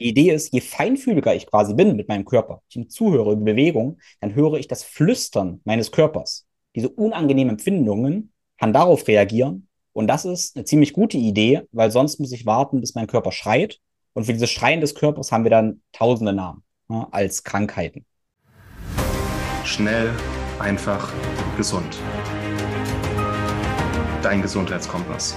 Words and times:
Die 0.00 0.08
Idee 0.08 0.30
ist, 0.30 0.52
je 0.52 0.60
feinfühliger 0.60 1.34
ich 1.34 1.46
quasi 1.46 1.74
bin 1.74 1.96
mit 1.96 2.08
meinem 2.08 2.24
Körper, 2.24 2.62
ich 2.68 2.76
ihm 2.76 2.88
zuhöre 2.88 3.32
über 3.32 3.44
Bewegung, 3.44 3.98
dann 4.20 4.34
höre 4.34 4.54
ich 4.54 4.68
das 4.68 4.84
Flüstern 4.84 5.60
meines 5.64 5.90
Körpers. 5.90 6.46
Diese 6.76 6.88
unangenehmen 6.88 7.50
Empfindungen 7.50 8.32
kann 8.58 8.72
darauf 8.72 9.08
reagieren. 9.08 9.66
Und 9.92 10.06
das 10.06 10.24
ist 10.24 10.56
eine 10.56 10.64
ziemlich 10.64 10.92
gute 10.92 11.16
Idee, 11.16 11.62
weil 11.72 11.90
sonst 11.90 12.20
muss 12.20 12.30
ich 12.30 12.46
warten, 12.46 12.80
bis 12.80 12.94
mein 12.94 13.08
Körper 13.08 13.32
schreit. 13.32 13.80
Und 14.12 14.24
für 14.24 14.32
dieses 14.32 14.50
Schreien 14.50 14.80
des 14.80 14.94
Körpers 14.94 15.32
haben 15.32 15.44
wir 15.44 15.50
dann 15.50 15.82
tausende 15.92 16.32
Namen 16.32 16.62
ne, 16.88 17.08
als 17.10 17.42
Krankheiten. 17.42 18.04
Schnell, 19.64 20.12
einfach, 20.60 21.12
gesund. 21.56 21.98
Dein 24.22 24.42
Gesundheitskompass. 24.42 25.36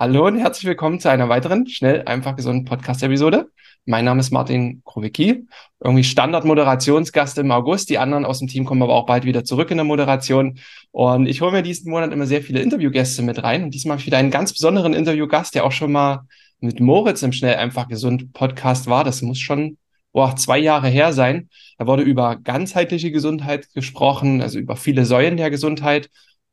Hallo 0.00 0.28
und 0.28 0.38
herzlich 0.38 0.64
willkommen 0.64 1.00
zu 1.00 1.10
einer 1.10 1.28
weiteren 1.28 1.66
schnell, 1.66 2.04
einfach 2.04 2.36
gesunden 2.36 2.64
Podcast-Episode. 2.64 3.50
Mein 3.84 4.04
Name 4.04 4.20
ist 4.20 4.30
Martin 4.30 4.80
Krowicki, 4.84 5.48
irgendwie 5.80 6.04
Standard-Moderationsgast 6.04 7.36
im 7.38 7.50
August. 7.50 7.90
Die 7.90 7.98
anderen 7.98 8.24
aus 8.24 8.38
dem 8.38 8.46
Team 8.46 8.64
kommen 8.64 8.80
aber 8.80 8.94
auch 8.94 9.06
bald 9.06 9.24
wieder 9.24 9.42
zurück 9.42 9.72
in 9.72 9.76
der 9.76 9.84
Moderation. 9.84 10.60
Und 10.92 11.26
ich 11.26 11.40
hole 11.40 11.50
mir 11.50 11.62
diesen 11.62 11.90
Monat 11.90 12.12
immer 12.12 12.26
sehr 12.26 12.42
viele 12.42 12.60
Interviewgäste 12.60 13.22
mit 13.22 13.42
rein. 13.42 13.64
Und 13.64 13.74
diesmal 13.74 13.94
habe 13.94 14.00
ich 14.00 14.06
wieder 14.06 14.18
einen 14.18 14.30
ganz 14.30 14.52
besonderen 14.52 14.94
Interviewgast, 14.94 15.56
der 15.56 15.64
auch 15.64 15.72
schon 15.72 15.90
mal 15.90 16.20
mit 16.60 16.78
Moritz 16.78 17.24
im 17.24 17.32
Schnell, 17.32 17.56
einfach 17.56 17.88
gesund 17.88 18.32
Podcast 18.32 18.86
war. 18.86 19.02
Das 19.02 19.20
muss 19.20 19.40
schon 19.40 19.78
boah, 20.12 20.36
zwei 20.36 20.58
Jahre 20.58 20.86
her 20.86 21.12
sein. 21.12 21.48
Da 21.76 21.88
wurde 21.88 22.04
über 22.04 22.36
ganzheitliche 22.36 23.10
Gesundheit 23.10 23.74
gesprochen, 23.74 24.42
also 24.42 24.60
über 24.60 24.76
viele 24.76 25.04
Säulen 25.04 25.36
der 25.36 25.50
Gesundheit. 25.50 26.08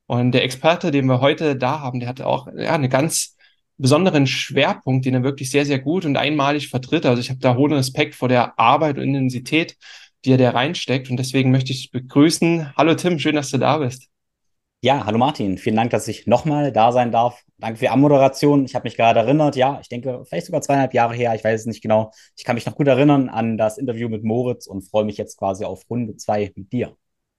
Und 0.07 0.31
der 0.31 0.43
Experte, 0.43 0.89
den 0.89 1.05
wir 1.05 1.21
heute 1.21 1.55
da 1.55 1.81
haben, 1.81 1.99
der 1.99 2.09
hatte 2.09 2.25
auch 2.25 2.47
ja, 2.55 2.73
eine 2.73 2.89
ganz 2.89 3.34
besonderen 3.77 4.27
Schwerpunkt, 4.27 5.05
den 5.05 5.15
er 5.15 5.23
wirklich 5.23 5.51
sehr, 5.51 5.65
sehr 5.65 5.79
gut 5.79 6.05
und 6.05 6.17
einmalig 6.17 6.69
vertritt. 6.69 7.05
Also 7.05 7.19
ich 7.19 7.29
habe 7.29 7.39
da 7.39 7.55
hohen 7.55 7.73
Respekt 7.73 8.15
vor 8.15 8.29
der 8.29 8.57
Arbeit 8.59 8.97
und 8.97 9.03
Intensität, 9.03 9.77
die 10.23 10.31
er 10.31 10.37
da 10.37 10.51
reinsteckt. 10.51 11.09
Und 11.09 11.17
deswegen 11.17 11.51
möchte 11.51 11.71
ich 11.71 11.91
begrüßen. 11.91 12.75
Hallo 12.75 12.95
Tim, 12.95 13.19
schön, 13.19 13.35
dass 13.35 13.51
du 13.51 13.57
da 13.57 13.77
bist. 13.77 14.09
Ja, 14.81 15.05
hallo 15.05 15.17
Martin. 15.17 15.57
Vielen 15.57 15.77
Dank, 15.77 15.89
dass 15.89 16.07
ich 16.07 16.27
nochmal 16.27 16.71
da 16.71 16.91
sein 16.91 17.11
darf. 17.11 17.41
Danke 17.57 17.77
für 17.77 17.85
die 17.85 17.89
Anmoderation. 17.89 18.65
Ich 18.65 18.75
habe 18.75 18.83
mich 18.83 18.95
gerade 18.95 19.19
erinnert, 19.19 19.55
ja, 19.55 19.79
ich 19.81 19.89
denke, 19.89 20.23
vielleicht 20.27 20.45
sogar 20.45 20.61
zweieinhalb 20.61 20.93
Jahre 20.93 21.15
her, 21.15 21.33
ich 21.33 21.43
weiß 21.43 21.61
es 21.61 21.65
nicht 21.65 21.81
genau. 21.81 22.11
Ich 22.37 22.43
kann 22.43 22.53
mich 22.53 22.65
noch 22.67 22.75
gut 22.75 22.87
erinnern 22.87 23.29
an 23.29 23.57
das 23.57 23.77
Interview 23.79 24.09
mit 24.09 24.23
Moritz 24.23 24.67
und 24.67 24.83
freue 24.83 25.05
mich 25.05 25.17
jetzt 25.17 25.37
quasi 25.37 25.65
auf 25.65 25.89
Runde 25.89 26.17
zwei 26.17 26.51
mit 26.55 26.71
dir. 26.71 26.95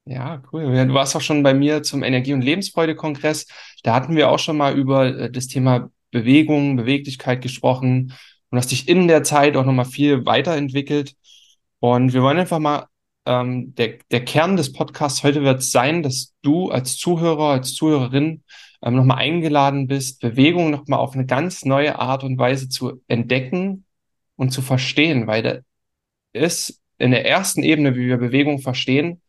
Ja, 0.07 0.43
cool. 0.53 0.65
Du 0.87 0.95
warst 0.95 1.15
auch 1.15 1.21
schon 1.21 1.43
bei 1.43 1.53
mir 1.53 1.83
zum 1.83 2.03
Energie- 2.03 2.33
und 2.33 2.43
Lebensfreude-Kongress. 2.43 3.47
Da 3.83 3.95
hatten 3.95 4.17
wir 4.17 4.31
auch 4.31 4.39
schon 4.39 4.57
mal 4.57 4.77
über 4.77 5.07
äh, 5.07 5.31
das 5.31 5.47
Thema 5.47 5.91
Bewegung, 6.17 6.77
Beweglichkeit 6.77 7.43
gesprochen 7.43 8.15
und 8.51 8.59
hast 8.59 8.71
dich 8.71 8.89
in 8.89 9.07
der 9.07 9.23
Zeit 9.23 9.55
auch 9.57 9.67
nochmal 9.67 9.85
viel 9.85 10.25
weiterentwickelt. 10.25 11.15
Und 11.79 12.15
wir 12.15 12.23
wollen 12.23 12.39
einfach 12.39 12.59
mal, 12.59 12.87
ähm, 13.27 13.75
der, 13.75 13.99
der 14.11 14.25
Kern 14.25 14.57
des 14.57 14.73
Podcasts 14.73 15.23
heute 15.23 15.43
wird 15.43 15.63
sein, 15.63 16.03
dass 16.03 16.35
du 16.41 16.71
als 16.71 16.97
Zuhörer, 16.97 17.51
als 17.51 17.75
Zuhörerin 17.75 18.45
ähm, 18.83 18.97
nochmal 18.97 19.19
eingeladen 19.19 19.89
bist, 19.89 20.21
Bewegung 20.21 20.71
nochmal 20.71 21.01
auf 21.01 21.13
eine 21.13 21.27
ganz 21.27 21.67
neue 21.67 21.99
Art 21.99 22.25
und 22.25 22.39
Weise 22.39 22.71
zu 22.71 23.03
entdecken 23.09 23.85
und 24.37 24.53
zu 24.53 24.63
verstehen, 24.63 25.27
weil 25.27 25.43
da 25.43 25.59
ist 26.33 26.81
in 26.97 27.11
der 27.11 27.27
ersten 27.27 27.63
Ebene, 27.63 27.95
wie 27.95 28.07
wir 28.07 28.17
Bewegung 28.17 28.59
verstehen, 28.61 29.21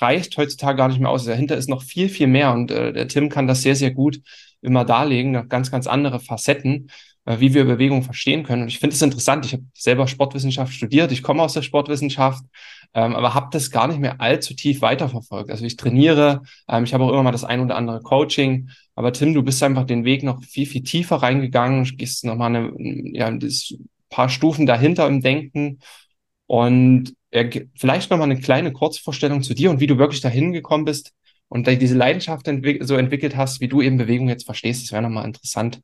reicht 0.00 0.36
heutzutage 0.36 0.76
gar 0.76 0.88
nicht 0.88 0.98
mehr 1.00 1.10
aus. 1.10 1.24
Dahinter 1.24 1.56
ist 1.56 1.68
noch 1.68 1.82
viel, 1.82 2.08
viel 2.08 2.26
mehr 2.26 2.52
und 2.52 2.72
äh, 2.72 2.92
der 2.92 3.06
Tim 3.06 3.28
kann 3.28 3.46
das 3.46 3.62
sehr, 3.62 3.76
sehr 3.76 3.92
gut 3.92 4.20
immer 4.64 4.84
darlegen, 4.84 5.48
ganz, 5.48 5.70
ganz 5.70 5.86
andere 5.86 6.20
Facetten, 6.20 6.90
äh, 7.26 7.40
wie 7.40 7.54
wir 7.54 7.64
Bewegung 7.64 8.02
verstehen 8.02 8.44
können. 8.44 8.62
Und 8.62 8.68
ich 8.68 8.78
finde 8.78 8.94
es 8.94 9.02
interessant. 9.02 9.46
Ich 9.46 9.52
habe 9.52 9.64
selber 9.74 10.06
Sportwissenschaft 10.06 10.72
studiert, 10.72 11.12
ich 11.12 11.22
komme 11.22 11.42
aus 11.42 11.54
der 11.54 11.62
Sportwissenschaft, 11.62 12.44
ähm, 12.94 13.14
aber 13.14 13.34
habe 13.34 13.48
das 13.52 13.70
gar 13.70 13.88
nicht 13.88 14.00
mehr 14.00 14.20
allzu 14.20 14.54
tief 14.54 14.82
weiterverfolgt. 14.82 15.50
Also 15.50 15.64
ich 15.64 15.76
trainiere, 15.76 16.42
ähm, 16.68 16.84
ich 16.84 16.94
habe 16.94 17.04
auch 17.04 17.10
immer 17.10 17.22
mal 17.22 17.32
das 17.32 17.44
ein 17.44 17.60
oder 17.60 17.76
andere 17.76 18.00
Coaching, 18.02 18.70
aber 18.94 19.12
Tim, 19.12 19.34
du 19.34 19.42
bist 19.42 19.62
einfach 19.62 19.84
den 19.84 20.04
Weg 20.04 20.22
noch 20.22 20.42
viel, 20.44 20.66
viel 20.66 20.82
tiefer 20.82 21.16
reingegangen, 21.16 21.84
gehst 21.96 22.24
nochmal 22.24 22.54
eine, 22.54 22.72
ja, 23.12 23.30
paar 24.10 24.28
Stufen 24.28 24.66
dahinter 24.66 25.08
im 25.08 25.20
Denken 25.20 25.80
und 26.46 27.14
äh, 27.32 27.66
vielleicht 27.74 28.10
nochmal 28.10 28.30
eine 28.30 28.40
kleine 28.40 28.72
Kurzvorstellung 28.72 29.42
zu 29.42 29.54
dir 29.54 29.70
und 29.70 29.80
wie 29.80 29.88
du 29.88 29.98
wirklich 29.98 30.20
dahin 30.20 30.52
gekommen 30.52 30.84
bist, 30.84 31.12
und 31.54 31.68
diese 31.68 31.96
Leidenschaft 31.96 32.48
entwick 32.48 32.82
so 32.82 32.96
entwickelt 32.96 33.36
hast, 33.36 33.60
wie 33.60 33.68
du 33.68 33.80
eben 33.80 33.96
Bewegung 33.96 34.28
jetzt 34.28 34.44
verstehst, 34.44 34.82
das 34.82 34.90
wäre 34.90 35.02
nochmal 35.02 35.24
interessant. 35.24 35.80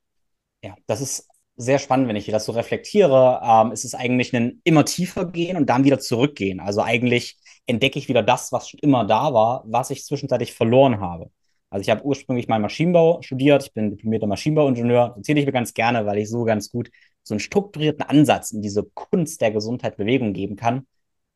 Ja, 0.64 0.74
das 0.88 1.00
ist 1.00 1.28
sehr 1.56 1.78
spannend, 1.78 2.08
wenn 2.08 2.16
ich 2.16 2.26
das 2.26 2.44
so 2.44 2.50
reflektiere. 2.50 3.40
Ähm, 3.40 3.70
ist 3.70 3.84
es 3.84 3.94
eigentlich 3.94 4.34
ein 4.34 4.60
immer 4.64 4.84
tiefer 4.84 5.26
gehen 5.26 5.56
und 5.56 5.70
dann 5.70 5.84
wieder 5.84 6.00
zurückgehen. 6.00 6.58
Also 6.58 6.82
eigentlich 6.82 7.38
entdecke 7.66 8.00
ich 8.00 8.08
wieder 8.08 8.24
das, 8.24 8.50
was 8.50 8.68
schon 8.68 8.80
immer 8.80 9.04
da 9.04 9.32
war, 9.32 9.62
was 9.64 9.90
ich 9.90 10.04
zwischenzeitlich 10.04 10.54
verloren 10.54 10.98
habe. 10.98 11.30
Also 11.70 11.82
ich 11.82 11.90
habe 11.90 12.04
ursprünglich 12.04 12.48
mal 12.48 12.58
Maschinenbau 12.58 13.22
studiert, 13.22 13.66
ich 13.66 13.72
bin 13.72 13.90
diplomierter 13.90 14.26
Maschinenbauingenieur, 14.26 15.14
erzähle 15.16 15.38
ich 15.38 15.46
mir 15.46 15.52
ganz 15.52 15.72
gerne, 15.72 16.04
weil 16.04 16.18
ich 16.18 16.28
so 16.28 16.42
ganz 16.42 16.72
gut 16.72 16.90
so 17.22 17.34
einen 17.34 17.40
strukturierten 17.40 18.02
Ansatz 18.02 18.50
in 18.50 18.60
diese 18.60 18.82
Kunst 18.94 19.40
der 19.40 19.52
Gesundheit 19.52 19.96
Bewegung 19.96 20.32
geben 20.32 20.56
kann. 20.56 20.88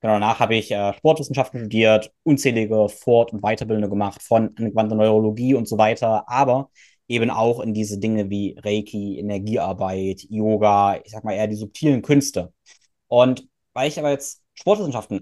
Genau, 0.04 0.16
danach 0.16 0.38
habe 0.38 0.54
ich 0.54 0.70
äh, 0.70 0.92
Sportwissenschaften 0.92 1.60
studiert, 1.60 2.12
unzählige 2.24 2.90
Fort- 2.90 3.32
und 3.32 3.40
Weiterbildungen 3.40 3.88
gemacht 3.88 4.22
von 4.22 4.54
angewandter 4.58 4.96
Neurologie 4.96 5.54
und 5.54 5.66
so 5.66 5.78
weiter, 5.78 6.28
aber 6.28 6.70
eben 7.08 7.30
auch 7.30 7.58
in 7.60 7.72
diese 7.72 7.98
Dinge 7.98 8.28
wie 8.28 8.54
Reiki, 8.62 9.18
Energiearbeit, 9.18 10.26
Yoga, 10.28 10.96
ich 11.02 11.10
sag 11.10 11.24
mal 11.24 11.32
eher 11.32 11.46
die 11.46 11.56
subtilen 11.56 12.02
Künste. 12.02 12.52
Und 13.08 13.48
weil 13.72 13.88
ich 13.88 13.98
aber 13.98 14.10
jetzt 14.10 14.42
Sportwissenschaften 14.52 15.20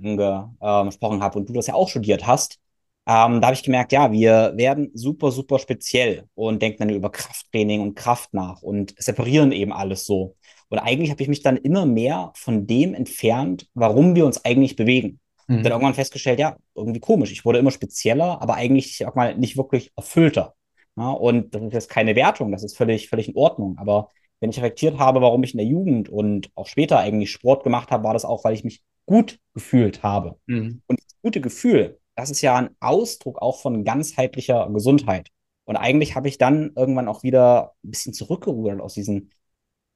angesprochen 0.59 1.22
habe 1.22 1.38
und 1.38 1.49
du 1.49 1.53
das 1.53 1.69
ja 1.69 1.75
auch 1.75 1.88
studiert 1.88 2.26
hast, 2.26 2.59
ähm, 3.07 3.41
da 3.41 3.49
habe 3.49 3.55
ich 3.55 3.63
gemerkt, 3.65 3.93
ja, 3.93 4.13
wir 4.13 4.53
werden 4.57 4.91
super, 4.95 5.33
super 5.33 5.59
speziell 5.59 6.29
und 6.35 6.63
denken 6.63 6.79
dann 6.79 6.91
über 6.91 7.11
Krafttraining 7.11 7.81
und 7.81 7.95
Kraft 7.97 8.33
nach 8.33 8.63
und 8.63 8.95
separieren 8.97 9.51
eben 9.51 9.73
alles 9.73 10.07
so. 10.07 10.37
Und 10.69 10.79
eigentlich 10.79 11.11
habe 11.11 11.23
ich 11.23 11.29
mich 11.29 11.43
dann 11.43 11.57
immer 11.57 11.85
mehr 11.85 12.33
von 12.35 12.67
dem 12.67 12.95
entfernt, 12.95 13.67
warum 13.75 14.15
wir 14.15 14.25
uns 14.25 14.45
eigentlich 14.45 14.77
bewegen. 14.77 15.19
Mhm. 15.49 15.65
Dann 15.65 15.73
irgendwann 15.73 15.95
festgestellt, 15.95 16.39
ja, 16.39 16.57
irgendwie 16.75 17.01
komisch. 17.01 17.33
Ich 17.33 17.45
wurde 17.45 17.59
immer 17.59 17.73
spezieller, 17.73 18.41
aber 18.41 18.55
eigentlich 18.55 19.05
auch 19.05 19.15
mal 19.15 19.37
nicht 19.37 19.57
wirklich 19.57 19.93
erfüllter. 19.97 20.55
Ja, 20.97 21.11
und 21.11 21.55
das 21.55 21.62
ist 21.62 21.73
jetzt 21.73 21.91
keine 21.91 22.15
Wertung, 22.15 22.53
das 22.53 22.62
ist 22.62 22.77
völlig, 22.77 23.09
völlig 23.09 23.29
in 23.29 23.37
Ordnung. 23.37 23.77
Aber 23.79 24.09
wenn 24.41 24.51
ich 24.51 24.59
reflektiert 24.59 24.99
habe, 24.99 25.21
warum 25.21 25.43
ich 25.43 25.55
in 25.55 25.59
der 25.59 25.67
Jugend 25.67 26.09
und 26.09 26.51
auch 26.55 26.67
später 26.67 26.99
eigentlich 26.99 27.31
Sport 27.31 27.65
gemacht 27.65 27.91
habe, 27.91 28.05
war 28.05 28.12
das 28.12 28.25
auch, 28.25 28.45
weil 28.45 28.55
ich 28.55 28.65
mich 28.65 28.83
gut 29.07 29.39
gefühlt 29.55 30.03
habe. 30.03 30.39
Mhm. 30.47 30.83
Und 30.87 31.01
das 31.01 31.17
gute 31.21 31.41
Gefühl, 31.41 31.99
das 32.15 32.31
ist 32.31 32.43
ja 32.43 32.56
ein 32.56 32.77
Ausdruck 32.81 33.41
auch 33.41 33.61
von 33.61 33.84
ganzheitlicher 33.84 34.69
Gesundheit. 34.73 35.28
Und 35.65 35.77
eigentlich 35.77 36.17
habe 36.17 36.28
ich 36.28 36.39
dann 36.39 36.73
irgendwann 36.77 37.09
auch 37.09 37.23
wieder 37.23 37.75
ein 37.84 37.91
bisschen 37.91 38.12
zurückgerudert 38.15 38.81
aus 38.81 38.95
diesen 38.95 39.31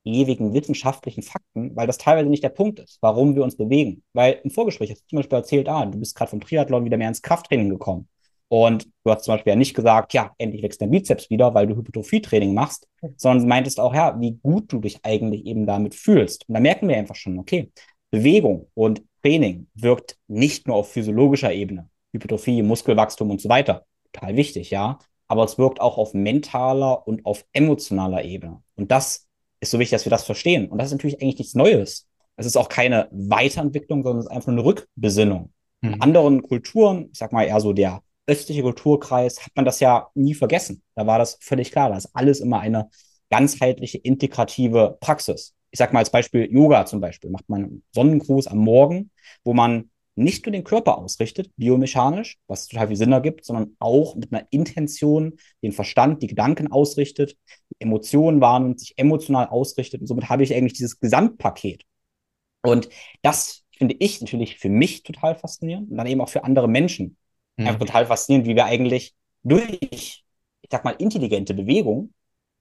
ewigen 0.04 0.54
wissenschaftlichen 0.54 1.22
Fakten, 1.22 1.74
weil 1.74 1.86
das 1.86 1.98
teilweise 1.98 2.30
nicht 2.30 2.44
der 2.44 2.50
Punkt 2.50 2.78
ist, 2.78 2.98
warum 3.00 3.34
wir 3.34 3.42
uns 3.42 3.56
bewegen. 3.56 4.04
Weil 4.12 4.40
im 4.44 4.50
Vorgespräch 4.50 4.90
hast 4.92 5.02
du 5.02 5.08
zum 5.08 5.16
Beispiel 5.16 5.38
erzählt, 5.38 5.68
ah, 5.68 5.84
du 5.84 5.98
bist 5.98 6.14
gerade 6.14 6.30
vom 6.30 6.40
Triathlon 6.40 6.84
wieder 6.84 6.96
mehr 6.96 7.08
ins 7.08 7.22
Krafttraining 7.22 7.70
gekommen. 7.70 8.08
Und 8.48 8.86
du 9.04 9.10
hast 9.10 9.24
zum 9.24 9.34
Beispiel 9.34 9.52
ja 9.52 9.56
nicht 9.56 9.74
gesagt, 9.74 10.12
ja, 10.12 10.32
endlich 10.38 10.62
wächst 10.62 10.80
dein 10.80 10.90
Bizeps 10.90 11.30
wieder, 11.30 11.52
weil 11.54 11.66
du 11.66 11.74
Hypertrophie-Training 11.76 12.54
machst, 12.54 12.88
sondern 13.16 13.48
meintest 13.48 13.80
auch, 13.80 13.92
ja, 13.92 14.18
wie 14.20 14.38
gut 14.40 14.72
du 14.72 14.78
dich 14.78 15.00
eigentlich 15.02 15.44
eben 15.46 15.66
damit 15.66 15.96
fühlst. 15.96 16.48
Und 16.48 16.54
da 16.54 16.60
merken 16.60 16.88
wir 16.88 16.96
einfach 16.96 17.16
schon, 17.16 17.38
okay, 17.40 17.72
Bewegung 18.10 18.68
und 18.74 19.02
Training 19.22 19.66
wirkt 19.74 20.16
nicht 20.28 20.68
nur 20.68 20.76
auf 20.76 20.92
physiologischer 20.92 21.52
Ebene, 21.52 21.90
Hypertrophie, 22.16 22.62
Muskelwachstum 22.62 23.30
und 23.30 23.40
so 23.40 23.48
weiter. 23.48 23.84
Total 24.12 24.36
wichtig, 24.36 24.70
ja. 24.70 24.98
Aber 25.28 25.44
es 25.44 25.58
wirkt 25.58 25.80
auch 25.80 25.98
auf 25.98 26.14
mentaler 26.14 27.06
und 27.06 27.26
auf 27.26 27.44
emotionaler 27.52 28.24
Ebene. 28.24 28.62
Und 28.76 28.90
das 28.90 29.26
ist 29.60 29.70
so 29.70 29.78
wichtig, 29.78 29.96
dass 29.96 30.06
wir 30.06 30.10
das 30.10 30.24
verstehen. 30.24 30.68
Und 30.68 30.78
das 30.78 30.88
ist 30.88 30.92
natürlich 30.92 31.20
eigentlich 31.20 31.38
nichts 31.38 31.54
Neues. 31.54 32.06
Es 32.36 32.46
ist 32.46 32.56
auch 32.56 32.68
keine 32.68 33.08
Weiterentwicklung, 33.10 34.02
sondern 34.02 34.20
es 34.20 34.26
ist 34.26 34.32
einfach 34.32 34.52
eine 34.52 34.64
Rückbesinnung. 34.64 35.52
Mhm. 35.80 35.94
In 35.94 36.02
anderen 36.02 36.42
Kulturen, 36.42 37.08
ich 37.12 37.18
sag 37.18 37.32
mal 37.32 37.44
eher 37.44 37.60
so 37.60 37.72
der 37.72 38.02
östliche 38.26 38.62
Kulturkreis, 38.62 39.44
hat 39.44 39.52
man 39.54 39.64
das 39.64 39.80
ja 39.80 40.08
nie 40.14 40.34
vergessen. 40.34 40.82
Da 40.94 41.06
war 41.06 41.18
das 41.18 41.38
völlig 41.40 41.70
klar. 41.72 41.90
Da 41.90 41.96
ist 41.96 42.10
alles 42.14 42.40
immer 42.40 42.60
eine 42.60 42.90
ganzheitliche, 43.30 43.98
integrative 43.98 44.96
Praxis. 45.00 45.54
Ich 45.70 45.78
sag 45.78 45.92
mal 45.92 46.00
als 46.00 46.10
Beispiel 46.10 46.50
Yoga 46.52 46.86
zum 46.86 47.00
Beispiel. 47.00 47.30
Macht 47.30 47.48
man 47.48 47.64
einen 47.64 47.82
Sonnengruß 47.92 48.46
am 48.46 48.58
Morgen, 48.58 49.10
wo 49.44 49.52
man 49.52 49.90
nicht 50.16 50.46
nur 50.46 50.52
den 50.52 50.64
Körper 50.64 50.98
ausrichtet, 50.98 51.50
biomechanisch, 51.56 52.38
was 52.46 52.66
total 52.66 52.88
viel 52.88 52.96
Sinn 52.96 53.12
ergibt, 53.12 53.44
sondern 53.44 53.76
auch 53.78 54.16
mit 54.16 54.32
einer 54.32 54.46
Intention 54.50 55.38
den 55.62 55.72
Verstand, 55.72 56.22
die 56.22 56.26
Gedanken 56.26 56.72
ausrichtet, 56.72 57.36
die 57.70 57.76
Emotionen 57.80 58.40
wahrnimmt, 58.40 58.80
sich 58.80 58.94
emotional 58.96 59.46
ausrichtet. 59.46 60.00
Und 60.00 60.06
somit 60.06 60.28
habe 60.28 60.42
ich 60.42 60.54
eigentlich 60.54 60.72
dieses 60.72 60.98
Gesamtpaket. 61.00 61.84
Und 62.62 62.88
das 63.22 63.62
finde 63.76 63.94
ich 63.98 64.20
natürlich 64.20 64.58
für 64.58 64.70
mich 64.70 65.02
total 65.02 65.36
faszinierend 65.36 65.90
und 65.90 65.98
dann 65.98 66.06
eben 66.06 66.20
auch 66.20 66.30
für 66.30 66.44
andere 66.44 66.68
Menschen. 66.68 67.16
Mhm. 67.56 67.66
Einfach 67.66 67.80
total 67.80 68.06
faszinierend, 68.06 68.48
wie 68.48 68.56
wir 68.56 68.64
eigentlich 68.64 69.14
durch, 69.42 69.78
ich 69.80 70.24
sag 70.70 70.84
mal, 70.84 70.96
intelligente 70.98 71.54
Bewegung 71.54 72.12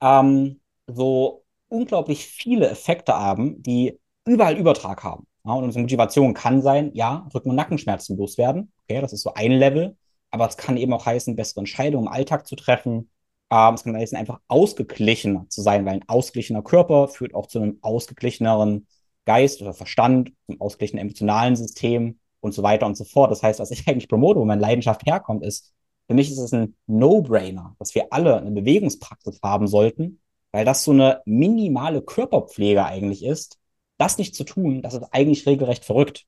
ähm, 0.02 0.60
so 0.88 1.46
unglaublich 1.70 2.26
viele 2.26 2.70
Effekte 2.70 3.14
haben, 3.14 3.62
die 3.64 3.98
überall 4.26 4.58
Übertrag 4.58 5.04
haben. 5.04 5.26
Ja, 5.46 5.54
und 5.54 5.64
unsere 5.64 5.82
Motivation 5.82 6.34
kann 6.34 6.62
sein, 6.62 6.92
ja, 6.94 7.28
Rücken- 7.34 7.50
und 7.52 7.56
Nackenschmerzen 7.56 8.18
loswerden. 8.18 8.72
Okay, 8.84 9.02
das 9.02 9.14
ist 9.14 9.22
so 9.22 9.34
ein 9.34 9.52
Level. 9.52 9.96
Aber 10.32 10.48
es 10.48 10.58
kann 10.58 10.76
eben 10.78 10.92
auch 10.94 11.06
heißen, 11.06 11.36
bessere 11.36 11.60
Entscheidungen 11.62 12.08
im 12.08 12.12
Alltag 12.12 12.48
zu 12.48 12.56
treffen. 12.56 13.10
Ähm, 13.52 13.76
es 13.76 13.84
kann 13.84 13.96
heißen, 13.96 14.18
einfach 14.18 14.40
ausgeglichener 14.48 15.46
zu 15.50 15.62
sein, 15.62 15.86
weil 15.86 15.94
ein 15.96 16.10
ausgeglichener 16.10 16.64
Körper 16.64 17.08
führt 17.08 17.36
auch 17.36 17.46
zu 17.48 17.60
einem 17.60 17.78
ausgeglicheneren 17.82 18.88
Geist 19.26 19.62
oder 19.62 19.74
Verstand, 19.74 20.32
zum 20.48 20.60
ausgeglichenen 20.62 21.02
emotionalen 21.04 21.56
System 21.56 22.20
und 22.40 22.54
so 22.54 22.64
weiter 22.64 22.86
und 22.86 22.98
so 22.98 23.04
fort. 23.04 23.32
Das 23.32 23.44
heißt, 23.44 23.60
was 23.60 23.72
ich 23.72 23.88
eigentlich 23.88 24.10
promote, 24.10 24.40
wo 24.40 24.46
meine 24.46 24.62
Leidenschaft 24.62 25.06
herkommt, 25.06 25.46
ist, 25.46 25.74
für 26.08 26.16
mich 26.16 26.32
ist 26.32 26.38
es 26.40 26.54
ein 26.54 26.76
No-Brainer, 26.88 27.76
dass 27.80 27.96
wir 27.96 28.08
alle 28.12 28.38
eine 28.38 28.52
Bewegungspraxis 28.52 29.40
haben 29.44 29.68
sollten, 29.68 30.20
weil 30.52 30.66
das 30.66 30.84
so 30.84 30.92
eine 30.92 31.22
minimale 31.26 32.02
Körperpflege 32.02 32.86
eigentlich 32.86 33.24
ist. 33.24 33.60
Das 33.98 34.18
nicht 34.18 34.36
zu 34.36 34.44
tun, 34.44 34.82
das 34.82 34.94
ist 34.94 35.04
eigentlich 35.12 35.46
regelrecht 35.46 35.86
verrückt. 35.86 36.26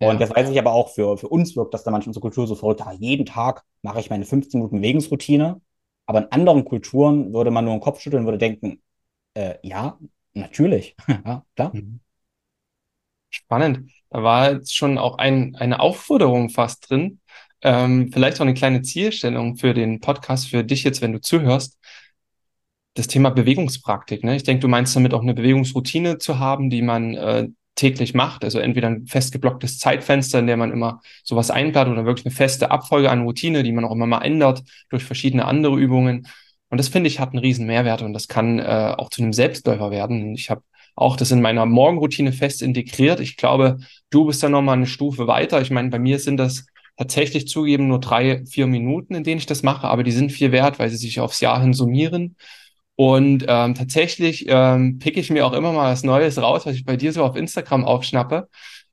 Ja. 0.00 0.10
Und 0.10 0.20
das 0.20 0.30
weiß 0.30 0.50
ich 0.50 0.58
aber 0.58 0.72
auch, 0.72 0.90
für, 0.90 1.16
für 1.16 1.28
uns 1.28 1.56
wirkt 1.56 1.72
das 1.72 1.84
da 1.84 1.90
manchmal 1.90 2.10
unsere 2.10 2.22
Kultur 2.22 2.46
so 2.46 2.54
verrückt. 2.54 2.80
Ja, 2.80 2.92
jeden 2.92 3.26
Tag 3.26 3.64
mache 3.82 4.00
ich 4.00 4.10
meine 4.10 4.24
15 4.24 4.60
Minuten 4.60 4.76
Bewegungsroutine. 4.76 5.60
Aber 6.06 6.18
in 6.18 6.32
anderen 6.32 6.64
Kulturen 6.64 7.32
würde 7.32 7.50
man 7.50 7.64
nur 7.64 7.74
den 7.74 7.80
Kopf 7.80 8.00
schütteln, 8.00 8.26
würde 8.26 8.38
denken, 8.38 8.82
äh, 9.34 9.54
ja, 9.62 9.98
natürlich, 10.34 10.96
ja, 11.08 11.44
klar. 11.54 11.74
Mhm. 11.74 12.00
Spannend. 13.30 13.90
Da 14.10 14.22
war 14.22 14.52
jetzt 14.52 14.76
schon 14.76 14.96
auch 14.96 15.18
ein, 15.18 15.56
eine 15.56 15.80
Aufforderung 15.80 16.50
fast 16.50 16.88
drin. 16.88 17.20
Ähm, 17.62 18.12
vielleicht 18.12 18.36
auch 18.36 18.42
eine 18.42 18.54
kleine 18.54 18.82
Zielstellung 18.82 19.56
für 19.56 19.74
den 19.74 20.00
Podcast, 20.00 20.48
für 20.48 20.62
dich 20.62 20.84
jetzt, 20.84 21.00
wenn 21.00 21.12
du 21.12 21.20
zuhörst. 21.20 21.78
Das 22.94 23.08
Thema 23.08 23.30
Bewegungspraktik. 23.30 24.24
Ne? 24.24 24.36
Ich 24.36 24.44
denke, 24.44 24.60
du 24.60 24.68
meinst 24.68 24.94
damit 24.94 25.14
auch 25.14 25.22
eine 25.22 25.34
Bewegungsroutine 25.34 26.18
zu 26.18 26.38
haben, 26.38 26.70
die 26.70 26.82
man 26.82 27.14
äh, 27.14 27.48
täglich 27.74 28.14
macht. 28.14 28.44
Also 28.44 28.58
entweder 28.58 28.88
ein 28.88 29.06
festgeblocktes 29.06 29.78
Zeitfenster, 29.78 30.38
in 30.38 30.46
der 30.46 30.56
man 30.56 30.72
immer 30.72 31.00
sowas 31.24 31.50
einplant 31.50 31.90
oder 31.90 32.04
wirklich 32.04 32.26
eine 32.26 32.34
feste 32.34 32.70
Abfolge 32.70 33.10
an 33.10 33.22
Routine, 33.22 33.62
die 33.62 33.72
man 33.72 33.84
auch 33.84 33.92
immer 33.92 34.06
mal 34.06 34.22
ändert 34.22 34.62
durch 34.90 35.04
verschiedene 35.04 35.44
andere 35.44 35.76
Übungen. 35.76 36.26
Und 36.70 36.78
das 36.78 36.88
finde 36.88 37.08
ich 37.08 37.20
hat 37.20 37.30
einen 37.30 37.38
riesen 37.38 37.66
Mehrwert 37.66 38.02
und 38.02 38.12
das 38.12 38.28
kann 38.28 38.58
äh, 38.58 38.94
auch 38.96 39.10
zu 39.10 39.22
einem 39.22 39.32
Selbstläufer 39.32 39.90
werden. 39.90 40.34
Ich 40.34 40.50
habe 40.50 40.62
auch 40.96 41.16
das 41.16 41.30
in 41.30 41.42
meiner 41.42 41.66
Morgenroutine 41.66 42.32
fest 42.32 42.62
integriert. 42.62 43.20
Ich 43.20 43.36
glaube, 43.36 43.78
du 44.10 44.26
bist 44.26 44.42
da 44.42 44.48
nochmal 44.48 44.76
eine 44.76 44.86
Stufe 44.86 45.26
weiter. 45.26 45.60
Ich 45.60 45.70
meine, 45.70 45.90
bei 45.90 45.98
mir 45.98 46.18
sind 46.18 46.36
das 46.36 46.66
tatsächlich 46.96 47.48
zugeben 47.48 47.88
nur 47.88 48.00
drei, 48.00 48.44
vier 48.46 48.66
Minuten, 48.66 49.14
in 49.14 49.24
denen 49.24 49.38
ich 49.38 49.46
das 49.46 49.64
mache, 49.64 49.88
aber 49.88 50.04
die 50.04 50.12
sind 50.12 50.30
viel 50.30 50.52
wert, 50.52 50.78
weil 50.78 50.90
sie 50.90 50.96
sich 50.96 51.18
aufs 51.20 51.40
Jahr 51.40 51.60
hin 51.60 51.72
summieren. 51.72 52.36
Und 52.96 53.44
ähm, 53.48 53.74
tatsächlich 53.74 54.46
ähm, 54.48 54.98
picke 54.98 55.18
ich 55.18 55.30
mir 55.30 55.46
auch 55.46 55.52
immer 55.52 55.72
mal 55.72 55.92
was 55.92 56.04
Neues 56.04 56.40
raus, 56.40 56.64
was 56.64 56.76
ich 56.76 56.84
bei 56.84 56.96
dir 56.96 57.12
so 57.12 57.24
auf 57.24 57.36
Instagram 57.36 57.84
aufschnappe. 57.84 58.48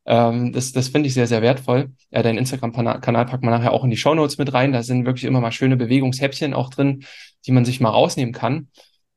Ähm, 0.06 0.51
das 0.53 0.71
das 0.71 0.89
finde 0.89 1.07
ich 1.07 1.13
sehr, 1.13 1.27
sehr 1.27 1.42
wertvoll. 1.42 1.92
Ja, 2.09 2.24
deinen 2.24 2.39
Instagram-Kanal 2.39 3.25
packt 3.25 3.44
man 3.44 3.53
nachher 3.53 3.74
auch 3.74 3.83
in 3.83 3.92
die 3.92 3.98
Show 3.98 4.15
Notes 4.15 4.38
mit 4.38 4.53
rein. 4.53 4.71
Da 4.71 4.83
sind 4.83 5.06
wirklich 5.06 5.25
immer 5.25 5.42
mal 5.42 5.51
schöne 5.51 5.77
Bewegungshäppchen 5.77 6.53
auch 6.53 6.69
drin, 6.69 7.06
die 7.45 7.51
man 7.51 7.65
sich 7.65 7.80
mal 7.80 7.89
rausnehmen 7.89 8.33
kann. 8.33 8.69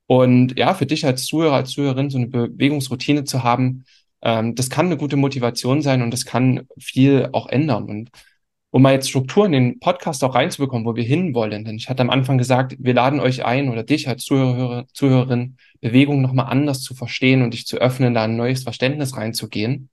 Und 0.06 0.58
ja, 0.58 0.74
für 0.74 0.86
dich 0.86 1.06
als 1.06 1.24
Zuhörer, 1.26 1.54
als 1.56 1.70
Zuhörerin 1.70 2.10
so 2.10 2.18
eine 2.18 2.26
Bewegungsroutine 2.28 3.24
zu 3.24 3.42
haben, 3.42 3.84
ähm, 4.22 4.54
das 4.54 4.70
kann 4.70 4.86
eine 4.86 4.96
gute 4.98 5.16
Motivation 5.16 5.82
sein 5.82 6.02
und 6.02 6.10
das 6.10 6.24
kann 6.26 6.66
viel 6.78 7.30
auch 7.32 7.48
ändern. 7.48 7.84
Und 7.84 8.10
um 8.74 8.82
mal 8.82 8.92
jetzt 8.92 9.08
Struktur 9.08 9.46
in 9.46 9.52
den 9.52 9.78
Podcast 9.78 10.24
auch 10.24 10.34
reinzubekommen, 10.34 10.84
wo 10.84 10.96
wir 10.96 11.04
hinwollen, 11.04 11.64
denn 11.64 11.76
ich 11.76 11.88
hatte 11.88 12.02
am 12.02 12.10
Anfang 12.10 12.38
gesagt, 12.38 12.74
wir 12.80 12.92
laden 12.92 13.20
euch 13.20 13.44
ein 13.44 13.68
oder 13.68 13.84
dich 13.84 14.08
als 14.08 14.24
Zuhörer, 14.24 14.84
Zuhörerin, 14.92 15.58
Bewegung 15.80 16.20
nochmal 16.20 16.46
anders 16.46 16.82
zu 16.82 16.92
verstehen 16.92 17.42
und 17.42 17.54
dich 17.54 17.68
zu 17.68 17.76
öffnen, 17.76 18.14
da 18.14 18.24
ein 18.24 18.36
neues 18.36 18.64
Verständnis 18.64 19.16
reinzugehen. 19.16 19.90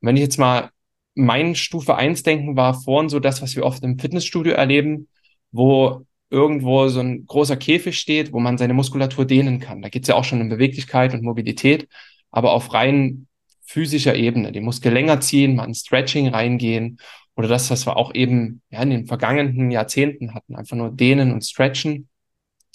Und 0.00 0.08
wenn 0.08 0.16
ich 0.16 0.22
jetzt 0.22 0.36
mal 0.36 0.70
mein 1.14 1.54
Stufe 1.54 1.94
1 1.94 2.24
denken 2.24 2.56
war 2.56 2.74
vorhin 2.74 3.08
so 3.08 3.20
das, 3.20 3.40
was 3.40 3.54
wir 3.54 3.64
oft 3.64 3.84
im 3.84 4.00
Fitnessstudio 4.00 4.54
erleben, 4.54 5.06
wo 5.52 6.04
irgendwo 6.28 6.88
so 6.88 6.98
ein 6.98 7.24
großer 7.24 7.56
Käfig 7.56 8.00
steht, 8.00 8.32
wo 8.32 8.40
man 8.40 8.58
seine 8.58 8.74
Muskulatur 8.74 9.26
dehnen 9.26 9.60
kann. 9.60 9.80
Da 9.80 9.90
geht 9.90 10.02
es 10.02 10.08
ja 10.08 10.16
auch 10.16 10.24
schon 10.24 10.40
um 10.40 10.48
Beweglichkeit 10.48 11.14
und 11.14 11.22
Mobilität, 11.22 11.86
aber 12.32 12.50
auf 12.50 12.74
rein 12.74 13.28
physischer 13.64 14.16
Ebene. 14.16 14.50
Die 14.50 14.60
Muskel 14.60 14.92
länger 14.92 15.20
ziehen, 15.20 15.54
mal 15.54 15.66
in 15.66 15.74
Stretching 15.74 16.26
reingehen 16.26 16.98
oder 17.38 17.46
das, 17.46 17.70
was 17.70 17.86
wir 17.86 17.96
auch 17.96 18.12
eben 18.14 18.62
ja, 18.68 18.82
in 18.82 18.90
den 18.90 19.06
vergangenen 19.06 19.70
Jahrzehnten 19.70 20.34
hatten, 20.34 20.56
einfach 20.56 20.76
nur 20.76 20.90
dehnen 20.90 21.32
und 21.32 21.44
stretchen. 21.44 22.08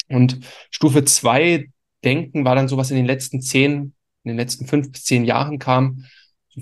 Und 0.07 0.39
Stufe 0.71 1.03
zwei 1.03 1.67
Denken 2.05 2.45
war 2.45 2.55
dann 2.55 2.69
sowas 2.69 2.89
in 2.89 2.95
den 2.95 3.05
letzten 3.05 3.41
zehn, 3.41 3.93
in 4.23 4.29
den 4.29 4.37
letzten 4.37 4.65
fünf 4.65 4.89
bis 4.89 5.03
zehn 5.03 5.25
Jahren 5.25 5.59
kam, 5.59 6.05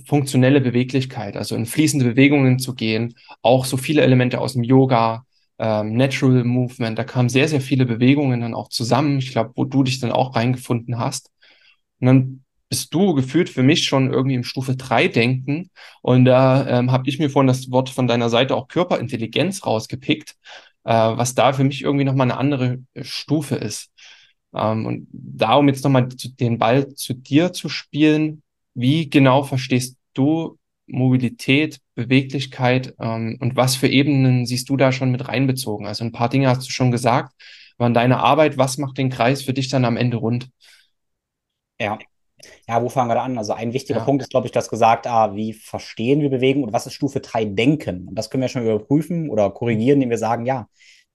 funktionelle 0.06 0.62
Beweglichkeit, 0.62 1.38
also 1.38 1.56
in 1.56 1.68
fließende 1.68 2.06
Bewegungen 2.06 2.58
zu 2.58 2.74
gehen, 2.74 3.14
auch 3.44 3.66
so 3.66 3.78
viele 3.78 4.02
Elemente 4.02 4.42
aus 4.42 4.54
dem 4.54 4.64
Yoga, 4.64 5.24
ähm, 5.60 5.96
Natural 5.96 6.44
Movement. 6.44 6.98
Da 6.98 7.04
kamen 7.04 7.30
sehr, 7.30 7.48
sehr 7.48 7.62
viele 7.62 7.86
Bewegungen 7.86 8.42
dann 8.42 8.56
auch 8.56 8.70
zusammen. 8.70 9.20
Ich 9.20 9.30
glaube, 9.30 9.52
wo 9.56 9.64
du 9.64 9.84
dich 9.84 10.00
dann 10.00 10.12
auch 10.12 10.36
reingefunden 10.36 10.98
hast. 10.98 11.30
Und 12.00 12.08
dann 12.08 12.41
bist 12.72 12.94
du 12.94 13.14
gefühlt 13.14 13.50
für 13.50 13.64
mich 13.64 13.84
schon 13.84 14.14
irgendwie 14.14 14.36
im 14.36 14.46
Stufe 14.46 14.78
3 14.78 15.10
denken. 15.10 15.70
Und 16.02 16.24
da 16.24 16.66
ähm, 16.80 16.92
habe 16.92 17.10
ich 17.10 17.20
mir 17.20 17.30
vorhin 17.30 17.48
das 17.48 17.70
Wort 17.70 17.90
von 17.90 18.08
deiner 18.08 18.30
Seite 18.30 18.56
auch 18.56 18.70
Körperintelligenz 18.70 19.66
rausgepickt, 19.66 20.38
äh, 20.86 20.94
was 20.94 21.36
da 21.36 21.52
für 21.52 21.66
mich 21.66 21.82
irgendwie 21.84 22.06
nochmal 22.06 22.32
eine 22.32 22.40
andere 22.40 22.80
äh, 22.94 23.04
Stufe 23.04 23.56
ist. 23.56 23.92
Ähm, 24.56 24.86
und 24.86 25.08
darum 25.12 25.68
jetzt 25.68 25.84
nochmal 25.84 26.08
den 26.08 26.58
Ball 26.60 26.96
zu 26.96 27.14
dir 27.14 27.52
zu 27.52 27.68
spielen. 27.68 28.42
Wie 28.74 29.10
genau 29.10 29.44
verstehst 29.44 29.98
du 30.14 30.58
Mobilität, 30.88 31.80
Beweglichkeit 31.96 32.96
ähm, 33.02 33.38
und 33.42 33.58
was 33.58 33.76
für 33.76 33.90
Ebenen 33.90 34.46
siehst 34.46 34.70
du 34.70 34.78
da 34.78 34.94
schon 34.94 35.12
mit 35.12 35.28
reinbezogen? 35.28 35.88
Also 35.88 36.06
ein 36.06 36.14
paar 36.14 36.30
Dinge 36.30 36.48
hast 36.48 36.66
du 36.66 36.72
schon 36.72 36.92
gesagt, 36.92 37.34
aber 37.78 37.88
in 37.88 37.94
deiner 37.94 38.24
Arbeit, 38.24 38.58
was 38.58 38.78
macht 38.78 38.98
den 38.98 39.10
Kreis 39.10 39.42
für 39.42 39.54
dich 39.54 39.68
dann 39.68 39.84
am 39.84 39.98
Ende 39.98 40.16
rund? 40.16 40.50
Ja. 41.80 42.00
Ja, 42.68 42.82
wo 42.82 42.90
fangen 42.90 43.10
wir 43.10 43.16
da 43.16 43.24
an? 43.24 43.38
Also 43.38 43.54
ein 43.54 43.74
wichtiger 43.74 44.00
ja. 44.00 44.06
Punkt 44.06 44.22
ist, 44.22 44.32
glaube 44.32 44.48
ich, 44.48 44.52
das 44.52 44.70
gesagt, 44.70 45.08
ah, 45.08 45.36
wie 45.36 45.54
verstehen 45.54 46.22
wir 46.22 46.30
Bewegung 46.30 46.64
und 46.64 46.74
was 46.74 46.86
ist 46.86 46.94
Stufe 46.94 47.20
3 47.20 47.46
Denken? 47.46 48.08
Und 48.08 48.16
das 48.16 48.30
können 48.30 48.42
wir 48.42 48.48
schon 48.50 48.64
überprüfen 48.64 49.30
oder 49.30 49.50
korrigieren, 49.52 49.98
indem 49.98 50.10
wir 50.12 50.18
sagen, 50.18 50.46
ja, 50.46 50.68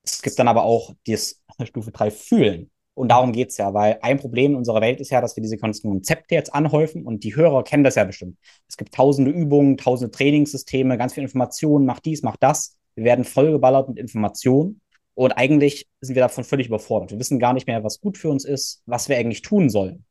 es 0.03 0.23
gibt 0.23 0.39
dann 0.39 0.49
aber 0.49 0.65
auch 0.65 0.95
das 1.07 1.43
Stufe 1.65 1.91
3 1.91 2.11
Fühlen. 2.11 2.71
Und 2.95 3.09
darum 3.09 3.33
geht 3.33 3.51
es 3.51 3.59
ja, 3.59 3.75
weil 3.75 3.99
ein 4.01 4.17
Problem 4.17 4.53
in 4.53 4.57
unserer 4.57 4.81
Welt 4.81 5.01
ist 5.01 5.11
ja, 5.11 5.21
dass 5.21 5.37
wir 5.37 5.43
diese 5.43 5.59
Konzepte 5.59 6.35
jetzt 6.35 6.55
anhäufen 6.55 7.05
und 7.05 7.25
die 7.25 7.37
Hörer 7.37 7.63
kennen 7.63 7.85
das 7.85 7.97
ja 7.97 8.05
bestimmt. 8.05 8.39
Es 8.69 8.79
gibt 8.79 8.95
tausende 8.95 9.31
Übungen, 9.31 9.77
tausende 9.77 10.11
Trainingssysteme, 10.11 10.97
ganz 10.97 11.13
viel 11.13 11.23
Informationen, 11.23 11.85
mach 11.85 12.01
dies, 12.01 12.23
mach 12.23 12.37
das. 12.37 12.79
Wir 12.95 13.05
werden 13.05 13.27
vollgeballert 13.27 13.91
mit 13.91 13.99
Informationen 13.99 14.81
und 15.13 15.33
eigentlich 15.33 15.87
sind 16.01 16.15
wir 16.15 16.23
davon 16.23 16.45
völlig 16.45 16.69
überfordert. 16.69 17.11
Wir 17.11 17.19
wissen 17.19 17.39
gar 17.39 17.53
nicht 17.53 17.67
mehr, 17.67 17.85
was 17.85 18.01
gut 18.01 18.17
für 18.17 18.31
uns 18.31 18.47
ist, 18.47 18.83
was 18.87 19.11
wir 19.11 19.19
eigentlich 19.19 19.43
tun 19.43 19.69
sollen. 19.69 20.07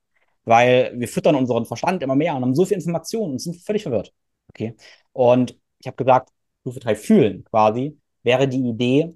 Weil 0.45 0.93
wir 0.95 1.07
füttern 1.07 1.35
unseren 1.35 1.65
Verstand 1.65 2.03
immer 2.03 2.15
mehr 2.15 2.35
und 2.35 2.43
haben 2.43 2.55
so 2.55 2.65
viel 2.65 2.75
Informationen 2.75 3.33
und 3.33 3.39
sind 3.39 3.57
völlig 3.57 3.83
verwirrt. 3.83 4.13
Okay. 4.49 4.75
Und 5.11 5.59
ich 5.79 5.87
habe 5.87 5.97
gesagt, 5.97 6.29
Stufe 6.61 6.79
3 6.79 6.95
fühlen 6.95 7.43
quasi 7.45 7.97
wäre 8.23 8.47
die 8.47 8.69
Idee, 8.69 9.13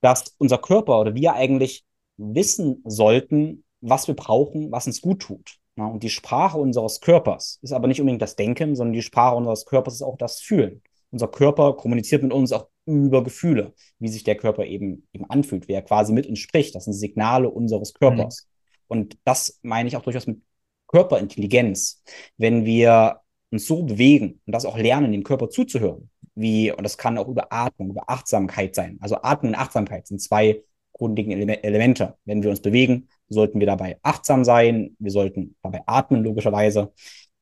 dass 0.00 0.34
unser 0.38 0.58
Körper 0.58 1.00
oder 1.00 1.14
wir 1.14 1.34
eigentlich 1.34 1.84
wissen 2.16 2.82
sollten, 2.84 3.64
was 3.80 4.08
wir 4.08 4.16
brauchen, 4.16 4.72
was 4.72 4.86
uns 4.86 5.00
gut 5.00 5.22
tut. 5.22 5.56
Und 5.76 6.02
die 6.02 6.10
Sprache 6.10 6.58
unseres 6.58 7.00
Körpers 7.00 7.60
ist 7.62 7.72
aber 7.72 7.86
nicht 7.86 8.00
unbedingt 8.00 8.22
das 8.22 8.34
Denken, 8.34 8.74
sondern 8.74 8.92
die 8.92 9.02
Sprache 9.02 9.36
unseres 9.36 9.64
Körpers 9.66 9.94
ist 9.94 10.02
auch 10.02 10.16
das 10.16 10.40
Fühlen. 10.40 10.82
Unser 11.10 11.28
Körper 11.28 11.74
kommuniziert 11.74 12.24
mit 12.24 12.32
uns 12.32 12.52
auch 12.52 12.68
über 12.86 13.22
Gefühle, 13.22 13.74
wie 14.00 14.08
sich 14.08 14.24
der 14.24 14.34
Körper 14.36 14.64
eben, 14.64 15.06
eben 15.12 15.30
anfühlt, 15.30 15.68
wie 15.68 15.74
er 15.74 15.82
quasi 15.82 16.12
mit 16.12 16.26
uns 16.26 16.40
spricht. 16.40 16.74
Das 16.74 16.84
sind 16.84 16.94
Signale 16.94 17.48
unseres 17.48 17.94
Körpers. 17.94 18.48
Und 18.88 19.18
das 19.24 19.58
meine 19.62 19.88
ich 19.88 19.96
auch 19.96 20.02
durchaus 20.02 20.26
mit 20.26 20.40
Körperintelligenz. 20.86 22.02
Wenn 22.36 22.64
wir 22.64 23.20
uns 23.50 23.66
so 23.66 23.82
bewegen 23.82 24.40
und 24.46 24.52
das 24.52 24.64
auch 24.66 24.76
lernen, 24.78 25.12
dem 25.12 25.24
Körper 25.24 25.50
zuzuhören, 25.50 26.10
wie, 26.34 26.72
und 26.72 26.82
das 26.84 26.98
kann 26.98 27.18
auch 27.18 27.28
über 27.28 27.52
Atmung, 27.52 27.90
über 27.90 28.08
Achtsamkeit 28.08 28.74
sein. 28.74 28.98
Also 29.00 29.16
Atmung 29.22 29.52
und 29.52 29.58
Achtsamkeit 29.58 30.06
sind 30.06 30.20
zwei 30.20 30.62
grundlegenden 30.92 31.48
Elemente. 31.48 32.16
Wenn 32.24 32.42
wir 32.42 32.50
uns 32.50 32.60
bewegen, 32.60 33.08
sollten 33.28 33.60
wir 33.60 33.66
dabei 33.66 33.98
achtsam 34.02 34.44
sein, 34.44 34.96
wir 34.98 35.10
sollten 35.10 35.56
dabei 35.62 35.82
atmen, 35.86 36.22
logischerweise. 36.24 36.92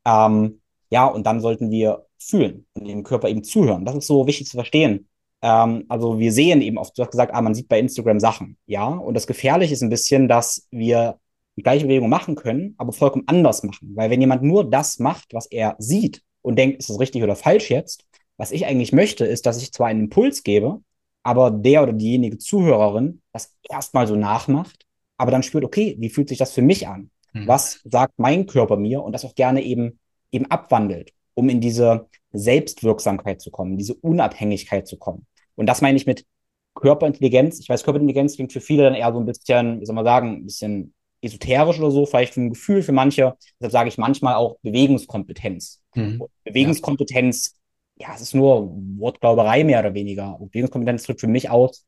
Ähm, 0.05 0.61
Ja, 0.91 1.07
und 1.07 1.27
dann 1.27 1.41
sollten 1.41 1.71
wir 1.71 2.07
fühlen 2.19 2.67
und 2.75 2.87
dem 2.87 3.03
Körper 3.03 3.29
eben 3.29 3.43
zuhören. 3.45 3.85
Das 3.85 3.97
ist 3.97 4.07
so 4.07 4.27
wichtig 4.27 4.47
zu 4.47 4.57
verstehen. 4.57 5.09
Ähm, 5.43 5.85
also 5.89 6.19
wir 6.19 6.33
sehen 6.33 6.63
eben 6.63 6.79
oft, 6.79 6.97
du 6.97 7.03
hast 7.03 7.11
gesagt, 7.11 7.35
ah, 7.35 7.43
man 7.43 7.55
sieht 7.55 7.69
bei 7.69 7.79
Instagram 7.81 8.21
Sachen. 8.21 8.57
Ja, 8.67 8.87
und 8.87 9.15
das 9.15 9.27
Gefährliche 9.27 9.75
ist 9.75 9.83
ein 9.83 9.91
bisschen, 9.91 10.29
dass 10.29 10.67
wir 10.71 11.19
die 11.57 11.63
gleiche 11.63 11.87
Bewegung 11.87 12.09
machen 12.09 12.35
können, 12.35 12.75
aber 12.79 12.93
vollkommen 12.93 13.25
anders 13.27 13.63
machen. 13.63 13.93
Weil 13.95 14.11
wenn 14.11 14.21
jemand 14.21 14.43
nur 14.43 14.69
das 14.69 14.99
macht, 14.99 15.33
was 15.33 15.47
er 15.47 15.75
sieht 15.79 16.23
und 16.43 16.57
denkt, 16.57 16.79
ist 16.79 16.91
das 16.91 17.01
richtig 17.01 17.23
oder 17.23 17.37
falsch 17.37 17.71
jetzt, 17.71 18.07
was 18.37 18.53
ich 18.53 18.67
eigentlich 18.67 18.93
möchte, 18.93 19.25
ist, 19.25 19.47
dass 19.47 19.63
ich 19.63 19.73
zwar 19.73 19.87
einen 19.87 20.05
Impuls 20.05 20.43
gebe, 20.43 20.81
aber 21.23 21.51
der 21.51 21.83
oder 21.83 21.93
diejenige 21.93 22.39
Zuhörerin 22.39 23.23
das 23.33 23.57
erstmal 23.69 24.07
so 24.07 24.15
nachmacht, 24.15 24.87
aber 25.17 25.31
dann 25.31 25.43
spürt, 25.43 25.65
okay, 25.65 25.97
wie 25.99 26.11
fühlt 26.11 26.29
sich 26.29 26.39
das 26.39 26.53
für 26.53 26.63
mich 26.63 26.87
an? 26.87 27.11
Mhm. 27.33 27.49
Was 27.49 27.81
sagt 27.85 28.15
mein 28.19 28.47
Körper 28.47 28.77
mir? 28.77 29.03
Und 29.03 29.13
das 29.13 29.25
auch 29.25 29.35
gerne 29.35 29.63
eben, 29.63 29.99
eben 30.31 30.47
abwandelt, 30.47 31.13
um 31.35 31.49
in 31.49 31.61
diese 31.61 32.09
Selbstwirksamkeit 32.33 33.41
zu 33.41 33.51
kommen, 33.51 33.79
diese 33.79 33.95
Unabhängigkeit 33.95 34.87
zu 34.87 34.99
kommen. 34.99 35.27
Und 35.55 35.67
das 35.67 35.81
meine 35.81 35.97
ich 35.97 36.07
mit 36.07 36.27
Körperintelligenz. 36.75 37.59
Ich 37.61 37.69
weiß, 37.69 37.85
Körperintelligenz 37.85 38.37
klingt 38.37 38.53
für 38.53 38.61
viele 38.61 38.85
dann 38.85 38.95
eher 38.95 39.13
so 39.13 39.19
ein 39.19 39.27
bisschen, 39.27 39.81
wie 39.81 39.87
soll 39.87 39.95
man 39.95 40.05
sagen, 40.05 40.37
ein 40.37 40.45
bisschen 40.45 40.95
esoterisch 41.27 41.79
oder 41.79 41.91
so, 41.91 42.07
vielleicht 42.07 42.37
ein 42.37 42.51
Gefühl 42.51 42.83
für 42.83 42.93
manche. 42.93 43.37
Deshalb 43.61 43.73
sage 43.73 43.89
ich 43.89 43.99
manchmal 43.99 44.35
auch 44.35 44.59
Bewegungskompetenz. 44.63 45.81
Mhm. 45.95 46.23
Bewegungskompetenz 46.45 47.57
ja, 47.99 48.15
es 48.15 48.21
ist 48.21 48.35
nur 48.35 48.71
Wortglauberei 48.99 49.65
mehr 49.65 49.81
oder 49.81 49.95
weniger. 49.95 50.39
Bewegungskompetenz 50.39 51.05
drückt 51.05 51.21
für 51.21 51.29
mich 51.29 51.51
aus 51.51 51.87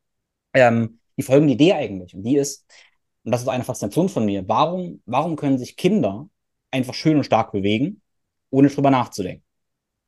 ähm, 0.55 1.01
die 1.17 1.23
folgende 1.23 1.55
Idee 1.55 1.75
eigentlich. 1.75 2.15
Und 2.15 2.23
die 2.23 2.37
ist, 2.37 2.65
und 3.25 3.33
das 3.33 3.43
ist 3.43 3.49
eine 3.49 3.65
Faszination 3.65 4.09
von 4.09 4.25
mir, 4.25 4.49
warum, 4.49 5.03
warum 5.05 5.37
können 5.37 5.59
sich 5.59 5.77
Kinder 5.77 6.29
einfach 6.71 6.95
schön 6.95 7.17
und 7.17 7.25
stark 7.25 7.53
bewegen, 7.53 8.01
ohne 8.51 8.69
drüber 8.69 8.91
nachzudenken? 8.91 9.45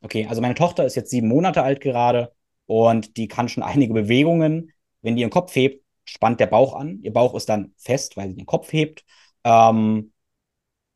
Okay, 0.03 0.27
also 0.27 0.41
meine 0.41 0.55
Tochter 0.55 0.87
ist 0.87 0.95
jetzt 0.95 1.11
sieben 1.11 1.29
Monate 1.29 1.63
alt 1.63 1.81
gerade 1.81 2.33
und 2.65 3.19
die 3.19 3.29
kann 3.29 3.49
schon 3.49 3.63
einige 3.63 3.93
Bewegungen. 3.93 4.73
Wenn 5.03 5.17
die 5.17 5.23
ihren 5.23 5.31
Kopf 5.31 5.55
hebt, 5.55 5.80
spannt 6.05 6.41
der 6.41 6.47
Bauch 6.47 6.75
an. 6.75 7.01
Ihr 7.03 7.13
Bauch 7.13 7.35
ist 7.35 7.49
dann 7.49 7.73
fest, 7.77 8.17
weil 8.17 8.29
sie 8.29 8.37
den 8.37 8.47
Kopf 8.47 8.73
hebt. 8.73 9.05
Ähm, 9.45 10.13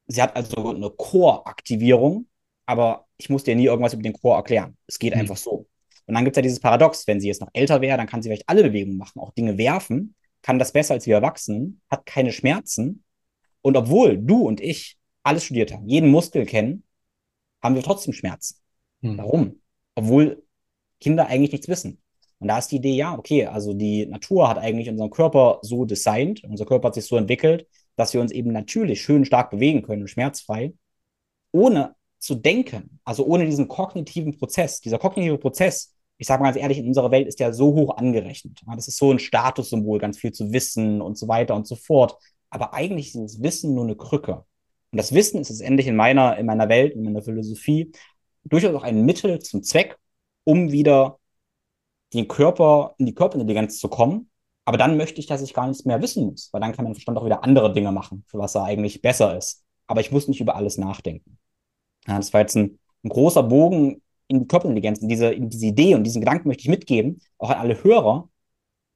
sie 0.06 0.23
hat 0.23 0.37
also 0.37 0.70
eine 0.70 0.90
Core-Aktivierung, 0.90 2.26
aber 2.66 3.06
ich 3.16 3.30
musste 3.30 3.50
ihr 3.50 3.56
nie 3.56 3.66
irgendwas 3.66 3.94
über 3.94 4.02
den 4.02 4.12
Chor 4.12 4.37
erklären. 4.37 4.76
Es 4.87 4.99
geht 4.99 5.14
mhm. 5.14 5.20
einfach 5.20 5.37
so. 5.37 5.66
Und 6.06 6.14
dann 6.14 6.25
gibt 6.25 6.37
es 6.37 6.38
ja 6.38 6.42
dieses 6.42 6.61
Paradox, 6.61 7.06
wenn 7.06 7.20
sie 7.20 7.28
jetzt 7.28 7.40
noch 7.40 7.50
älter 7.52 7.80
wäre, 7.80 7.96
dann 7.96 8.06
kann 8.06 8.23
sie 8.23 8.28
vielleicht 8.28 8.49
alle 8.49 8.62
Bewegungen 8.62 8.99
machen, 8.99 9.20
auch 9.20 9.32
Dinge 9.32 9.56
werfen, 9.56 10.14
kann 10.42 10.58
das 10.58 10.73
besser 10.73 10.94
als 10.94 11.06
wir 11.06 11.14
Erwachsenen, 11.14 11.80
hat 11.90 12.04
keine 12.04 12.32
Schmerzen. 12.32 13.04
Und 13.62 13.76
obwohl 13.76 14.18
du 14.18 14.46
und 14.46 14.61
ich 14.61 14.99
alles 15.23 15.44
studiert 15.44 15.73
haben, 15.73 15.88
jeden 15.88 16.11
Muskel 16.11 16.44
kennen, 16.44 16.84
haben 17.62 17.75
wir 17.75 17.82
trotzdem 17.82 18.12
Schmerzen. 18.12 18.56
Mhm. 19.00 19.18
Warum? 19.18 19.61
Obwohl 19.94 20.44
Kinder 21.00 21.26
eigentlich 21.26 21.52
nichts 21.52 21.68
wissen. 21.68 22.02
Und 22.38 22.49
da 22.49 22.59
ist 22.59 22.69
die 22.69 22.76
Idee, 22.76 22.95
ja, 22.95 23.17
okay, 23.17 23.47
also 23.47 23.73
die 23.73 24.07
Natur 24.07 24.49
hat 24.49 24.59
eigentlich 24.59 24.88
unseren 24.88 25.11
Körper 25.11 25.61
so 25.62 25.85
designt, 25.85 26.43
unser 26.45 26.67
Körper 26.67 26.88
hat 26.88 26.95
sich 26.95 27.07
so 27.07 27.17
entwickelt, 27.17 27.67
dass 27.97 28.12
wir 28.12 28.21
uns 28.21 28.33
eben 28.33 28.53
natürlich 28.53 29.00
schön 29.03 29.25
stark 29.25 29.50
bewegen 29.50 29.83
können, 29.83 30.09
schmerzfrei, 30.09 30.75
ohne 31.53 31.95
zu 32.19 32.35
denken, 32.35 33.00
also 33.05 33.25
ohne 33.26 33.47
diesen 33.47 33.69
kognitiven 33.69 34.37
Prozess. 34.37 34.81
Dieser 34.81 34.99
kognitive 34.99 35.38
Prozess, 35.38 35.95
ich 36.17 36.26
sage 36.26 36.43
mal 36.43 36.49
ganz 36.49 36.61
ehrlich, 36.61 36.79
in 36.79 36.87
unserer 36.87 37.11
Welt 37.11 37.29
ist 37.29 37.38
ja 37.38 37.53
so 37.53 37.75
hoch 37.75 37.97
angerechnet. 37.97 38.61
Das 38.75 38.88
ist 38.88 38.97
so 38.97 39.12
ein 39.12 39.19
Statussymbol, 39.19 39.99
ganz 39.99 40.19
viel 40.19 40.33
zu 40.33 40.53
wissen 40.53 41.00
und 41.00 41.19
so 41.19 41.29
weiter 41.29 41.55
und 41.55 41.67
so 41.67 41.76
fort. 41.76 42.17
Aber 42.50 42.73
eigentlich 42.73 43.14
ist 43.14 43.17
das 43.17 43.43
Wissen 43.43 43.75
nur 43.75 43.85
eine 43.85 43.97
Krücke. 43.97 44.45
Und 44.91 44.99
das 44.99 45.12
Wissen 45.12 45.41
ist 45.41 45.50
letztendlich 45.50 45.87
in 45.87 45.97
meiner, 45.97 46.38
in 46.38 46.47
meiner 46.47 46.69
Welt, 46.69 46.95
in 46.95 47.03
meiner 47.03 47.23
Philosophie, 47.23 47.93
durchaus 48.45 48.75
auch 48.75 48.85
ein 48.85 49.05
Mittel 49.05 49.41
zum 49.41 49.62
Zweck, 49.62 49.99
um 50.45 50.71
wieder 50.71 51.19
den 52.14 52.28
Körper, 52.28 52.94
in 52.99 53.06
die 53.06 53.14
Körperintelligenz 53.14 53.78
zu 53.78 53.88
kommen. 53.88 54.30
Aber 54.64 54.78
dann 54.78 54.97
möchte 54.97 55.21
ich, 55.21 55.26
dass 55.26 55.42
ich 55.42 55.54
gar 55.54 55.66
nichts 55.66 55.85
mehr 55.85 56.00
wissen 56.00 56.26
muss, 56.26 56.49
weil 56.52 56.61
dann 56.61 56.73
kann 56.73 56.85
mein 56.85 56.94
Verstand 56.94 57.18
auch 57.18 57.25
wieder 57.25 57.44
andere 57.44 57.73
Dinge 57.73 57.92
machen, 57.92 58.25
für 58.28 58.38
was 58.38 58.54
er 58.54 58.64
eigentlich 58.64 59.02
besser 59.02 59.37
ist. 59.37 59.62
Aber 59.87 60.00
ich 60.00 60.11
muss 60.11 60.28
nicht 60.28 60.40
über 60.40 60.56
alles 60.56 60.78
nachdenken. 60.78 61.38
Ja, 62.06 62.16
das 62.16 62.33
war 62.33 62.40
jetzt 62.40 62.56
ein, 62.56 62.78
ein 63.02 63.09
großer 63.11 63.42
Bogen 63.42 64.02
in 64.28 64.40
die 64.40 64.47
Körperintelligenz, 64.47 65.00
in 65.00 65.09
diese, 65.09 65.33
in 65.33 65.50
diese 65.50 65.66
Idee 65.66 65.94
und 65.94 66.04
diesen 66.04 66.21
Gedanken 66.21 66.49
möchte 66.49 66.62
ich 66.62 66.68
mitgeben, 66.68 67.21
auch 67.38 67.50
an 67.50 67.59
alle 67.59 67.83
Hörer. 67.83 68.28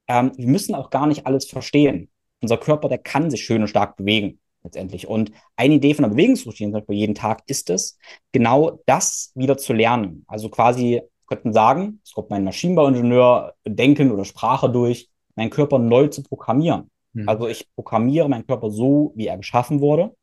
Ähm, 0.07 0.31
wir 0.37 0.47
müssen 0.47 0.75
auch 0.75 0.89
gar 0.89 1.07
nicht 1.07 1.27
alles 1.27 1.45
verstehen. 1.45 2.09
Unser 2.41 2.57
Körper, 2.57 2.89
der 2.89 2.97
kann 2.97 3.29
sich 3.29 3.43
schön 3.43 3.61
und 3.61 3.67
stark 3.67 3.95
bewegen, 3.97 4.39
letztendlich. 4.63 5.07
Und 5.07 5.31
eine 5.55 5.75
Idee 5.75 5.93
von 5.93 6.03
der 6.03 6.09
Bewegungsroutine, 6.09 6.71
zum 6.71 6.79
Beispiel 6.79 6.95
jeden 6.95 7.15
Tag, 7.15 7.43
ist 7.47 7.69
es, 7.69 7.97
genau 8.31 8.79
das 8.85 9.31
wieder 9.35 9.57
zu 9.57 9.73
lernen. 9.73 10.25
Also 10.27 10.49
quasi, 10.49 11.01
könnten 11.29 11.53
sagen, 11.53 12.01
es 12.03 12.13
kommt 12.13 12.29
mein 12.29 12.43
Maschinenbauingenieur 12.43 13.53
denken 13.65 14.11
oder 14.11 14.25
Sprache 14.25 14.69
durch, 14.69 15.09
meinen 15.35 15.49
Körper 15.49 15.79
neu 15.79 16.07
zu 16.07 16.23
programmieren. 16.23 16.89
Mhm. 17.13 17.29
Also 17.29 17.47
ich 17.47 17.67
programmiere 17.75 18.27
meinen 18.27 18.45
Körper 18.45 18.69
so, 18.69 19.13
wie 19.15 19.27
er 19.27 19.37
geschaffen 19.37 19.79
wurde 19.79 20.13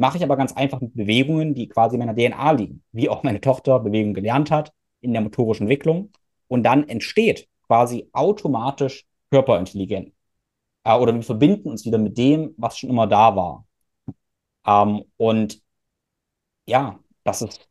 Mache 0.00 0.16
ich 0.16 0.24
aber 0.24 0.38
ganz 0.38 0.54
einfach 0.54 0.80
mit 0.80 0.94
Bewegungen, 0.94 1.52
die 1.54 1.68
quasi 1.68 1.96
in 1.96 1.98
meiner 1.98 2.14
DNA 2.14 2.52
liegen, 2.52 2.82
wie 2.90 3.10
auch 3.10 3.22
meine 3.22 3.38
Tochter 3.38 3.78
Bewegung 3.80 4.14
gelernt 4.14 4.50
hat 4.50 4.72
in 5.02 5.12
der 5.12 5.20
motorischen 5.20 5.64
Entwicklung. 5.64 6.10
Und 6.48 6.62
dann 6.62 6.88
entsteht 6.88 7.50
quasi 7.66 8.08
automatisch 8.14 9.04
Körperintelligenz. 9.30 10.14
Äh, 10.84 10.96
oder 10.96 11.14
wir 11.14 11.22
verbinden 11.22 11.68
uns 11.68 11.84
wieder 11.84 11.98
mit 11.98 12.16
dem, 12.16 12.54
was 12.56 12.78
schon 12.78 12.88
immer 12.88 13.06
da 13.06 13.36
war. 13.36 13.66
Ähm, 14.66 15.04
und 15.18 15.60
ja, 16.64 16.98
das 17.22 17.42
ist, 17.42 17.68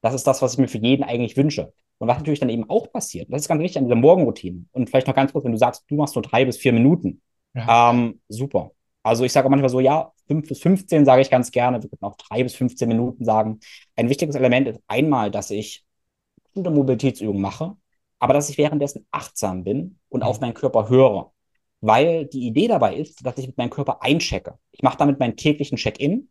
das 0.00 0.14
ist 0.14 0.26
das, 0.26 0.42
was 0.42 0.54
ich 0.54 0.58
mir 0.58 0.66
für 0.68 0.78
jeden 0.78 1.04
eigentlich 1.04 1.36
wünsche. 1.36 1.72
Und 2.04 2.08
was 2.08 2.18
natürlich 2.18 2.40
dann 2.40 2.50
eben 2.50 2.68
auch 2.68 2.92
passiert, 2.92 3.32
das 3.32 3.40
ist 3.40 3.48
ganz 3.48 3.62
wichtig 3.62 3.78
an 3.78 3.84
dieser 3.84 3.96
Morgenroutine. 3.96 4.66
Und 4.72 4.90
vielleicht 4.90 5.06
noch 5.06 5.14
ganz 5.14 5.32
kurz, 5.32 5.46
wenn 5.46 5.52
du 5.52 5.58
sagst, 5.58 5.84
du 5.88 5.94
machst 5.94 6.14
nur 6.14 6.20
drei 6.20 6.44
bis 6.44 6.58
vier 6.58 6.74
Minuten. 6.74 7.22
Ja. 7.54 7.92
Ähm, 7.92 8.20
super. 8.28 8.72
Also 9.02 9.24
ich 9.24 9.32
sage 9.32 9.48
manchmal 9.48 9.70
so, 9.70 9.80
ja, 9.80 10.12
5 10.28 10.46
bis 10.46 10.60
15 10.60 11.06
sage 11.06 11.22
ich 11.22 11.30
ganz 11.30 11.50
gerne, 11.50 11.82
wir 11.82 11.88
können 11.88 12.02
auch 12.02 12.16
3 12.16 12.42
bis 12.42 12.54
15 12.56 12.86
Minuten 12.88 13.24
sagen. 13.24 13.60
Ein 13.96 14.10
wichtiges 14.10 14.34
Element 14.34 14.68
ist 14.68 14.82
einmal, 14.86 15.30
dass 15.30 15.50
ich 15.50 15.82
bestimmte 16.44 16.70
Mobilitätsübungen 16.70 17.40
mache, 17.40 17.74
aber 18.18 18.34
dass 18.34 18.50
ich 18.50 18.58
währenddessen 18.58 19.06
achtsam 19.10 19.64
bin 19.64 19.98
und 20.10 20.20
mhm. 20.20 20.26
auf 20.26 20.40
meinen 20.40 20.52
Körper 20.52 20.90
höre. 20.90 21.32
Weil 21.80 22.26
die 22.26 22.46
Idee 22.46 22.68
dabei 22.68 22.96
ist, 22.96 23.24
dass 23.24 23.38
ich 23.38 23.46
mit 23.46 23.56
meinem 23.56 23.70
Körper 23.70 24.02
einchecke. 24.02 24.58
Ich 24.72 24.82
mache 24.82 24.98
damit 24.98 25.18
meinen 25.20 25.36
täglichen 25.36 25.78
Check-in. 25.78 26.28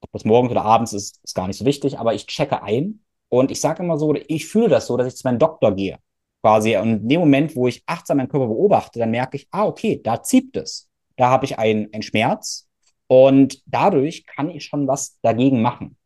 Ob 0.00 0.10
das 0.12 0.24
morgens 0.24 0.52
oder 0.52 0.64
abends 0.64 0.94
ist, 0.94 1.20
ist 1.22 1.34
gar 1.34 1.48
nicht 1.48 1.58
so 1.58 1.66
wichtig, 1.66 1.98
aber 1.98 2.14
ich 2.14 2.26
checke 2.26 2.62
ein 2.62 3.00
und 3.28 3.50
ich 3.50 3.60
sage 3.60 3.82
immer 3.82 3.98
so, 3.98 4.14
ich 4.14 4.46
fühle 4.46 4.68
das 4.68 4.86
so, 4.86 4.96
dass 4.96 5.08
ich 5.08 5.16
zu 5.16 5.26
meinem 5.26 5.38
Doktor 5.38 5.74
gehe. 5.74 5.98
Quasi. 6.42 6.76
Und 6.76 7.02
in 7.02 7.08
dem 7.08 7.20
Moment, 7.20 7.56
wo 7.56 7.66
ich 7.66 7.82
achtsam 7.86 8.18
meinen 8.18 8.28
Körper 8.28 8.46
beobachte, 8.46 8.98
dann 8.98 9.10
merke 9.10 9.36
ich, 9.36 9.48
ah, 9.50 9.66
okay, 9.66 10.00
da 10.02 10.22
zieht 10.22 10.56
es 10.56 10.88
da 11.16 11.30
habe 11.30 11.46
ich 11.46 11.58
einen 11.58 12.02
Schmerz 12.02 12.68
und 13.08 13.62
dadurch 13.66 14.26
kann 14.26 14.50
ich 14.50 14.64
schon 14.64 14.86
was 14.86 15.18
dagegen 15.22 15.62
machen. 15.62 15.96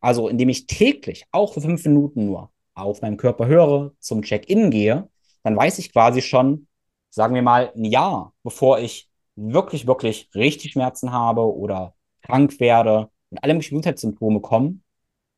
Also 0.00 0.28
indem 0.28 0.48
ich 0.48 0.66
täglich, 0.66 1.24
auch 1.32 1.54
für 1.54 1.60
fünf 1.60 1.84
Minuten 1.84 2.26
nur, 2.26 2.50
auf 2.74 3.02
meinem 3.02 3.16
Körper 3.16 3.46
höre, 3.46 3.92
zum 3.98 4.22
Check-in 4.22 4.70
gehe, 4.70 5.08
dann 5.42 5.56
weiß 5.56 5.78
ich 5.78 5.92
quasi 5.92 6.22
schon, 6.22 6.68
sagen 7.10 7.34
wir 7.34 7.42
mal, 7.42 7.72
ein 7.74 7.84
Jahr, 7.84 8.32
bevor 8.42 8.78
ich 8.78 9.10
wirklich, 9.34 9.86
wirklich 9.86 10.30
richtig 10.34 10.72
Schmerzen 10.72 11.12
habe 11.12 11.42
oder 11.42 11.94
krank 12.22 12.58
werde 12.60 13.10
und 13.30 13.42
alle 13.42 13.54
möglichen 13.54 13.76
Gesundheitssymptome 13.76 14.40
kommen, 14.40 14.84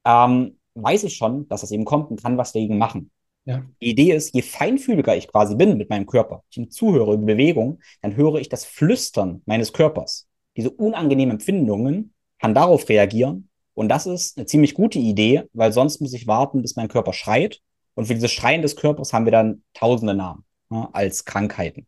ähm, 0.05 0.59
weiß 0.75 1.05
ich 1.05 1.17
schon, 1.17 1.49
dass 1.49 1.62
das 1.62 1.71
eben 1.71 1.85
kommt 1.85 2.11
und 2.11 2.23
kann 2.23 2.39
was 2.39 2.53
dagegen 2.53 2.79
machen. 2.79 3.11
Ja. 3.45 3.65
Die 3.81 3.91
Idee 3.91 4.12
ist, 4.12 4.35
je 4.35 4.43
feinfühliger 4.43 5.17
ich 5.17 5.29
quasi 5.29 5.55
bin 5.55 5.77
mit 5.77 5.91
meinem 5.91 6.07
Körper, 6.07 6.45
ich 6.50 6.59
ihm 6.59 6.71
zuhöre 6.71 7.15
über 7.15 7.25
Bewegung, 7.25 7.81
dann 8.03 8.17
höre 8.17 8.37
ich 8.37 8.49
das 8.49 8.65
Flüstern 8.65 9.43
meines 9.47 9.73
Körpers. 9.73 10.29
Diese 10.57 10.71
unangenehmen 10.71 11.33
Empfindungen 11.33 12.12
kann 12.39 12.55
darauf 12.55 12.89
reagieren. 12.89 13.49
Und 13.75 13.89
das 13.89 14.07
ist 14.07 14.37
eine 14.37 14.47
ziemlich 14.47 14.75
gute 14.75 14.99
Idee, 14.99 15.45
weil 15.53 15.73
sonst 15.73 16.00
muss 16.00 16.12
ich 16.12 16.27
warten, 16.27 16.62
bis 16.62 16.77
mein 16.77 16.89
Körper 16.89 17.12
schreit. 17.12 17.61
Und 17.95 18.07
für 18.07 18.15
dieses 18.15 18.33
Schreien 18.33 18.62
des 18.62 18.77
Körpers 18.77 19.12
haben 19.12 19.25
wir 19.25 19.33
dann 19.33 19.62
tausende 19.75 20.15
Namen 20.15 20.45
ja, 20.71 20.89
als 20.93 21.25
Krankheiten. 21.25 21.87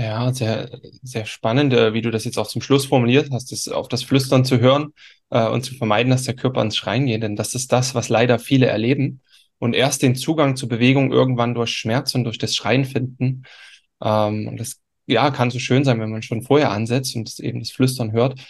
Ja, 0.00 0.32
sehr, 0.32 0.70
sehr 1.02 1.26
spannend, 1.26 1.72
äh, 1.72 1.92
wie 1.92 2.02
du 2.02 2.12
das 2.12 2.24
jetzt 2.24 2.38
auch 2.38 2.46
zum 2.46 2.62
Schluss 2.62 2.86
formuliert 2.86 3.30
hast, 3.32 3.50
das, 3.50 3.66
auf 3.66 3.88
das 3.88 4.04
Flüstern 4.04 4.44
zu 4.44 4.60
hören 4.60 4.94
äh, 5.30 5.48
und 5.48 5.64
zu 5.64 5.74
vermeiden, 5.74 6.10
dass 6.10 6.22
der 6.22 6.36
Körper 6.36 6.62
ins 6.62 6.76
Schreien 6.76 7.06
geht. 7.06 7.24
Denn 7.24 7.34
das 7.34 7.54
ist 7.56 7.72
das, 7.72 7.96
was 7.96 8.08
leider 8.08 8.38
viele 8.38 8.66
erleben 8.66 9.22
und 9.58 9.74
erst 9.74 10.02
den 10.02 10.14
Zugang 10.14 10.54
zur 10.54 10.68
Bewegung 10.68 11.10
irgendwann 11.10 11.52
durch 11.54 11.70
Schmerz 11.72 12.14
und 12.14 12.22
durch 12.22 12.38
das 12.38 12.54
Schreien 12.54 12.84
finden. 12.84 13.42
Ähm, 14.00 14.46
und 14.46 14.60
das 14.60 14.80
ja, 15.06 15.32
kann 15.32 15.50
so 15.50 15.58
schön 15.58 15.84
sein, 15.84 16.00
wenn 16.00 16.10
man 16.10 16.22
schon 16.22 16.42
vorher 16.42 16.70
ansetzt 16.70 17.16
und 17.16 17.26
das 17.26 17.40
eben 17.40 17.58
das 17.58 17.72
Flüstern 17.72 18.12
hört. 18.12 18.40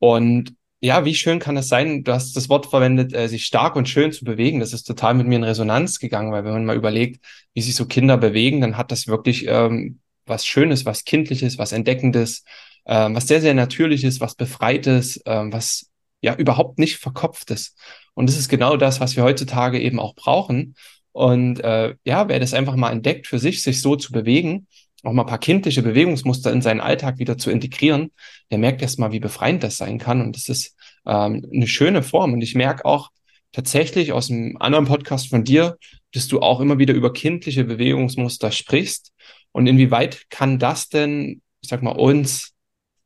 Und 0.00 0.54
ja, 0.80 1.04
wie 1.04 1.14
schön 1.14 1.38
kann 1.38 1.56
es 1.56 1.68
sein, 1.68 2.02
du 2.02 2.12
hast 2.12 2.36
das 2.36 2.48
Wort 2.48 2.66
verwendet, 2.66 3.12
äh, 3.14 3.28
sich 3.28 3.46
stark 3.46 3.76
und 3.76 3.88
schön 3.88 4.10
zu 4.10 4.24
bewegen. 4.24 4.58
Das 4.58 4.72
ist 4.72 4.82
total 4.84 5.14
mit 5.14 5.28
mir 5.28 5.36
in 5.36 5.44
Resonanz 5.44 6.00
gegangen, 6.00 6.32
weil 6.32 6.44
wenn 6.44 6.54
man 6.54 6.64
mal 6.64 6.76
überlegt, 6.76 7.24
wie 7.54 7.60
sich 7.60 7.76
so 7.76 7.86
Kinder 7.86 8.16
bewegen, 8.18 8.60
dann 8.60 8.76
hat 8.76 8.90
das 8.90 9.06
wirklich 9.06 9.46
ähm, 9.46 10.00
was 10.28 10.46
Schönes, 10.46 10.84
was 10.84 11.04
Kindliches, 11.04 11.58
was 11.58 11.72
Entdeckendes, 11.72 12.44
ähm, 12.86 13.14
was 13.14 13.28
sehr, 13.28 13.40
sehr 13.40 13.54
Natürliches, 13.54 14.20
was 14.20 14.34
Befreites, 14.34 15.20
ähm, 15.26 15.52
was 15.52 15.90
ja 16.20 16.34
überhaupt 16.34 16.78
nicht 16.78 16.96
verkopftes. 16.96 17.74
Und 18.14 18.28
das 18.28 18.36
ist 18.36 18.48
genau 18.48 18.76
das, 18.76 19.00
was 19.00 19.16
wir 19.16 19.22
heutzutage 19.22 19.80
eben 19.80 20.00
auch 20.00 20.14
brauchen. 20.14 20.74
Und 21.12 21.60
äh, 21.60 21.94
ja, 22.04 22.28
wer 22.28 22.40
das 22.40 22.54
einfach 22.54 22.76
mal 22.76 22.90
entdeckt 22.90 23.26
für 23.26 23.38
sich, 23.38 23.62
sich 23.62 23.80
so 23.80 23.96
zu 23.96 24.12
bewegen, 24.12 24.66
auch 25.04 25.12
mal 25.12 25.22
ein 25.22 25.28
paar 25.28 25.38
kindliche 25.38 25.82
Bewegungsmuster 25.82 26.52
in 26.52 26.62
seinen 26.62 26.80
Alltag 26.80 27.18
wieder 27.18 27.38
zu 27.38 27.50
integrieren, 27.50 28.10
der 28.50 28.58
merkt 28.58 28.82
erst 28.82 28.98
mal, 28.98 29.12
wie 29.12 29.20
befreiend 29.20 29.62
das 29.62 29.76
sein 29.76 29.98
kann. 29.98 30.20
Und 30.20 30.36
das 30.36 30.48
ist 30.48 30.76
ähm, 31.06 31.46
eine 31.52 31.68
schöne 31.68 32.02
Form. 32.02 32.32
Und 32.32 32.42
ich 32.42 32.54
merke 32.54 32.84
auch 32.84 33.10
tatsächlich 33.52 34.12
aus 34.12 34.30
einem 34.30 34.56
anderen 34.58 34.86
Podcast 34.86 35.28
von 35.28 35.44
dir, 35.44 35.76
dass 36.12 36.28
du 36.28 36.40
auch 36.40 36.60
immer 36.60 36.78
wieder 36.78 36.94
über 36.94 37.12
kindliche 37.12 37.64
Bewegungsmuster 37.64 38.50
sprichst. 38.50 39.12
Und 39.58 39.66
inwieweit 39.66 40.30
kann 40.30 40.60
das 40.60 40.88
denn, 40.88 41.42
ich 41.62 41.68
sag 41.68 41.82
mal, 41.82 41.90
uns 41.90 42.54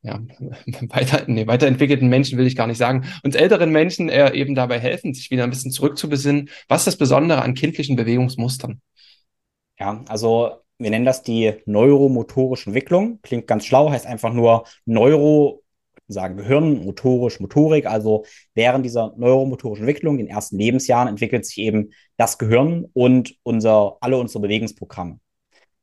ja, 0.03 0.21
weiter, 0.91 1.25
nee, 1.27 1.47
weiterentwickelten 1.47 2.11
Menschen 2.11 2.37
will 2.37 2.47
ich 2.47 2.57
gar 2.57 2.67
nicht 2.67 2.77
sagen, 2.77 3.07
uns 3.23 3.35
älteren 3.35 3.71
Menschen 3.71 4.11
eher 4.11 4.35
eben 4.35 4.55
dabei 4.55 4.79
helfen, 4.79 5.15
sich 5.15 5.31
wieder 5.31 5.45
ein 5.45 5.51
bisschen 5.51 5.71
zurückzubesinnen. 5.71 6.51
Was 6.69 6.83
ist 6.83 6.89
das 6.89 6.97
Besondere 6.99 7.41
an 7.41 7.55
kindlichen 7.55 7.97
Bewegungsmustern? 7.97 8.83
Ja, 9.79 10.05
also 10.09 10.57
wir 10.77 10.91
nennen 10.91 11.07
das 11.07 11.23
die 11.23 11.55
neuromotorische 11.65 12.67
Entwicklung. 12.67 13.21
Klingt 13.23 13.47
ganz 13.47 13.65
schlau, 13.65 13.91
heißt 13.91 14.05
einfach 14.05 14.35
nur 14.35 14.65
Neuro, 14.85 15.63
sagen 16.07 16.37
Gehirn, 16.37 16.85
motorisch, 16.85 17.41
Motorik. 17.41 17.87
Also 17.87 18.27
während 18.53 18.85
dieser 18.85 19.15
neuromotorischen 19.17 19.89
Entwicklung, 19.89 20.19
in 20.19 20.27
den 20.27 20.35
ersten 20.35 20.59
Lebensjahren, 20.59 21.09
entwickelt 21.09 21.47
sich 21.47 21.57
eben 21.57 21.95
das 22.19 22.37
Gehirn 22.37 22.91
und 22.93 23.37
unser, 23.43 23.97
alle 24.03 24.19
unsere 24.19 24.43
Bewegungsprogramme. 24.43 25.19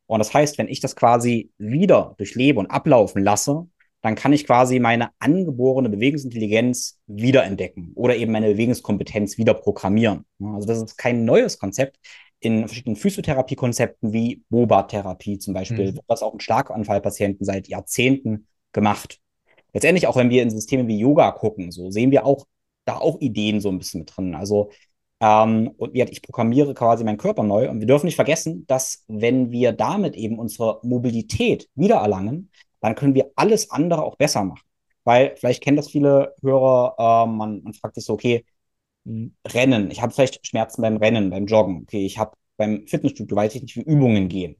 Und 0.10 0.18
das 0.18 0.34
heißt, 0.34 0.58
wenn 0.58 0.68
ich 0.68 0.80
das 0.80 0.96
quasi 0.96 1.52
wieder 1.60 2.16
durchlebe 2.18 2.60
und 2.60 2.66
ablaufen 2.66 3.24
lasse, 3.24 3.68
dann 4.02 4.16
kann 4.16 4.34
ich 4.34 4.48
quasi 4.48 4.80
meine 4.80 5.10
angeborene 5.20 5.88
Bewegungsintelligenz 5.88 7.00
wiederentdecken 7.06 7.92
oder 7.94 8.16
eben 8.16 8.32
meine 8.32 8.48
Bewegungskompetenz 8.48 9.38
wieder 9.38 9.54
programmieren. 9.54 10.26
Also 10.44 10.68
das 10.68 10.82
ist 10.82 10.98
kein 10.98 11.26
neues 11.26 11.60
Konzept. 11.60 12.00
In 12.40 12.68
verschiedenen 12.68 12.96
Physiotherapiekonzepten 12.96 14.12
wie 14.12 14.42
Boba-Therapie 14.50 15.38
zum 15.38 15.54
Beispiel 15.54 15.92
mhm. 15.92 15.96
wird 15.98 16.06
das 16.08 16.24
auch 16.24 16.34
in 16.34 16.40
Schlaganfallpatienten 16.40 17.46
seit 17.46 17.68
Jahrzehnten 17.68 18.48
gemacht. 18.72 19.20
Letztendlich 19.74 20.08
auch, 20.08 20.16
wenn 20.16 20.32
wir 20.32 20.42
in 20.42 20.50
Systeme 20.50 20.88
wie 20.88 20.98
Yoga 20.98 21.32
gucken, 21.34 21.72
so 21.72 21.92
sehen 21.92 22.10
wir 22.10 22.26
auch 22.26 22.48
da 22.86 22.98
auch 22.98 23.22
Ideen 23.22 23.62
so 23.62 23.70
ein 23.70 23.78
bisschen 23.78 24.00
mit 24.00 24.18
drin. 24.18 24.34
Also 24.34 24.72
ähm, 25.20 25.74
und 25.78 25.96
ich 25.96 26.22
programmiere 26.22 26.74
quasi 26.74 27.04
meinen 27.04 27.18
Körper 27.18 27.44
neu. 27.44 27.70
Und 27.70 27.80
wir 27.80 27.88
dürfen 27.88 28.06
nicht 28.06 28.16
vergessen, 28.16 28.66
dass 28.68 29.04
wenn 29.08 29.52
wir 29.52 29.74
damit 29.74 30.16
eben 30.16 30.40
unsere 30.40 30.80
Mobilität 30.84 31.70
wiedererlangen, 31.76 32.52
dann 32.82 32.96
können 32.96 33.16
wir 33.16 33.32
alles 33.36 33.72
andere 33.72 34.04
auch 34.04 34.16
besser 34.16 34.44
machen. 34.44 34.62
Weil 35.04 35.36
vielleicht 35.38 35.64
kennen 35.64 35.78
das 35.78 35.90
viele 35.90 36.36
Hörer, 36.42 36.96
äh, 36.98 37.28
man, 37.30 37.64
man 37.64 37.74
fragt 37.74 37.96
sich 37.96 38.06
so, 38.06 38.14
okay, 38.14 38.46
Rennen, 39.48 39.92
ich 39.92 40.02
habe 40.02 40.14
vielleicht 40.14 40.46
Schmerzen 40.46 40.82
beim 40.82 40.98
Rennen, 40.98 41.30
beim 41.30 41.46
Joggen, 41.48 41.82
okay, 41.84 42.06
ich 42.06 42.18
habe 42.18 42.34
beim 42.58 42.86
Fitnessstudio, 42.88 43.36
weiß 43.36 43.56
ich 43.56 43.62
nicht, 43.64 43.76
wie 43.76 43.82
Übungen 43.82 44.28
gehen. 44.30 44.56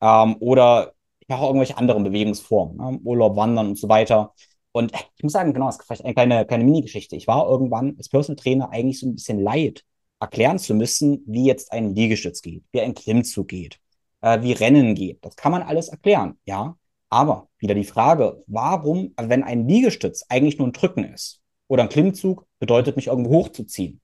Ähm, 0.00 0.36
oder 0.40 0.92
ich 1.20 1.28
mache 1.28 1.46
irgendwelche 1.46 1.78
anderen 1.78 2.04
Bewegungsformen, 2.04 2.76
ne? 2.76 3.00
Urlaub, 3.04 3.36
Wandern 3.36 3.68
und 3.68 3.78
so 3.78 3.88
weiter. 3.88 4.34
Und 4.72 4.92
ich 5.16 5.22
muss 5.22 5.32
sagen, 5.32 5.52
genau, 5.54 5.66
das 5.66 5.78
ist 5.78 5.86
vielleicht 5.86 6.04
eine 6.04 6.14
kleine, 6.14 6.44
kleine 6.46 6.64
Mini-Geschichte. 6.64 7.16
Ich 7.16 7.26
war 7.26 7.48
irgendwann 7.48 7.94
als 7.96 8.08
Personal 8.08 8.36
Trainer 8.36 8.70
eigentlich 8.70 9.00
so 9.00 9.06
ein 9.06 9.14
bisschen 9.14 9.40
leid, 9.40 9.84
erklären 10.20 10.58
zu 10.58 10.74
müssen, 10.74 11.22
wie 11.26 11.46
jetzt 11.46 11.72
ein 11.72 11.94
Liegestütz 11.94 12.42
geht, 12.42 12.64
wie 12.72 12.80
ein 12.80 12.94
Klimmzug 12.94 13.48
geht, 13.48 13.78
äh, 14.20 14.42
wie 14.42 14.52
Rennen 14.52 14.94
geht. 14.94 15.24
Das 15.24 15.36
kann 15.36 15.52
man 15.52 15.62
alles 15.62 15.88
erklären, 15.88 16.38
ja. 16.44 16.76
Aber 17.10 17.48
wieder 17.58 17.74
die 17.74 17.84
Frage, 17.84 18.42
warum, 18.46 19.14
wenn 19.16 19.44
ein 19.44 19.68
Liegestütz 19.68 20.24
eigentlich 20.28 20.58
nur 20.58 20.68
ein 20.68 20.72
Drücken 20.72 21.04
ist 21.04 21.40
oder 21.68 21.84
ein 21.84 21.88
Klimmzug 21.88 22.46
bedeutet, 22.58 22.96
mich 22.96 23.06
irgendwo 23.06 23.30
hochzuziehen, 23.30 24.00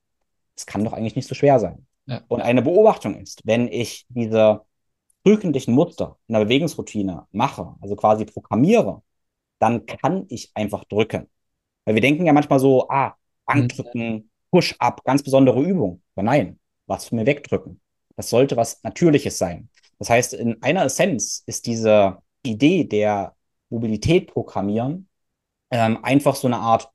das 0.55 0.67
kann 0.67 0.85
doch 0.85 0.93
eigentlich 0.93 1.17
nicht 1.17 1.29
so 1.29 1.35
schwer 1.35 1.59
sein. 1.59 1.87
Ja. 2.07 2.23
Und 2.29 2.41
eine 2.41 2.63
Beobachtung 2.63 3.17
ist, 3.17 3.41
wenn 3.45 3.69
ich 3.69 4.07
diese 4.09 4.63
frühkindlichen 5.23 5.75
Muster 5.75 6.19
in 6.29 6.35
der 6.35 6.45
Bewegungsroutine 6.45 7.27
mache, 7.33 7.75
also 7.81 7.97
quasi 7.97 8.25
programmiere, 8.25 9.03
dann 9.59 9.87
kann 9.87 10.27
ich 10.29 10.51
einfach 10.55 10.85
drücken. 10.85 11.29
Weil 11.85 11.95
wir 11.95 12.03
denken 12.03 12.27
ja 12.27 12.33
manchmal 12.33 12.61
so, 12.61 12.89
ah, 12.89 13.15
Bankdrücken, 13.47 14.30
Push-up, 14.51 15.05
ganz 15.05 15.23
besondere 15.23 15.63
Übung. 15.63 16.03
Aber 16.15 16.25
nein, 16.25 16.59
was 16.87 17.07
für 17.07 17.15
mir 17.15 17.27
wegdrücken. 17.27 17.81
Das 18.17 18.31
sollte 18.31 18.57
was 18.57 18.83
Natürliches 18.83 19.39
sein. 19.39 19.69
Das 19.99 20.11
heißt, 20.11 20.35
in 20.35 20.63
einer 20.63 20.85
Essenz 20.85 21.43
ist 21.47 21.67
diese 21.67 22.19
Idee 22.43 22.85
der 22.85 23.35
Mobilität 23.69 24.33
programmieren 24.33 25.09
ähm, 25.71 25.99
einfach 26.03 26.35
so 26.35 26.49
eine 26.49 26.59
Art 26.59 26.91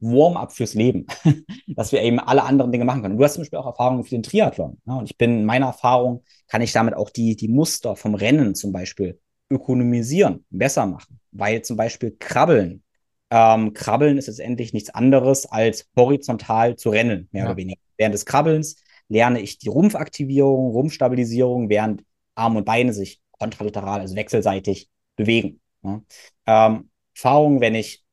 Warm-up 0.00 0.52
fürs 0.52 0.74
Leben, 0.74 1.06
dass 1.68 1.92
wir 1.92 2.02
eben 2.02 2.18
alle 2.18 2.42
anderen 2.42 2.70
Dinge 2.70 2.84
machen 2.84 3.02
können. 3.02 3.16
Du 3.16 3.24
hast 3.24 3.34
zum 3.34 3.42
Beispiel 3.42 3.58
auch 3.58 3.66
Erfahrungen 3.66 4.04
für 4.04 4.10
den 4.10 4.22
Triathlon. 4.22 4.80
Ja? 4.86 4.96
Und 4.96 5.10
ich 5.10 5.16
bin 5.16 5.40
in 5.40 5.44
meiner 5.46 5.66
Erfahrung, 5.66 6.22
kann 6.48 6.60
ich 6.60 6.72
damit 6.72 6.94
auch 6.94 7.10
die, 7.10 7.36
die 7.36 7.48
Muster 7.48 7.96
vom 7.96 8.14
Rennen 8.14 8.54
zum 8.54 8.72
Beispiel 8.72 9.18
ökonomisieren, 9.48 10.44
besser 10.50 10.86
machen. 10.86 11.20
Weil 11.32 11.62
zum 11.62 11.76
Beispiel 11.76 12.16
Krabbeln, 12.18 12.82
ähm, 13.30 13.72
Krabbeln 13.72 14.18
ist 14.18 14.28
letztendlich 14.28 14.72
nichts 14.72 14.90
anderes 14.90 15.46
als 15.46 15.88
horizontal 15.96 16.76
zu 16.76 16.90
rennen, 16.90 17.28
mehr 17.32 17.44
ja. 17.44 17.48
oder 17.48 17.56
weniger. 17.56 17.80
Während 17.96 18.14
des 18.14 18.26
Krabbelns 18.26 18.76
lerne 19.08 19.40
ich 19.40 19.58
die 19.58 19.68
Rumpfaktivierung, 19.68 20.70
Rumpfstabilisierung, 20.70 21.68
während 21.68 22.04
Arme 22.34 22.58
und 22.58 22.64
Beine 22.64 22.92
sich 22.92 23.20
kontralateral, 23.32 24.00
also 24.00 24.14
wechselseitig 24.16 24.90
bewegen. 25.16 25.60
Ja. 25.82 26.02
Ähm, 26.46 26.90
Erfahrung, 27.14 27.60
wenn 27.60 27.74
ich 27.74 28.04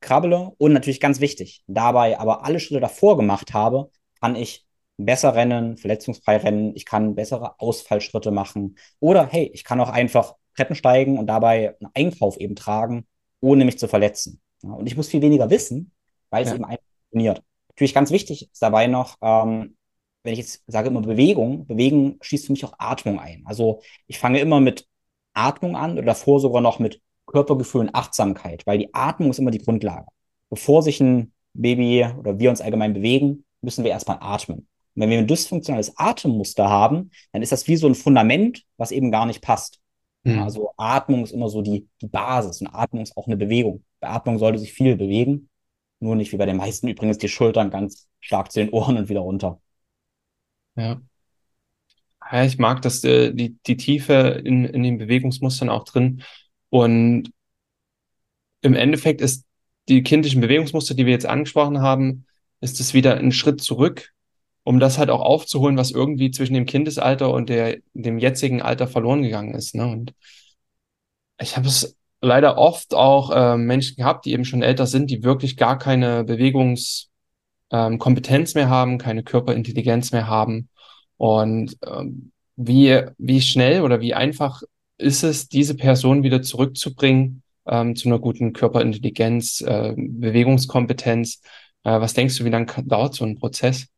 krabbele 0.00 0.52
und 0.58 0.72
natürlich 0.72 1.00
ganz 1.00 1.20
wichtig, 1.20 1.62
dabei 1.66 2.18
aber 2.18 2.44
alle 2.44 2.60
Schritte 2.60 2.80
davor 2.80 3.16
gemacht 3.16 3.54
habe, 3.54 3.90
kann 4.20 4.36
ich 4.36 4.66
besser 4.96 5.34
rennen, 5.34 5.76
verletzungsfrei 5.76 6.36
rennen, 6.38 6.72
ich 6.74 6.84
kann 6.84 7.14
bessere 7.14 7.58
Ausfallschritte 7.58 8.30
machen 8.30 8.76
oder 9.00 9.26
hey, 9.26 9.50
ich 9.52 9.64
kann 9.64 9.80
auch 9.80 9.88
einfach 9.88 10.34
Treppen 10.56 10.76
steigen 10.76 11.18
und 11.18 11.26
dabei 11.26 11.76
einen 11.80 11.90
Einkauf 11.94 12.38
eben 12.38 12.54
tragen, 12.54 13.06
ohne 13.44 13.64
mich 13.64 13.78
zu 13.78 13.88
verletzen. 13.88 14.40
Ja, 14.62 14.70
und 14.70 14.86
ich 14.86 14.96
muss 14.96 15.08
viel 15.08 15.22
weniger 15.22 15.50
wissen, 15.50 15.92
weil 16.30 16.42
es 16.42 16.50
ja. 16.50 16.56
eben 16.56 16.64
einfach 16.64 16.84
funktioniert. 17.00 17.42
Natürlich 17.68 17.94
ganz 17.94 18.10
wichtig 18.10 18.50
ist 18.50 18.62
dabei 18.62 18.86
noch, 18.86 19.18
ähm, 19.20 19.76
wenn 20.22 20.32
ich 20.32 20.38
jetzt 20.38 20.62
sage 20.66 20.88
immer 20.88 21.02
Bewegung, 21.02 21.66
Bewegen 21.66 22.18
schließt 22.22 22.46
für 22.46 22.52
mich 22.52 22.64
auch 22.64 22.74
Atmung 22.78 23.20
ein. 23.20 23.42
Also 23.44 23.82
ich 24.06 24.18
fange 24.18 24.40
immer 24.40 24.60
mit 24.60 24.86
Atmung 25.34 25.76
an 25.76 25.92
oder 25.92 26.02
davor 26.02 26.40
sogar 26.40 26.62
noch 26.62 26.78
mit 26.78 27.02
Körpergefühl 27.26 27.82
und 27.82 27.94
Achtsamkeit, 27.94 28.66
weil 28.66 28.78
die 28.78 28.94
Atmung 28.94 29.30
ist 29.30 29.38
immer 29.38 29.50
die 29.50 29.58
Grundlage. 29.58 30.06
Bevor 30.48 30.82
sich 30.82 31.00
ein 31.00 31.32
Baby 31.52 32.06
oder 32.18 32.38
wir 32.38 32.50
uns 32.50 32.60
allgemein 32.60 32.94
bewegen, 32.94 33.44
müssen 33.60 33.84
wir 33.84 33.90
erstmal 33.90 34.18
atmen. 34.20 34.68
Und 34.94 35.02
wenn 35.02 35.10
wir 35.10 35.18
ein 35.18 35.26
dysfunktionales 35.26 35.98
Atemmuster 35.98 36.68
haben, 36.68 37.10
dann 37.32 37.42
ist 37.42 37.52
das 37.52 37.66
wie 37.66 37.76
so 37.76 37.86
ein 37.86 37.94
Fundament, 37.94 38.62
was 38.76 38.92
eben 38.92 39.10
gar 39.10 39.26
nicht 39.26 39.42
passt. 39.42 39.80
Mhm. 40.24 40.38
Also 40.40 40.72
Atmung 40.76 41.22
ist 41.24 41.32
immer 41.32 41.48
so 41.48 41.62
die, 41.62 41.88
die 42.00 42.08
Basis 42.08 42.60
und 42.60 42.68
Atmung 42.68 43.02
ist 43.02 43.16
auch 43.16 43.26
eine 43.26 43.36
Bewegung. 43.36 43.84
Bei 44.00 44.08
Atmung 44.08 44.38
sollte 44.38 44.58
sich 44.58 44.72
viel 44.72 44.96
bewegen, 44.96 45.48
nur 46.00 46.16
nicht 46.16 46.32
wie 46.32 46.36
bei 46.36 46.46
den 46.46 46.56
meisten 46.56 46.88
übrigens 46.88 47.18
die 47.18 47.28
Schultern 47.28 47.70
ganz 47.70 48.08
stark 48.20 48.50
zu 48.50 48.60
den 48.60 48.70
Ohren 48.70 48.96
und 48.96 49.08
wieder 49.08 49.20
runter. 49.20 49.60
Ja. 50.76 51.00
Ja, 52.32 52.44
ich 52.44 52.58
mag 52.58 52.80
das, 52.82 53.04
äh, 53.04 53.32
die, 53.32 53.58
die 53.66 53.76
Tiefe 53.76 54.42
in, 54.44 54.64
in 54.64 54.82
den 54.82 54.98
Bewegungsmustern 54.98 55.68
auch 55.68 55.84
drin. 55.84 56.22
Und 56.70 57.30
im 58.62 58.74
Endeffekt 58.74 59.20
ist 59.20 59.44
die 59.88 60.02
kindlichen 60.02 60.40
Bewegungsmuster, 60.40 60.94
die 60.94 61.04
wir 61.04 61.12
jetzt 61.12 61.26
angesprochen 61.26 61.82
haben, 61.82 62.26
ist 62.60 62.80
es 62.80 62.94
wieder 62.94 63.18
ein 63.18 63.30
Schritt 63.30 63.60
zurück, 63.60 64.13
um 64.64 64.80
das 64.80 64.98
halt 64.98 65.10
auch 65.10 65.20
aufzuholen, 65.20 65.76
was 65.76 65.90
irgendwie 65.90 66.30
zwischen 66.30 66.54
dem 66.54 66.66
Kindesalter 66.66 67.30
und 67.30 67.48
der, 67.48 67.78
dem 67.92 68.18
jetzigen 68.18 68.62
Alter 68.62 68.88
verloren 68.88 69.22
gegangen 69.22 69.54
ist. 69.54 69.74
Ne? 69.74 69.86
Und 69.86 70.14
ich 71.40 71.56
habe 71.56 71.68
es 71.68 71.96
leider 72.20 72.58
oft 72.58 72.94
auch 72.94 73.30
äh, 73.30 73.56
Menschen 73.56 73.96
gehabt, 73.96 74.24
die 74.24 74.32
eben 74.32 74.44
schon 74.44 74.62
älter 74.62 74.86
sind, 74.86 75.10
die 75.10 75.22
wirklich 75.22 75.56
gar 75.56 75.78
keine 75.78 76.24
Bewegungs 76.24 77.10
ähm, 77.70 77.98
mehr 78.54 78.68
haben, 78.68 78.98
keine 78.98 79.22
Körperintelligenz 79.22 80.12
mehr 80.12 80.26
haben. 80.28 80.68
Und 81.16 81.76
ähm, 81.86 82.32
wie, 82.56 83.02
wie 83.18 83.40
schnell 83.40 83.82
oder 83.82 84.00
wie 84.00 84.14
einfach 84.14 84.62
ist 84.96 85.24
es, 85.24 85.48
diese 85.48 85.76
Person 85.76 86.22
wieder 86.22 86.40
zurückzubringen 86.42 87.42
ähm, 87.66 87.96
zu 87.96 88.08
einer 88.08 88.18
guten 88.18 88.52
Körperintelligenz, 88.52 89.60
äh, 89.60 89.94
Bewegungskompetenz? 89.96 91.40
Äh, 91.82 92.00
was 92.00 92.14
denkst 92.14 92.38
du, 92.38 92.44
wie 92.44 92.50
lange 92.50 92.66
dauert 92.84 93.14
so 93.14 93.24
ein 93.24 93.36
Prozess? 93.36 93.88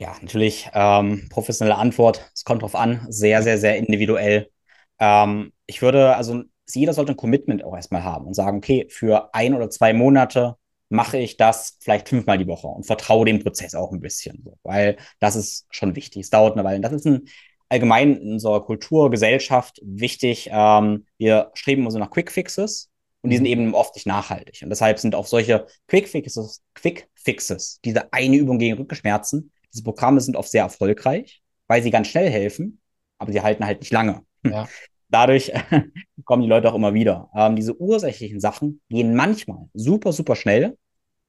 Ja, 0.00 0.16
natürlich 0.22 0.66
ähm, 0.72 1.28
professionelle 1.28 1.76
Antwort. 1.76 2.30
Es 2.34 2.44
kommt 2.44 2.62
drauf 2.62 2.74
an, 2.74 3.06
sehr, 3.10 3.42
sehr, 3.42 3.58
sehr 3.58 3.76
individuell. 3.76 4.50
Ähm, 4.98 5.52
ich 5.66 5.82
würde, 5.82 6.16
also 6.16 6.42
jeder 6.72 6.94
sollte 6.94 7.12
ein 7.12 7.18
Commitment 7.18 7.62
auch 7.62 7.76
erstmal 7.76 8.02
haben 8.02 8.26
und 8.26 8.32
sagen, 8.32 8.56
okay, 8.56 8.86
für 8.88 9.34
ein 9.34 9.52
oder 9.54 9.68
zwei 9.68 9.92
Monate 9.92 10.56
mache 10.88 11.18
ich 11.18 11.36
das 11.36 11.76
vielleicht 11.80 12.08
fünfmal 12.08 12.38
die 12.38 12.46
Woche 12.46 12.66
und 12.66 12.86
vertraue 12.86 13.26
dem 13.26 13.42
Prozess 13.42 13.74
auch 13.74 13.92
ein 13.92 14.00
bisschen, 14.00 14.40
so, 14.42 14.58
weil 14.62 14.96
das 15.18 15.36
ist 15.36 15.66
schon 15.68 15.94
wichtig. 15.94 16.22
Es 16.22 16.30
dauert 16.30 16.54
eine 16.54 16.64
Weile. 16.64 16.80
Das 16.80 16.92
ist 16.94 17.06
ein 17.06 17.28
allgemein 17.68 18.16
in 18.16 18.32
unserer 18.32 18.64
Kultur, 18.64 19.10
Gesellschaft 19.10 19.80
wichtig. 19.84 20.48
Ähm, 20.50 21.04
wir 21.18 21.50
streben 21.52 21.84
also 21.84 21.98
nach 21.98 22.10
Quick 22.10 22.32
Fixes. 22.32 22.88
Und 23.20 23.28
die 23.28 23.36
sind 23.36 23.44
mhm. 23.44 23.50
eben 23.50 23.74
oft 23.74 23.94
nicht 23.96 24.06
nachhaltig. 24.06 24.60
Und 24.62 24.70
deshalb 24.70 24.98
sind 24.98 25.14
auch 25.14 25.26
solche 25.26 25.66
Quick 25.88 26.08
Fixes, 26.08 26.62
Quick 26.72 27.06
Fixes, 27.14 27.78
diese 27.84 28.10
eine 28.14 28.36
Übung 28.36 28.58
gegen 28.58 28.78
Rückenschmerzen, 28.78 29.52
diese 29.72 29.84
Programme 29.84 30.20
sind 30.20 30.36
oft 30.36 30.50
sehr 30.50 30.64
erfolgreich, 30.64 31.42
weil 31.66 31.82
sie 31.82 31.90
ganz 31.90 32.08
schnell 32.08 32.28
helfen, 32.30 32.80
aber 33.18 33.32
sie 33.32 33.42
halten 33.42 33.64
halt 33.64 33.80
nicht 33.80 33.92
lange. 33.92 34.22
Ja. 34.44 34.68
Dadurch 35.08 35.52
kommen 36.24 36.42
die 36.42 36.48
Leute 36.48 36.70
auch 36.70 36.76
immer 36.76 36.94
wieder. 36.94 37.30
Ähm, 37.34 37.56
diese 37.56 37.80
ursächlichen 37.80 38.40
Sachen 38.40 38.80
gehen 38.88 39.14
manchmal 39.14 39.68
super, 39.74 40.12
super 40.12 40.36
schnell. 40.36 40.78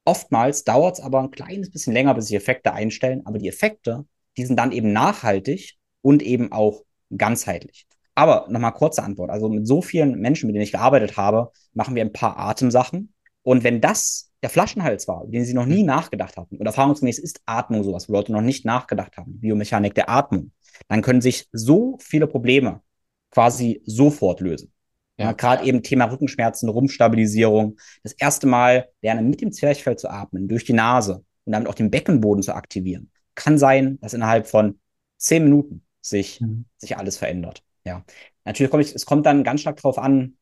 Oftmals 0.06 0.64
dauert 0.64 0.98
es 0.98 1.04
aber 1.04 1.20
ein 1.22 1.32
kleines 1.32 1.72
bisschen 1.72 1.94
länger, 1.94 2.14
bis 2.14 2.28
sich 2.28 2.36
Effekte 2.36 2.74
einstellen. 2.74 3.26
Aber 3.26 3.38
die 3.38 3.48
Effekte, 3.48 4.06
die 4.38 4.46
sind 4.46 4.58
dann 4.58 4.72
eben 4.72 4.94
nachhaltig 4.94 5.76
und 6.02 6.22
eben 6.22 6.52
auch 6.52 6.84
ganzheitlich. 7.16 7.88
Aber 8.16 8.48
nochmal 8.50 8.74
kurze 8.74 9.04
Antwort. 9.04 9.30
Also 9.30 9.50
mit 9.50 9.68
so 9.68 9.82
vielen 9.82 10.20
Menschen, 10.20 10.48
mit 10.48 10.56
denen 10.56 10.64
ich 10.64 10.72
gearbeitet 10.72 11.18
habe, 11.18 11.52
machen 11.74 11.96
wir 11.96 12.04
ein 12.04 12.14
paar 12.14 12.38
Atemsachen. 12.38 13.14
Und 13.44 13.64
wenn 13.64 13.82
das 13.82 14.32
der 14.42 14.50
Flaschenhals 14.50 15.08
war, 15.08 15.26
den 15.28 15.46
sie 15.46 15.54
noch 15.54 15.66
nie 15.66 15.84
nachgedacht 15.84 16.38
hatten, 16.38 16.58
und 16.58 16.66
erfahrungsgemäß 16.66 17.20
ist 17.20 17.42
Atmung 17.46 17.84
sowas, 17.84 18.10
wo 18.10 18.14
Leute 18.14 18.32
noch 18.32 18.42
nicht 18.42 18.66
nachgedacht 18.66 19.18
haben, 19.18 19.40
Biomechanik 19.40 19.94
der 19.94 20.10
Atmung, 20.10 20.52
dann 20.88 21.02
können 21.02 21.22
sich 21.22 21.48
so 21.52 21.98
viele 22.00 22.28
Probleme 22.28 22.82
quasi 23.30 23.82
sofort 23.86 24.42
lösen. 24.42 24.72
Ja, 25.18 25.28
ja 25.28 25.32
Gerade 25.34 25.66
eben 25.66 25.84
Thema 25.84 26.06
Rückenschmerzen, 26.06 26.70
Rumpfstabilisierung. 26.70 27.78
Das 28.04 28.14
erste 28.14 28.48
Mal 28.48 28.90
lernen, 29.02 29.30
mit 29.30 29.42
dem 29.42 29.52
Zwerchfell 29.52 29.98
zu 29.98 30.10
atmen, 30.10 30.48
durch 30.48 30.66
die 30.66 30.74
Nase 30.74 31.24
und 31.46 31.54
damit 31.54 31.68
auch 31.68 31.76
den 31.76 31.92
Beckenboden 31.92 32.44
zu 32.44 32.54
aktivieren. 32.56 33.12
Kann 33.36 33.58
sein, 33.58 34.00
dass 34.02 34.14
innerhalb 34.14 34.48
von 34.48 34.80
zehn 35.18 35.44
Minuten 35.44 35.86
sich, 36.02 36.42
mhm. 36.42 36.66
sich 36.78 36.98
alles 36.98 37.18
verändert. 37.18 37.64
Ja. 37.86 38.04
Natürlich 38.44 38.72
kommt 38.72 38.84
es 38.84 39.06
kommt 39.06 39.26
dann 39.26 39.44
ganz 39.44 39.62
stark 39.62 39.78
darauf 39.78 40.00
an, 40.00 40.36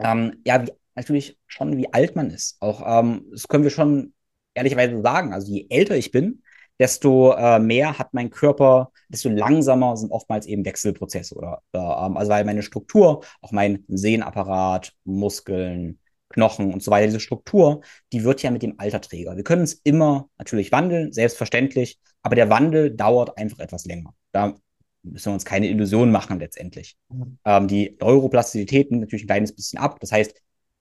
ähm, 0.00 0.42
ja, 0.44 0.64
wie, 0.64 0.72
natürlich 0.98 1.38
schon, 1.46 1.76
wie 1.76 1.92
alt 1.92 2.16
man 2.16 2.30
ist. 2.30 2.56
Auch 2.60 2.82
ähm, 2.84 3.26
das 3.30 3.48
können 3.48 3.64
wir 3.64 3.70
schon 3.70 4.12
ehrlicherweise 4.54 5.00
sagen. 5.00 5.32
Also 5.32 5.52
je 5.52 5.66
älter 5.70 5.96
ich 5.96 6.10
bin, 6.10 6.42
desto 6.78 7.32
äh, 7.32 7.58
mehr 7.58 7.98
hat 7.98 8.14
mein 8.14 8.30
Körper, 8.30 8.92
desto 9.08 9.28
langsamer 9.28 9.96
sind 9.96 10.10
oftmals 10.12 10.46
eben 10.46 10.64
Wechselprozesse 10.64 11.34
oder 11.34 11.62
äh, 11.72 11.78
ähm, 11.78 12.16
also 12.16 12.30
weil 12.30 12.44
meine 12.44 12.62
Struktur, 12.62 13.24
auch 13.40 13.52
mein 13.52 13.84
Sehnapparat, 13.88 14.92
Muskeln, 15.04 15.98
Knochen 16.30 16.72
und 16.72 16.82
so 16.82 16.90
weiter, 16.90 17.06
diese 17.06 17.20
Struktur, 17.20 17.80
die 18.12 18.22
wird 18.22 18.42
ja 18.42 18.50
mit 18.50 18.62
dem 18.62 18.78
Alter 18.78 19.00
träger. 19.00 19.36
Wir 19.36 19.44
können 19.44 19.62
es 19.62 19.74
immer 19.82 20.28
natürlich 20.36 20.70
wandeln, 20.72 21.12
selbstverständlich, 21.12 21.98
aber 22.22 22.34
der 22.34 22.50
Wandel 22.50 22.94
dauert 22.94 23.38
einfach 23.38 23.60
etwas 23.60 23.86
länger. 23.86 24.14
Da 24.32 24.54
müssen 25.02 25.30
wir 25.30 25.34
uns 25.34 25.44
keine 25.44 25.68
Illusionen 25.68 26.12
machen 26.12 26.38
letztendlich. 26.38 26.96
Mhm. 27.08 27.38
Ähm, 27.44 27.68
die 27.68 27.96
Neuroplastizität 28.00 28.90
nimmt 28.90 29.02
natürlich 29.02 29.24
ein 29.24 29.28
kleines 29.28 29.54
bisschen 29.54 29.78
ab. 29.78 29.98
Das 30.00 30.12
heißt, 30.12 30.34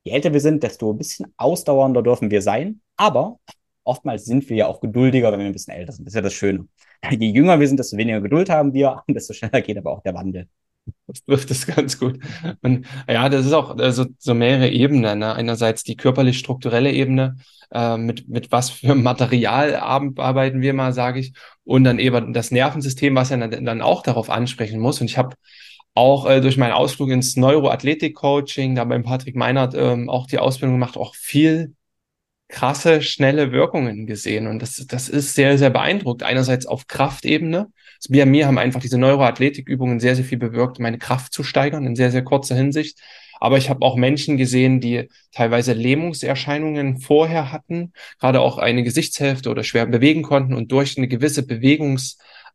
je 0.07 0.13
älter 0.13 0.33
wir 0.33 0.39
sind, 0.39 0.63
desto 0.63 0.91
ein 0.91 0.97
bisschen 0.97 1.27
ausdauernder 1.37 2.01
dürfen 2.01 2.31
wir 2.31 2.41
sein. 2.41 2.81
Aber 2.95 3.39
oftmals 3.83 4.25
sind 4.25 4.49
wir 4.49 4.57
ja 4.57 4.67
auch 4.67 4.79
geduldiger, 4.79 5.31
wenn 5.31 5.39
wir 5.39 5.45
ein 5.47 5.53
bisschen 5.53 5.73
älter 5.73 5.91
sind. 5.91 6.05
Das 6.05 6.11
ist 6.11 6.15
ja 6.15 6.21
das 6.21 6.33
Schöne. 6.33 6.67
Je 7.11 7.29
jünger 7.29 7.59
wir 7.59 7.67
sind, 7.67 7.79
desto 7.79 7.97
weniger 7.97 8.21
Geduld 8.21 8.49
haben 8.49 8.73
wir, 8.73 9.03
desto 9.07 9.33
schneller 9.33 9.61
geht 9.61 9.77
aber 9.77 9.91
auch 9.91 10.01
der 10.01 10.13
Wandel. 10.13 10.47
Das 11.05 11.23
trifft 11.25 11.51
es 11.51 11.67
ganz 11.67 11.99
gut. 11.99 12.19
Und 12.61 12.85
ja, 13.09 13.27
das 13.27 13.45
ist 13.45 13.51
auch 13.51 13.77
also, 13.77 14.05
so 14.17 14.33
mehrere 14.33 14.69
Ebenen. 14.69 15.19
Ne? 15.19 15.35
Einerseits 15.35 15.83
die 15.83 15.97
körperlich-strukturelle 15.97 16.91
Ebene, 16.91 17.35
äh, 17.71 17.97
mit, 17.97 18.29
mit 18.29 18.53
was 18.53 18.69
für 18.69 18.95
Material 18.95 19.75
arbeiten 19.75 20.61
wir 20.61 20.73
mal, 20.73 20.93
sage 20.93 21.19
ich. 21.19 21.33
Und 21.65 21.83
dann 21.83 21.99
eben 21.99 22.31
das 22.31 22.51
Nervensystem, 22.51 23.15
was 23.15 23.29
ja 23.29 23.37
dann, 23.37 23.65
dann 23.65 23.81
auch 23.81 24.01
darauf 24.01 24.29
ansprechen 24.29 24.79
muss. 24.79 25.01
Und 25.01 25.09
ich 25.09 25.17
habe 25.17 25.35
auch 25.97 26.29
äh, 26.29 26.41
durch 26.41 26.57
meinen 26.57 26.73
Ausflug 26.73 27.09
ins 27.09 27.35
Neuroathletik-Coaching, 27.35 28.75
da 28.75 28.85
beim 28.85 29.03
Patrick 29.03 29.35
Meinert 29.35 29.73
ähm, 29.75 30.09
auch 30.09 30.27
die 30.27 30.37
Ausbildung 30.37 30.75
gemacht, 30.75 30.95
auch 30.95 31.15
viel 31.15 31.73
krasse, 32.49 33.01
schnelle 33.01 33.51
Wirkungen 33.51 34.05
gesehen. 34.05 34.47
Und 34.47 34.61
das, 34.61 34.85
das 34.87 35.09
ist 35.09 35.33
sehr, 35.33 35.57
sehr 35.57 35.71
beeindruckt. 35.71 36.23
Einerseits 36.23 36.65
auf 36.65 36.87
Kraftebene. 36.87 37.67
Also 37.97 38.13
bei 38.13 38.25
mir 38.25 38.45
haben 38.47 38.59
einfach 38.59 38.79
diese 38.79 38.99
Neuroathletikübungen 38.99 39.99
sehr, 39.99 40.15
sehr 40.15 40.23
viel 40.23 40.37
bewirkt, 40.37 40.79
meine 40.79 40.99
Kraft 40.99 41.33
zu 41.33 41.43
steigern 41.43 41.85
in 41.85 41.95
sehr, 41.95 42.11
sehr 42.11 42.23
kurzer 42.23 42.55
Hinsicht. 42.55 42.99
Aber 43.39 43.57
ich 43.57 43.69
habe 43.69 43.83
auch 43.83 43.95
Menschen 43.95 44.37
gesehen, 44.37 44.79
die 44.79 45.09
teilweise 45.31 45.73
Lähmungserscheinungen 45.73 46.99
vorher 46.99 47.51
hatten, 47.51 47.91
gerade 48.19 48.39
auch 48.39 48.57
eine 48.59 48.83
Gesichtshälfte 48.83 49.49
oder 49.49 49.63
schwer 49.63 49.85
bewegen 49.85 50.23
konnten 50.23 50.53
und 50.53 50.71
durch 50.71 50.97
eine 50.97 51.07
gewisse 51.07 51.45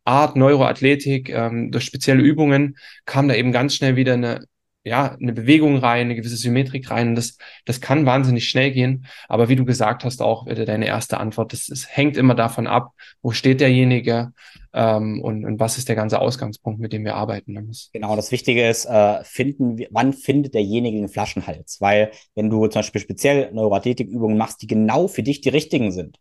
Bewegungsart, 0.05 0.35
Neuroathletik, 0.35 1.29
ähm, 1.29 1.71
durch 1.71 1.85
spezielle 1.85 2.21
Übungen 2.21 2.77
kam 3.05 3.27
da 3.27 3.35
eben 3.35 3.51
ganz 3.51 3.75
schnell 3.75 3.95
wieder 3.95 4.13
eine 4.13 4.45
ja, 4.85 5.15
eine 5.17 5.31
Bewegung 5.31 5.77
rein, 5.77 6.07
eine 6.07 6.15
gewisse 6.15 6.35
Symmetrik 6.35 6.91
rein. 6.91 7.15
Das, 7.15 7.37
das 7.63 7.79
kann 7.79 8.05
wahnsinnig 8.05 8.49
schnell 8.49 8.71
gehen. 8.71 9.05
Aber 9.29 9.47
wie 9.47 9.55
du 9.55 9.63
gesagt 9.63 10.03
hast, 10.03 10.21
auch 10.21 10.45
wieder 10.45 10.65
deine 10.65 10.87
erste 10.87 11.21
Antwort, 11.21 11.53
das, 11.53 11.67
das 11.67 11.87
hängt 11.87 12.17
immer 12.17 12.35
davon 12.35 12.67
ab, 12.67 12.91
wo 13.21 13.31
steht 13.31 13.61
derjenige 13.61 14.33
ähm, 14.73 15.21
und, 15.21 15.45
und 15.45 15.57
was 15.57 15.77
ist 15.77 15.87
der 15.87 15.95
ganze 15.95 16.19
Ausgangspunkt, 16.19 16.81
mit 16.81 16.91
dem 16.91 17.05
wir 17.05 17.15
arbeiten. 17.15 17.71
Genau, 17.93 18.17
das 18.17 18.33
Wichtige 18.33 18.67
ist, 18.67 18.83
äh, 18.83 19.23
finden, 19.23 19.85
wann 19.89 20.11
findet 20.11 20.53
derjenige 20.53 20.97
den 20.97 21.07
Flaschenhals? 21.07 21.77
Weil 21.79 22.11
wenn 22.35 22.49
du 22.49 22.67
zum 22.67 22.81
Beispiel 22.81 22.99
speziell 22.99 23.53
Neuroathletikübungen 23.53 24.37
machst, 24.37 24.61
die 24.61 24.67
genau 24.67 25.07
für 25.07 25.23
dich 25.23 25.39
die 25.39 25.47
richtigen 25.47 25.93
sind, 25.93 26.19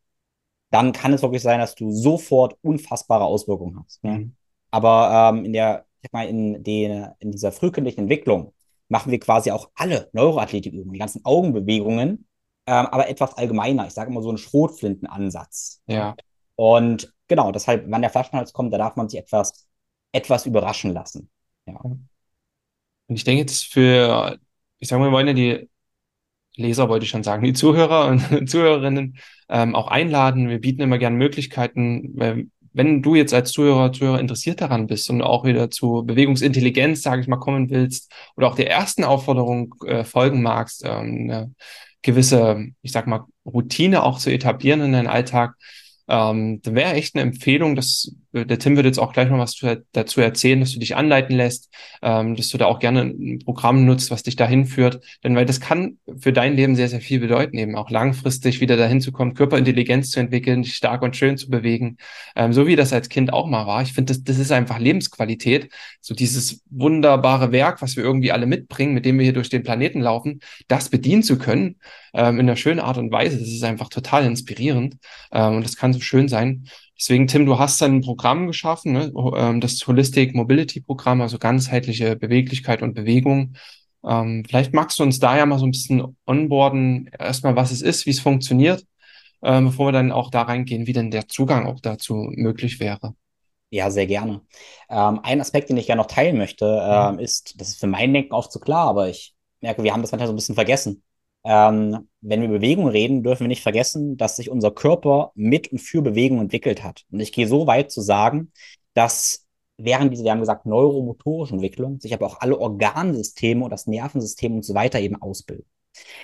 dann 0.73 0.93
kann 0.93 1.13
es 1.13 1.23
wirklich 1.23 1.43
sein, 1.43 1.61
dass 1.61 1.77
du 1.77 1.93
sofort 1.93 2.57
unfassbare 2.63 3.25
Auswirkungen 3.25 3.79
hast. 3.85 4.03
Ne? 4.03 4.11
Mhm. 4.11 4.37
Aber 4.71 5.33
ähm, 5.33 5.45
in 5.45 5.53
der 5.53 5.87
ich 6.03 6.09
sag 6.09 6.13
mal, 6.15 6.29
in, 6.29 6.65
den, 6.65 7.09
in 7.21 7.31
dieser 7.31 7.53
frühkindlichen 7.53 8.03
Entwicklung 8.03 8.53
machen 8.89 9.13
wir 9.13 9.21
quasi 9.21 9.53
auch 9.53 9.71
alle 9.75 10.11
Neuroathletikübungen, 10.13 10.93
die 10.93 10.99
ganzen 10.99 11.25
Augenbewegungen, 11.25 12.27
ähm, 12.67 12.87
aber 12.87 13.09
etwas 13.09 13.35
allgemeiner. 13.35 13.87
Ich 13.87 13.95
sage 13.95 14.11
immer 14.11 14.23
so 14.23 14.29
einen 14.29 14.39
Schrotflintenansatz. 14.39 15.81
Ja. 15.87 16.17
Und 16.57 17.13
genau, 17.29 17.53
deshalb, 17.53 17.89
wenn 17.89 18.03
der 18.03 18.11
Flaschenhals 18.11 18.53
kommt, 18.53 18.73
da 18.73 18.79
darf 18.79 18.97
man 18.97 19.09
sich 19.09 19.21
etwas, 19.21 19.69
etwas 20.11 20.45
überraschen 20.45 20.93
lassen. 20.93 21.31
Ja. 21.67 21.81
Und 21.81 22.09
ich 23.09 23.25
denke 23.25 23.43
jetzt 23.43 23.65
für, 23.73 24.39
ich 24.79 24.89
sage 24.89 25.01
mal, 25.01 25.09
wir 25.09 25.13
wollen 25.13 25.29
ja 25.29 25.35
die 25.35 25.71
Leser, 26.57 26.89
wollte 26.89 27.05
ich 27.05 27.11
schon 27.11 27.23
sagen, 27.23 27.43
die 27.45 27.53
Zuhörer 27.53 28.07
und 28.09 28.49
Zuhörerinnen 28.51 29.17
ähm, 29.49 29.75
auch 29.75 29.89
einladen. 29.89 30.49
Wir 30.49 30.61
bieten 30.61 30.83
immer 30.83 30.99
gerne 30.99 31.17
Möglichkeiten, 31.17 32.51
wenn 32.75 33.03
du 33.03 33.15
jetzt 33.15 33.35
als 33.35 33.53
Zuhörer, 33.53 33.93
Zuhörer 33.93 34.21
interessiert 34.21 34.61
daran 34.61 34.87
bist 34.87 35.11
und 35.11 35.23
auch 35.23 35.45
wieder 35.45 35.71
zu 35.71 36.05
Bewegungsintelligenz, 36.05 37.03
sage 37.03 37.21
ich 37.21 37.29
mal, 37.29 37.37
kommen 37.37 37.71
willst 37.71 38.11
oder 38.37 38.49
auch 38.49 38.55
der 38.55 38.71
ersten 38.71 39.05
Aufforderung 39.05 39.75
äh, 39.87 40.05
folgen 40.05 40.43
magst, 40.43 40.85
ähm, 40.85 41.31
eine 41.31 41.55
gewisse, 42.03 42.67
ich 42.83 42.93
sag 42.93 43.07
mal, 43.07 43.27
Routine 43.45 44.03
auch 44.03 44.19
zu 44.19 44.31
etablieren 44.31 44.81
in 44.81 44.93
deinen 44.93 45.07
Alltag, 45.07 45.55
ähm, 46.09 46.61
dann 46.63 46.75
wäre 46.75 46.95
echt 46.95 47.15
eine 47.15 47.23
Empfehlung, 47.23 47.77
dass 47.77 48.11
äh, 48.11 48.22
der 48.33 48.59
Tim 48.59 48.77
wird 48.77 48.87
jetzt 48.87 48.99
auch 48.99 49.13
gleich 49.13 49.29
noch 49.29 49.39
was 49.39 49.53
zu, 49.53 49.85
dazu 49.93 50.21
erzählen, 50.21 50.61
dass 50.61 50.73
du 50.73 50.79
dich 50.79 50.97
anleiten 50.97 51.37
lässt, 51.37 51.71
ähm, 52.03 52.35
dass 52.37 52.49
du 52.49 52.59
da 52.59 52.67
auch 52.67 52.79
gerne 52.79 53.03
ein 53.03 53.41
Programm 53.45 53.85
nutzt, 53.85 54.11
was 54.11 54.23
dich 54.23 54.37
dahin 54.37 54.67
führt. 54.67 55.01
Denn 55.23 55.37
weil 55.37 55.45
das 55.45 55.61
kann 55.61 55.99
für 56.19 56.33
dein 56.33 56.55
Leben 56.55 56.75
sehr, 56.75 56.89
sehr 56.89 57.01
viel 57.01 57.21
bedeuten, 57.21 57.59
eben 57.59 57.77
auch 57.77 57.91
langfristig 57.91 58.61
wieder 58.61 58.77
dahin 58.77 59.01
zu 59.01 59.13
kommen, 59.13 59.35
Körperintelligenz 59.35 60.11
zu 60.11 60.21
entwickeln, 60.21 60.63
dich 60.63 60.75
stark 60.75 61.03
und 61.03 61.17
schön 61.17 61.37
zu 61.37 61.51
bewegen, 61.51 61.99
ähm, 62.35 62.53
so 62.53 62.67
wie 62.67 62.77
das 62.77 62.93
als 62.93 63.09
Kind 63.09 63.33
auch 63.33 63.47
mal 63.47 63.67
war. 63.67 63.83
Ich 63.83 63.93
finde, 63.93 64.13
das, 64.13 64.25
das 64.25 64.39
ist 64.39 64.53
einfach 64.53 64.79
Lebensqualität. 64.79 65.71
So 66.01 66.15
dieses 66.15 66.63
wunderbare 66.71 67.53
Werk, 67.53 67.83
was 67.83 67.97
wir 67.97 68.05
irgendwie 68.05 68.33
alle 68.33 68.47
mitbringen, 68.47 68.95
mit 68.95 69.05
dem 69.05 69.19
wir 69.19 69.25
hier 69.25 69.33
durch 69.35 69.51
den 69.51 69.63
Planeten 69.63 70.01
laufen, 70.01 70.41
das 70.69 70.89
bedienen 70.89 71.23
zu 71.23 71.39
können, 71.39 71.77
ähm, 72.15 72.41
in 72.41 72.49
einer 72.49 72.57
schönen 72.57 72.81
Art 72.81 72.99
und 72.99 73.11
Weise. 73.13 73.39
Das 73.39 73.49
ist 73.49 73.65
einfach 73.65 73.89
total 73.89 74.25
inspirierend. 74.25 74.97
Ähm, 75.33 75.57
und 75.57 75.65
das 75.65 75.77
kann 75.77 75.93
so 75.93 76.01
schön 76.01 76.29
sein. 76.29 76.65
Deswegen, 76.99 77.27
Tim, 77.27 77.47
du 77.47 77.59
hast 77.59 77.81
dann 77.81 77.97
ein 77.97 78.01
Programm 78.03 78.47
geschaffen, 78.47 78.93
ne? 78.93 79.13
Ähm, 79.37 79.61
das 79.61 79.87
Holistic 79.87 80.35
Mobility 80.35 80.81
Programm, 80.81 81.21
also 81.21 81.39
ganzheitliche 81.39 82.17
Beweglichkeit 82.17 82.83
und 82.83 82.95
Bewegung. 82.95 83.55
Ähm, 84.05 84.45
vielleicht 84.47 84.73
magst 84.73 84.99
du 84.99 85.03
uns 85.03 85.19
da 85.19 85.37
ja 85.37 85.47
mal 85.47 85.59
so 85.59 85.67
ein 85.67 85.71
bisschen 85.71 86.17
onboarden, 86.27 87.11
erstmal 87.19 87.57
was 87.57 87.71
es 87.71 87.83
ist, 87.83 88.07
wie 88.07 88.11
es 88.11 88.21
funktioniert, 88.21 88.85
ähm, 89.43 89.67
bevor 89.67 89.89
wir 89.89 89.93
dann 89.93 90.13
auch 90.13 90.31
da 90.31 90.43
reingehen, 90.43 90.87
wie 90.87 90.93
denn 90.93 91.11
der 91.11 91.29
Zugang 91.29 91.67
auch 91.67 91.81
dazu 91.81 92.15
möglich 92.15 92.81
wäre. 92.81 93.15
Ja, 93.71 93.91
sehr 93.91 94.07
gerne. 94.07 94.43
Ähm, 94.91 95.21
ein 95.23 95.41
Aspekt, 95.41 95.71
den 95.71 95.79
ich 95.79 95.87
gerne 95.87 96.03
noch 96.03 96.09
teilen 96.09 96.37
möchte, 96.37 96.83
ähm, 96.85 97.19
ist, 97.19 97.59
das 97.61 97.69
ist 97.69 97.81
für 97.81 97.87
mein 97.87 98.13
Denken 98.13 98.35
oft 98.35 98.53
so 98.53 98.61
klar, 98.61 98.87
aber 98.87 99.09
ich 99.09 99.35
merke, 99.61 99.83
wir 99.83 99.93
haben 99.93 100.03
das 100.03 100.13
manchmal 100.13 100.27
so 100.27 100.35
ein 100.35 100.37
bisschen 100.37 100.55
vergessen. 100.55 101.03
Ähm, 101.45 102.09
wenn 102.21 102.41
wir 102.41 102.49
Bewegung 102.49 102.87
reden, 102.87 103.23
dürfen 103.23 103.41
wir 103.41 103.49
nicht 103.49 103.63
vergessen, 103.63 104.17
dass 104.17 104.37
sich 104.37 104.49
unser 104.49 104.71
Körper 104.71 105.33
mit 105.35 105.73
und 105.73 105.79
für 105.79 106.03
Bewegung 106.03 106.41
entwickelt 106.41 106.85
hat. 106.85 107.05
Und 107.11 107.21
ich 107.21 107.33
gehe 107.33 107.49
so 107.49 107.67
weit 107.67 107.91
zu 107.91 108.01
sagen, 108.01 108.53
dass 108.95 109.47
während 109.77 110.13
dieser, 110.13 110.25
wir 110.25 110.33
haben 110.33 110.41
gesagt, 110.41 110.67
neuromotorischen 110.67 111.59
Entwicklung, 111.59 112.01
sich 112.01 112.15
aber 112.15 112.27
auch 112.27 112.41
alle 112.41 112.59
Organsysteme 112.59 113.65
und 113.65 113.71
das 113.71 113.87
Nervensystem 113.87 114.55
und 114.57 114.65
so 114.65 114.75
weiter 114.75 115.01
eben 115.01 115.21
ausbilden. 115.21 115.67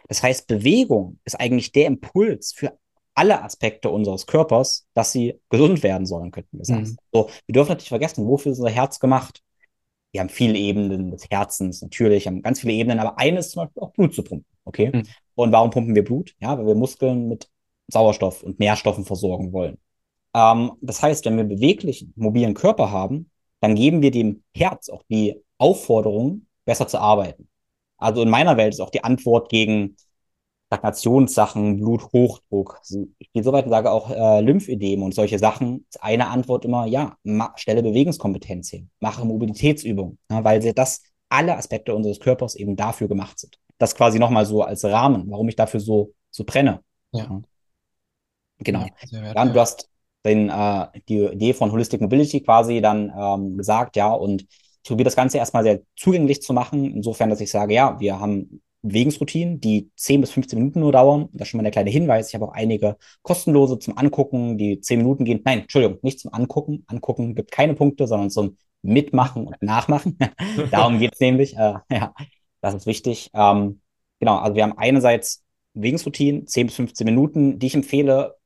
Das 0.09 0.23
heißt, 0.23 0.47
Bewegung 0.47 1.19
ist 1.25 1.39
eigentlich 1.39 1.73
der 1.73 1.87
Impuls 1.87 2.53
für 2.55 2.79
alle 3.15 3.43
Aspekte 3.43 3.91
unseres 3.91 4.27
Körpers, 4.27 4.87
dass 4.95 5.11
sie 5.11 5.41
gesund 5.51 5.83
werden 5.83 6.07
sollen, 6.07 6.31
könnten 6.31 6.57
wir 6.57 6.65
sagen. 6.65 6.83
Mhm. 6.83 6.97
So, 7.13 7.31
wir 7.47 7.53
dürfen 7.53 7.71
natürlich 7.71 7.89
vergessen, 7.89 8.27
wofür 8.27 8.53
ist 8.53 8.59
unser 8.59 8.71
Herz 8.71 9.01
gemacht? 9.01 9.43
Wir 10.13 10.21
haben 10.21 10.29
viele 10.29 10.57
Ebenen 10.57 11.11
des 11.11 11.29
Herzens, 11.29 11.83
natürlich, 11.83 12.27
haben 12.27 12.43
ganz 12.43 12.61
viele 12.61 12.73
Ebenen, 12.73 13.01
aber 13.01 13.19
eine 13.19 13.41
ist 13.41 13.51
zum 13.51 13.65
Beispiel 13.65 13.83
auch 13.83 13.93
Blut 13.93 14.15
zu 14.15 14.23
pumpen. 14.23 14.47
Okay. 14.69 14.91
Mhm. 14.95 15.03
Und 15.35 15.53
warum 15.53 15.71
pumpen 15.71 15.95
wir 15.95 16.05
Blut? 16.05 16.35
Ja, 16.41 16.59
weil 16.59 16.67
wir 16.67 16.75
Muskeln 16.75 17.29
mit 17.29 17.49
Sauerstoff 17.89 18.43
und 18.43 18.61
Nährstoffen 18.61 19.05
versorgen 19.05 19.53
wollen. 19.53 19.79
Ähm, 20.35 20.73
das 20.83 21.03
heißt, 21.03 21.25
wenn 21.25 21.39
wir 21.39 21.45
beweglichen, 21.45 22.13
mobilen 22.17 22.55
Körper 22.55 22.91
haben, 22.91 23.31
dann 23.61 23.75
geben 23.75 24.03
wir 24.03 24.11
dem 24.11 24.43
Herz 24.55 24.89
auch 24.91 25.03
die 25.09 25.43
Aufforderung, 25.57 26.47
besser 26.65 26.87
zu 26.87 26.99
arbeiten. 26.99 27.49
Also 27.97 28.23
in 28.23 28.29
meiner 28.29 28.57
Welt 28.57 28.75
ist 28.75 28.81
auch 28.81 28.91
die 28.91 29.03
Antwort 29.03 29.49
gegen 29.49 29.97
Stagnationssachen, 30.67 31.79
Bluthochdruck. 31.79 32.77
Also 32.79 33.09
ich 33.19 33.33
gehe 33.33 33.43
so 33.43 33.53
weit 33.53 33.65
und 33.65 33.71
sage 33.71 33.91
auch 33.91 34.11
äh, 34.11 34.43
Lymphödem 34.43 35.03
und 35.03 35.15
solche 35.15 35.39
Sachen. 35.39 35.87
Ist 35.89 36.03
eine 36.03 36.29
Antwort 36.29 36.67
immer, 36.67 36.85
ja, 36.85 37.17
stelle 37.57 37.83
Bewegungskompetenz 37.83 38.69
hin, 38.69 38.91
mache 39.01 39.25
Mobilitätsübungen, 39.25 40.19
ja, 40.31 40.45
weil 40.45 40.61
das 40.75 41.03
alle 41.29 41.57
Aspekte 41.57 41.95
unseres 41.95 42.21
Körpers 42.21 42.55
eben 42.55 42.77
dafür 42.77 43.09
gemacht 43.09 43.39
sind. 43.39 43.59
Das 43.79 43.95
quasi 43.95 44.19
nochmal 44.19 44.47
so 44.47 44.63
als 44.63 44.85
Rahmen, 44.85 45.31
warum 45.31 45.49
ich 45.49 45.57
dafür 45.57 45.81
so, 45.81 46.15
so 46.31 46.45
brenne. 46.45 46.81
Ja. 47.13 47.41
Genau. 48.59 48.87
Ja, 49.11 49.45
du 49.45 49.61
hast 49.61 49.89
den, 50.25 50.49
äh, 50.51 50.87
die 51.09 51.25
Idee 51.25 51.55
von 51.55 51.71
Holistic 51.71 52.01
Mobility 52.01 52.41
quasi 52.41 52.81
dann 52.81 53.13
ähm, 53.17 53.57
gesagt, 53.57 53.97
ja, 53.97 54.13
und 54.13 54.43
ich 54.43 54.89
probiere 54.89 55.05
das 55.05 55.17
Ganze 55.17 55.39
erstmal 55.39 55.63
sehr 55.63 55.81
zugänglich 55.97 56.43
zu 56.43 56.53
machen, 56.53 56.85
insofern, 56.85 57.31
dass 57.31 57.41
ich 57.41 57.51
sage, 57.51 57.75
ja, 57.75 57.99
wir 58.01 58.19
haben 58.19 58.63
Bewegungsroutinen, 58.83 59.61
die 59.61 59.91
10 59.97 60.21
bis 60.21 60.31
15 60.31 60.59
Minuten 60.59 60.81
nur 60.81 60.93
dauern. 60.93 61.29
Das 61.33 61.47
ist 61.47 61.51
schon 61.51 61.59
mal 61.59 61.63
der 61.63 61.73
kleine 61.73 61.91
Hinweis. 61.91 62.29
Ich 62.29 62.35
habe 62.35 62.47
auch 62.47 62.53
einige 62.53 62.97
kostenlose 63.23 63.79
zum 63.79 63.99
Angucken, 63.99 64.57
die 64.57 64.81
10 64.81 64.99
Minuten 64.99 65.25
gehen. 65.25 65.43
Nein, 65.45 65.61
Entschuldigung, 65.61 65.99
nicht 66.03 66.21
zum 66.21 66.33
Angucken. 66.33 66.85
Angucken 66.87 67.35
gibt 67.35 67.51
keine 67.51 67.75
Punkte, 67.75 68.07
sondern 68.07 68.31
zum 68.31 68.57
Mitmachen 68.83 69.47
und 69.47 69.63
Nachmachen. 69.63 70.19
Darum 70.71 70.99
geht 70.99 71.15
es 71.15 71.21
nämlich. 71.21 71.57
Äh, 71.57 71.75
ja, 71.91 72.15
das 72.61 72.75
ist 72.75 72.87
wichtig. 72.87 73.31
Ähm, 73.35 73.81
genau, 74.21 74.39
also 74.39 74.55
wir 74.55 74.63
haben 74.63 74.79
einerseits 74.79 75.45
Bewegungsroutinen, 75.75 76.47
10 76.47 76.67
bis 76.67 76.77
15 76.77 77.05
Minuten, 77.05 77.59
die 77.59 77.67
ich 77.67 77.75
empfehle, 77.75 78.37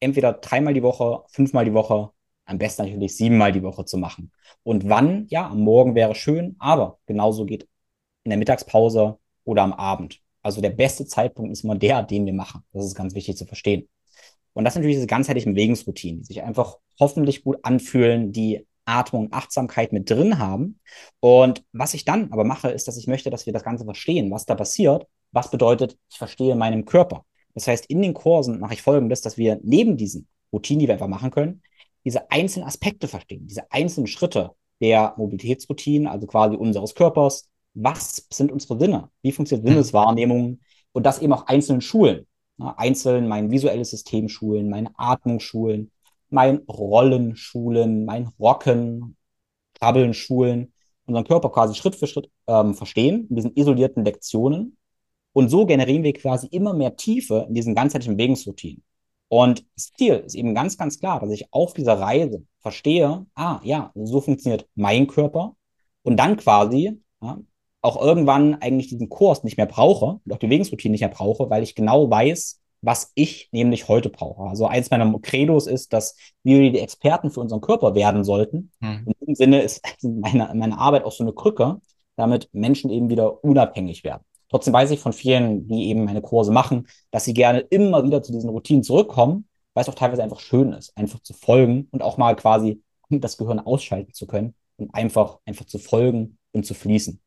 entweder 0.00 0.32
dreimal 0.32 0.74
die 0.74 0.82
Woche, 0.82 1.24
fünfmal 1.28 1.64
die 1.64 1.74
Woche, 1.74 2.10
am 2.44 2.58
besten 2.58 2.82
natürlich 2.82 3.16
siebenmal 3.16 3.52
die 3.52 3.62
Woche 3.62 3.84
zu 3.84 3.96
machen. 3.96 4.32
Und 4.62 4.88
wann? 4.88 5.26
Ja, 5.28 5.48
am 5.48 5.60
Morgen 5.60 5.94
wäre 5.94 6.14
schön, 6.14 6.56
aber 6.58 6.98
genauso 7.06 7.44
geht 7.44 7.68
in 8.24 8.30
der 8.30 8.38
Mittagspause 8.38 9.18
oder 9.44 9.62
am 9.62 9.72
Abend. 9.72 10.20
Also 10.42 10.60
der 10.60 10.70
beste 10.70 11.06
Zeitpunkt 11.06 11.52
ist 11.52 11.64
immer 11.64 11.76
der, 11.76 12.02
den 12.02 12.26
wir 12.26 12.32
machen. 12.32 12.64
Das 12.72 12.84
ist 12.84 12.94
ganz 12.94 13.14
wichtig 13.14 13.36
zu 13.36 13.46
verstehen. 13.46 13.88
Und 14.52 14.64
das 14.64 14.74
sind 14.74 14.82
natürlich 14.82 14.96
diese 14.96 15.06
ganzheitlichen 15.06 15.54
Bewegungsroutinen, 15.54 16.22
die 16.22 16.26
sich 16.26 16.42
einfach 16.42 16.78
hoffentlich 16.98 17.44
gut 17.44 17.58
anfühlen, 17.62 18.32
die 18.32 18.66
Atmung, 18.90 19.28
Achtsamkeit 19.32 19.92
mit 19.92 20.10
drin 20.10 20.38
haben. 20.38 20.80
Und 21.20 21.64
was 21.72 21.94
ich 21.94 22.04
dann 22.04 22.32
aber 22.32 22.44
mache, 22.44 22.70
ist, 22.70 22.88
dass 22.88 22.96
ich 22.96 23.06
möchte, 23.06 23.30
dass 23.30 23.46
wir 23.46 23.52
das 23.52 23.64
Ganze 23.64 23.84
verstehen, 23.84 24.30
was 24.30 24.46
da 24.46 24.54
passiert. 24.54 25.06
Was 25.32 25.50
bedeutet, 25.50 25.96
ich 26.10 26.18
verstehe 26.18 26.56
meinen 26.56 26.84
Körper. 26.84 27.24
Das 27.54 27.66
heißt, 27.66 27.86
in 27.86 28.02
den 28.02 28.14
Kursen 28.14 28.60
mache 28.60 28.74
ich 28.74 28.82
folgendes, 28.82 29.20
dass 29.22 29.36
wir 29.36 29.60
neben 29.62 29.96
diesen 29.96 30.26
Routinen, 30.52 30.80
die 30.80 30.86
wir 30.88 30.94
einfach 30.94 31.06
machen 31.06 31.30
können, 31.30 31.62
diese 32.04 32.30
einzelnen 32.30 32.66
Aspekte 32.66 33.08
verstehen, 33.08 33.46
diese 33.46 33.70
einzelnen 33.70 34.06
Schritte 34.06 34.52
der 34.80 35.14
Mobilitätsroutinen, 35.16 36.08
also 36.08 36.26
quasi 36.26 36.56
unseres 36.56 36.94
Körpers. 36.94 37.48
Was 37.74 38.26
sind 38.30 38.50
unsere 38.50 38.78
Sinne? 38.78 39.10
Wie 39.22 39.32
funktioniert. 39.32 39.68
Sinneswahrnehmung? 39.68 40.60
Und 40.92 41.06
das 41.06 41.20
eben 41.20 41.32
auch 41.32 41.46
einzelnen 41.46 41.80
Schulen. 41.80 42.26
Einzeln 42.58 43.28
mein 43.28 43.50
visuelles 43.50 43.90
System 43.90 44.28
schulen, 44.28 44.68
meine 44.68 44.90
Atmung 44.96 45.40
schulen, 45.40 45.90
mein 46.30 46.58
Rollen 46.68 47.36
schulen, 47.36 48.04
mein 48.04 48.28
Rocken, 48.38 49.16
Krabbeln 49.74 50.14
schulen, 50.14 50.72
unseren 51.06 51.24
Körper 51.24 51.50
quasi 51.50 51.74
Schritt 51.74 51.96
für 51.96 52.06
Schritt 52.06 52.30
ähm, 52.46 52.74
verstehen, 52.74 53.26
in 53.28 53.36
diesen 53.36 53.56
isolierten 53.56 54.04
Lektionen 54.04 54.76
und 55.32 55.48
so 55.48 55.66
generieren 55.66 56.02
wir 56.02 56.12
quasi 56.12 56.48
immer 56.48 56.74
mehr 56.74 56.96
Tiefe 56.96 57.46
in 57.48 57.54
diesen 57.54 57.74
ganzheitlichen 57.74 58.16
Bewegungsroutinen. 58.16 58.82
Und 59.28 59.64
das 59.76 59.92
Ziel 59.92 60.14
ist 60.26 60.34
eben 60.34 60.54
ganz, 60.54 60.76
ganz 60.76 60.98
klar, 60.98 61.20
dass 61.20 61.30
ich 61.30 61.52
auf 61.52 61.72
dieser 61.72 62.00
Reise 62.00 62.44
verstehe, 62.58 63.26
ah 63.34 63.60
ja, 63.62 63.92
so 63.94 64.20
funktioniert 64.20 64.68
mein 64.74 65.06
Körper 65.06 65.54
und 66.02 66.16
dann 66.16 66.36
quasi 66.36 67.00
ja, 67.22 67.38
auch 67.80 68.02
irgendwann 68.02 68.56
eigentlich 68.56 68.88
diesen 68.88 69.08
Kurs 69.08 69.44
nicht 69.44 69.56
mehr 69.56 69.66
brauche 69.66 70.20
und 70.24 70.32
auch 70.32 70.38
die 70.38 70.46
Bewegungsroutine 70.46 70.92
nicht 70.92 71.00
mehr 71.02 71.10
brauche, 71.10 71.48
weil 71.48 71.62
ich 71.62 71.76
genau 71.76 72.10
weiß, 72.10 72.59
was 72.82 73.12
ich 73.14 73.48
nämlich 73.52 73.88
heute 73.88 74.08
brauche. 74.08 74.42
Also 74.44 74.66
eins 74.66 74.90
meiner 74.90 75.18
Credos 75.20 75.66
ist, 75.66 75.92
dass 75.92 76.16
wir 76.42 76.70
die 76.70 76.78
Experten 76.78 77.30
für 77.30 77.40
unseren 77.40 77.60
Körper 77.60 77.94
werden 77.94 78.24
sollten. 78.24 78.70
Hm. 78.80 79.04
In 79.06 79.12
diesem 79.20 79.34
Sinne 79.34 79.62
ist 79.62 79.82
meine, 80.02 80.50
meine 80.54 80.78
Arbeit 80.78 81.04
auch 81.04 81.12
so 81.12 81.24
eine 81.24 81.32
Krücke, 81.32 81.80
damit 82.16 82.48
Menschen 82.52 82.90
eben 82.90 83.08
wieder 83.08 83.44
unabhängig 83.44 84.04
werden. 84.04 84.22
Trotzdem 84.48 84.74
weiß 84.74 84.90
ich 84.90 85.00
von 85.00 85.12
vielen, 85.12 85.68
die 85.68 85.88
eben 85.88 86.04
meine 86.04 86.22
Kurse 86.22 86.50
machen, 86.50 86.88
dass 87.10 87.24
sie 87.24 87.34
gerne 87.34 87.60
immer 87.60 88.04
wieder 88.04 88.22
zu 88.22 88.32
diesen 88.32 88.50
Routinen 88.50 88.82
zurückkommen, 88.82 89.46
weil 89.74 89.82
es 89.82 89.88
auch 89.88 89.94
teilweise 89.94 90.22
einfach 90.22 90.40
schön 90.40 90.72
ist, 90.72 90.96
einfach 90.96 91.20
zu 91.20 91.34
folgen 91.34 91.88
und 91.92 92.02
auch 92.02 92.18
mal 92.18 92.34
quasi 92.34 92.82
das 93.08 93.36
Gehirn 93.36 93.60
ausschalten 93.60 94.12
zu 94.12 94.26
können 94.26 94.54
und 94.76 94.94
einfach, 94.94 95.38
einfach 95.44 95.66
zu 95.66 95.78
folgen 95.78 96.38
und 96.52 96.66
zu 96.66 96.74
fließen. 96.74 97.20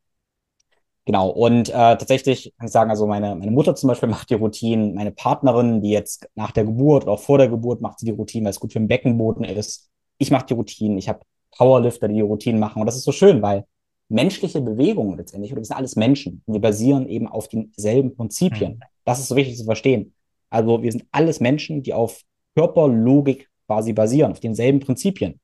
Genau, 1.05 1.29
und 1.29 1.69
äh, 1.69 1.73
tatsächlich 1.73 2.53
kann 2.57 2.67
ich 2.67 2.71
sagen, 2.71 2.89
also 2.89 3.05
meine, 3.07 3.35
meine 3.35 3.51
Mutter 3.51 3.75
zum 3.75 3.89
Beispiel 3.89 4.09
macht 4.09 4.29
die 4.29 4.35
Routinen, 4.35 4.93
meine 4.93 5.11
Partnerin, 5.11 5.81
die 5.81 5.89
jetzt 5.89 6.27
nach 6.35 6.51
der 6.51 6.65
Geburt 6.65 7.03
oder 7.03 7.13
auch 7.13 7.19
vor 7.19 7.37
der 7.37 7.49
Geburt 7.49 7.81
macht 7.81 7.99
sie 7.99 8.05
die 8.05 8.11
Routinen, 8.11 8.45
weil 8.45 8.51
es 8.51 8.59
gut 8.59 8.73
für 8.73 8.79
den 8.79 8.87
Beckenboden 8.87 9.43
ist. 9.43 9.89
Ich 10.17 10.31
mache 10.31 10.45
die 10.45 10.53
Routinen, 10.53 10.97
ich 10.97 11.09
habe 11.09 11.19
Powerlifter, 11.57 12.07
die 12.07 12.15
die 12.15 12.21
Routinen 12.21 12.59
machen 12.59 12.81
und 12.81 12.85
das 12.85 12.95
ist 12.95 13.03
so 13.03 13.11
schön, 13.11 13.41
weil 13.41 13.65
menschliche 14.09 14.61
Bewegungen 14.61 15.17
letztendlich, 15.17 15.51
oder 15.51 15.61
wir 15.61 15.65
sind 15.65 15.75
alles 15.75 15.95
Menschen, 15.95 16.43
wir 16.45 16.61
basieren 16.61 17.07
eben 17.07 17.27
auf 17.27 17.47
denselben 17.47 18.15
Prinzipien. 18.15 18.73
Mhm. 18.73 18.79
Das 19.05 19.19
ist 19.19 19.27
so 19.27 19.35
wichtig 19.35 19.57
zu 19.57 19.65
verstehen. 19.65 20.13
Also 20.49 20.83
wir 20.83 20.91
sind 20.91 21.05
alles 21.11 21.39
Menschen, 21.39 21.83
die 21.83 21.93
auf 21.93 22.21
Körperlogik 22.55 23.49
quasi 23.65 23.91
basieren, 23.91 24.31
auf 24.31 24.39
denselben 24.39 24.79
Prinzipien. 24.79 25.39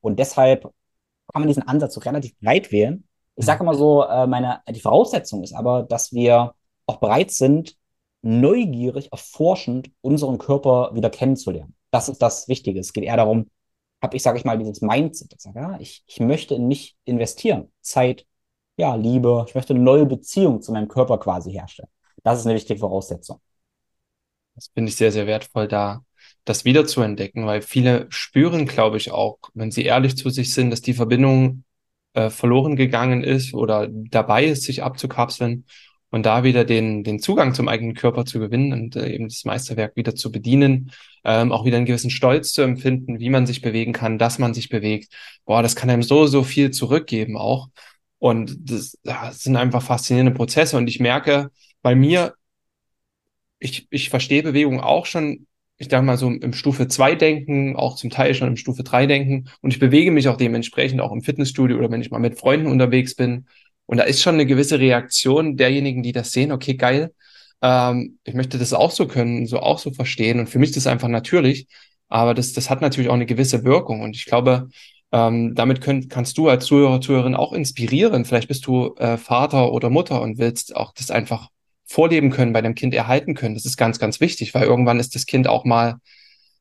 Und 0.00 0.18
deshalb 0.18 0.62
kann 0.62 1.42
man 1.42 1.48
diesen 1.48 1.66
Ansatz 1.66 1.94
so 1.94 2.00
relativ 2.00 2.38
breit 2.38 2.70
wählen. 2.70 3.07
Ich 3.38 3.46
sage 3.46 3.62
immer 3.62 3.74
so, 3.74 4.02
äh, 4.02 4.26
meine, 4.26 4.62
die 4.68 4.80
Voraussetzung 4.80 5.44
ist 5.44 5.54
aber, 5.54 5.84
dass 5.84 6.12
wir 6.12 6.54
auch 6.86 6.96
bereit 6.96 7.30
sind, 7.30 7.76
neugierig, 8.20 9.12
erforschend 9.12 9.92
unseren 10.00 10.38
Körper 10.38 10.90
wieder 10.94 11.08
kennenzulernen. 11.08 11.76
Das 11.92 12.08
ist 12.08 12.20
das 12.20 12.48
Wichtige. 12.48 12.80
Es 12.80 12.92
geht 12.92 13.04
eher 13.04 13.16
darum, 13.16 13.48
habe 14.02 14.16
ich, 14.16 14.24
sage 14.24 14.38
ich 14.38 14.44
mal, 14.44 14.58
dieses 14.58 14.80
Mindset. 14.80 15.32
Ich, 15.34 15.40
sage, 15.40 15.60
ja, 15.60 15.78
ich, 15.78 16.02
ich 16.08 16.18
möchte 16.18 16.56
in 16.56 16.66
mich 16.66 16.96
investieren. 17.04 17.70
Zeit, 17.80 18.26
ja, 18.76 18.96
Liebe. 18.96 19.44
Ich 19.46 19.54
möchte 19.54 19.72
eine 19.72 19.84
neue 19.84 20.06
Beziehung 20.06 20.60
zu 20.60 20.72
meinem 20.72 20.88
Körper 20.88 21.18
quasi 21.18 21.52
herstellen. 21.52 21.90
Das 22.24 22.40
ist 22.40 22.46
eine 22.46 22.56
wichtige 22.56 22.80
Voraussetzung. 22.80 23.40
Das 24.56 24.66
finde 24.74 24.90
ich 24.90 24.96
sehr, 24.96 25.12
sehr 25.12 25.28
wertvoll, 25.28 25.68
da 25.68 26.02
das 26.44 26.64
wieder 26.64 26.86
zu 26.86 27.02
entdecken, 27.02 27.46
weil 27.46 27.62
viele 27.62 28.06
spüren, 28.10 28.66
glaube 28.66 28.96
ich, 28.96 29.12
auch, 29.12 29.38
wenn 29.54 29.70
sie 29.70 29.84
ehrlich 29.84 30.16
zu 30.16 30.28
sich 30.28 30.52
sind, 30.52 30.70
dass 30.70 30.80
die 30.80 30.94
Verbindung 30.94 31.62
äh, 32.18 32.30
verloren 32.30 32.74
gegangen 32.74 33.22
ist 33.22 33.54
oder 33.54 33.88
dabei 33.88 34.46
ist, 34.46 34.64
sich 34.64 34.82
abzukapseln 34.82 35.64
und 36.10 36.26
da 36.26 36.42
wieder 36.42 36.64
den, 36.64 37.04
den 37.04 37.20
Zugang 37.20 37.54
zum 37.54 37.68
eigenen 37.68 37.94
Körper 37.94 38.24
zu 38.24 38.40
gewinnen 38.40 38.72
und 38.72 38.96
äh, 38.96 39.12
eben 39.12 39.28
das 39.28 39.44
Meisterwerk 39.44 39.94
wieder 39.94 40.14
zu 40.16 40.32
bedienen, 40.32 40.90
ähm, 41.24 41.52
auch 41.52 41.64
wieder 41.64 41.76
einen 41.76 41.86
gewissen 41.86 42.10
Stolz 42.10 42.52
zu 42.52 42.62
empfinden, 42.62 43.20
wie 43.20 43.30
man 43.30 43.46
sich 43.46 43.60
bewegen 43.60 43.92
kann, 43.92 44.18
dass 44.18 44.38
man 44.38 44.54
sich 44.54 44.68
bewegt. 44.68 45.12
Boah, 45.44 45.62
das 45.62 45.76
kann 45.76 45.90
einem 45.90 46.02
so, 46.02 46.26
so 46.26 46.42
viel 46.42 46.70
zurückgeben 46.72 47.36
auch. 47.36 47.68
Und 48.18 48.56
das, 48.70 48.98
das 49.04 49.40
sind 49.40 49.56
einfach 49.56 49.82
faszinierende 49.82 50.32
Prozesse. 50.32 50.76
Und 50.76 50.88
ich 50.88 50.98
merke 50.98 51.50
bei 51.82 51.94
mir, 51.94 52.34
ich, 53.60 53.86
ich 53.90 54.10
verstehe 54.10 54.42
Bewegung 54.42 54.80
auch 54.80 55.06
schon, 55.06 55.46
ich 55.78 55.88
sage 55.90 56.04
mal 56.04 56.18
so 56.18 56.30
im 56.30 56.52
Stufe 56.52 56.88
2 56.88 57.14
denken, 57.14 57.76
auch 57.76 57.96
zum 57.96 58.10
Teil 58.10 58.34
schon 58.34 58.48
im 58.48 58.56
Stufe 58.56 58.82
3 58.82 59.06
denken. 59.06 59.48
Und 59.60 59.72
ich 59.72 59.78
bewege 59.78 60.10
mich 60.10 60.28
auch 60.28 60.36
dementsprechend 60.36 61.00
auch 61.00 61.12
im 61.12 61.22
Fitnessstudio 61.22 61.78
oder 61.78 61.90
wenn 61.90 62.00
ich 62.00 62.10
mal 62.10 62.18
mit 62.18 62.38
Freunden 62.38 62.66
unterwegs 62.66 63.14
bin 63.14 63.46
und 63.86 63.96
da 63.96 64.04
ist 64.04 64.20
schon 64.20 64.34
eine 64.34 64.46
gewisse 64.46 64.78
Reaktion 64.78 65.56
derjenigen, 65.56 66.02
die 66.02 66.12
das 66.12 66.32
sehen, 66.32 66.52
okay, 66.52 66.74
geil, 66.74 67.14
ähm, 67.62 68.18
ich 68.24 68.34
möchte 68.34 68.58
das 68.58 68.74
auch 68.74 68.90
so 68.90 69.06
können, 69.08 69.46
so 69.46 69.60
auch 69.60 69.78
so 69.78 69.92
verstehen. 69.92 70.40
Und 70.40 70.48
für 70.48 70.58
mich 70.58 70.70
ist 70.70 70.76
das 70.76 70.86
einfach 70.86 71.08
natürlich. 71.08 71.66
Aber 72.08 72.34
das, 72.34 72.52
das 72.52 72.70
hat 72.70 72.82
natürlich 72.82 73.08
auch 73.08 73.14
eine 73.14 73.26
gewisse 73.26 73.64
Wirkung. 73.64 74.02
Und 74.02 74.14
ich 74.14 74.26
glaube, 74.26 74.68
ähm, 75.12 75.54
damit 75.54 75.80
könnt, 75.80 76.10
kannst 76.10 76.36
du 76.38 76.48
als 76.48 76.66
Zuhörer, 76.66 77.00
Zuhörerin 77.00 77.34
auch 77.34 77.52
inspirieren. 77.54 78.26
Vielleicht 78.26 78.48
bist 78.48 78.66
du 78.66 78.94
äh, 78.96 79.16
Vater 79.16 79.72
oder 79.72 79.90
Mutter 79.90 80.20
und 80.20 80.38
willst 80.38 80.76
auch 80.76 80.92
das 80.92 81.10
einfach 81.10 81.48
vorleben 81.88 82.30
können, 82.30 82.52
bei 82.52 82.62
dem 82.62 82.74
Kind 82.74 82.94
erhalten 82.94 83.34
können. 83.34 83.54
Das 83.54 83.64
ist 83.64 83.76
ganz, 83.76 83.98
ganz 83.98 84.20
wichtig, 84.20 84.54
weil 84.54 84.64
irgendwann 84.64 85.00
ist 85.00 85.14
das 85.14 85.26
Kind 85.26 85.48
auch 85.48 85.64
mal, 85.64 85.96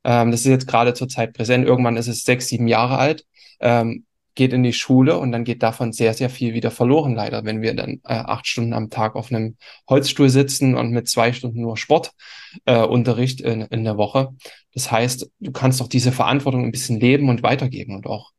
ähm, 0.03 0.31
das 0.31 0.41
ist 0.41 0.47
jetzt 0.47 0.67
gerade 0.67 0.93
zur 0.93 1.09
Zeit 1.09 1.33
präsent, 1.33 1.65
irgendwann 1.65 1.97
ist 1.97 2.07
es 2.07 2.23
sechs, 2.23 2.47
sieben 2.47 2.67
Jahre 2.67 2.97
alt. 2.97 3.25
Ähm, 3.59 4.05
geht 4.37 4.53
in 4.53 4.63
die 4.63 4.71
Schule 4.71 5.17
und 5.17 5.31
dann 5.33 5.43
geht 5.43 5.63
davon 5.63 5.91
sehr, 5.91 6.13
sehr 6.13 6.29
viel 6.29 6.53
wieder 6.53 6.71
verloren, 6.71 7.15
leider, 7.15 7.43
wenn 7.43 7.61
wir 7.61 7.73
dann 7.73 7.95
äh, 8.05 8.13
acht 8.13 8.47
Stunden 8.47 8.71
am 8.71 8.89
Tag 8.89 9.15
auf 9.15 9.31
einem 9.31 9.57
Holzstuhl 9.89 10.29
sitzen 10.29 10.75
und 10.75 10.91
mit 10.91 11.09
zwei 11.09 11.33
Stunden 11.33 11.59
nur 11.59 11.75
Sportunterricht 11.75 13.41
äh, 13.41 13.51
in, 13.51 13.61
in 13.63 13.83
der 13.83 13.97
Woche. 13.97 14.29
Das 14.73 14.91
heißt, 14.91 15.29
du 15.39 15.51
kannst 15.51 15.81
doch 15.81 15.87
diese 15.87 16.11
Verantwortung 16.11 16.63
ein 16.63 16.71
bisschen 16.71 16.99
leben 16.99 17.29
und 17.29 17.41
weitergeben 17.41 17.95
und 17.95 18.05
auch 18.05 18.31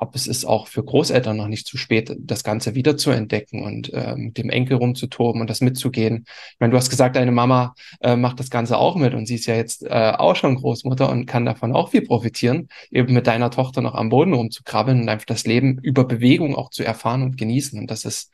glaube, 0.00 0.16
es 0.16 0.26
ist 0.26 0.44
auch 0.44 0.66
für 0.66 0.82
Großeltern 0.82 1.36
noch 1.36 1.48
nicht 1.48 1.66
zu 1.66 1.76
spät, 1.76 2.16
das 2.18 2.42
Ganze 2.42 2.74
wieder 2.74 2.96
zu 2.96 3.10
entdecken 3.10 3.62
und 3.62 3.92
äh, 3.92 4.16
mit 4.16 4.38
dem 4.38 4.50
Enkel 4.50 4.76
rumzutoben 4.78 5.40
und 5.40 5.50
das 5.50 5.60
mitzugehen. 5.60 6.24
Ich 6.26 6.56
meine, 6.58 6.72
du 6.72 6.76
hast 6.76 6.90
gesagt, 6.90 7.16
deine 7.16 7.32
Mama 7.32 7.74
äh, 8.00 8.16
macht 8.16 8.40
das 8.40 8.50
Ganze 8.50 8.78
auch 8.78 8.96
mit 8.96 9.14
und 9.14 9.26
sie 9.26 9.36
ist 9.36 9.46
ja 9.46 9.54
jetzt 9.54 9.84
äh, 9.84 10.12
auch 10.16 10.36
schon 10.36 10.56
Großmutter 10.56 11.10
und 11.10 11.26
kann 11.26 11.44
davon 11.44 11.74
auch 11.74 11.90
viel 11.90 12.02
profitieren, 12.02 12.68
eben 12.90 13.12
mit 13.12 13.26
deiner 13.26 13.50
Tochter 13.50 13.82
noch 13.82 13.94
am 13.94 14.08
Boden 14.08 14.32
rumzukrabbeln 14.34 15.02
und 15.02 15.08
einfach 15.08 15.26
das 15.26 15.46
Leben 15.46 15.78
über 15.82 16.04
Bewegung 16.04 16.56
auch 16.56 16.70
zu 16.70 16.82
erfahren 16.82 17.22
und 17.22 17.36
genießen. 17.36 17.78
Und 17.78 17.90
das 17.90 18.04
ist 18.04 18.32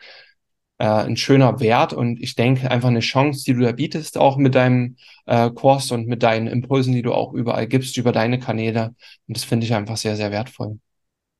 äh, 0.79 0.85
ein 0.87 1.17
schöner 1.17 1.61
Wert 1.61 1.93
und 1.93 2.23
ich 2.23 2.35
denke 2.37 2.71
einfach 2.71 2.89
eine 2.89 3.01
Chance, 3.01 3.45
die 3.45 3.55
du 3.55 3.61
da 3.61 3.73
bietest, 3.73 4.19
auch 4.19 4.37
mit 4.37 4.55
deinem 4.55 4.97
äh, 5.27 5.51
Kurs 5.51 5.91
und 5.91 6.07
mit 6.07 6.23
deinen 6.23 6.47
Impulsen, 6.47 6.93
die 6.93 7.03
du 7.03 7.13
auch 7.13 7.33
überall 7.33 7.67
gibst, 7.67 7.97
über 7.97 8.13
deine 8.13 8.39
Kanäle. 8.39 8.95
Und 9.27 9.37
das 9.37 9.45
finde 9.45 9.67
ich 9.67 9.75
einfach 9.75 9.97
sehr, 9.97 10.17
sehr 10.17 10.31
wertvoll. 10.31 10.79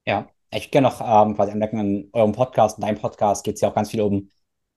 Ja, 0.07 0.29
ich 0.53 0.71
gerne 0.71 0.89
noch 0.89 1.01
ähm, 1.01 1.35
quasi 1.35 1.53
anmerken, 1.53 1.79
in 1.81 2.09
eurem 2.13 2.33
Podcast, 2.33 2.79
in 2.79 2.83
deinem 2.83 2.99
Podcast 2.99 3.45
geht 3.45 3.57
es 3.57 3.61
ja 3.61 3.69
auch 3.71 3.75
ganz 3.75 3.91
viel 3.91 4.01
um 4.01 4.31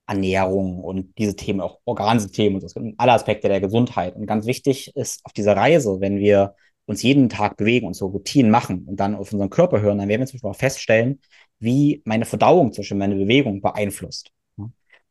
Ernährung 0.07 0.79
und 0.83 1.15
diese 1.17 1.35
Themen, 1.35 1.61
auch 1.61 1.79
Organsysteme 1.85 2.55
und 2.55 2.67
so, 2.67 2.81
alle 2.97 3.11
Aspekte 3.13 3.47
der 3.47 3.61
Gesundheit. 3.61 4.15
Und 4.15 4.25
ganz 4.25 4.47
wichtig 4.47 4.95
ist 4.95 5.23
auf 5.25 5.33
dieser 5.33 5.55
Reise, 5.55 6.01
wenn 6.01 6.17
wir 6.17 6.55
uns 6.87 7.03
jeden 7.03 7.29
Tag 7.29 7.57
bewegen 7.57 7.85
und 7.85 7.93
so 7.93 8.07
Routinen 8.07 8.49
machen 8.49 8.85
und 8.87 8.99
dann 8.99 9.15
auf 9.15 9.31
unseren 9.31 9.51
Körper 9.51 9.81
hören, 9.81 9.99
dann 9.99 10.09
werden 10.09 10.21
wir 10.21 10.27
zum 10.27 10.37
Beispiel 10.37 10.49
auch 10.49 10.55
feststellen, 10.55 11.19
wie 11.59 12.01
meine 12.05 12.25
Verdauung 12.25 12.73
zwischen 12.73 12.97
meine 12.97 13.15
Bewegung 13.15 13.61
beeinflusst. 13.61 14.31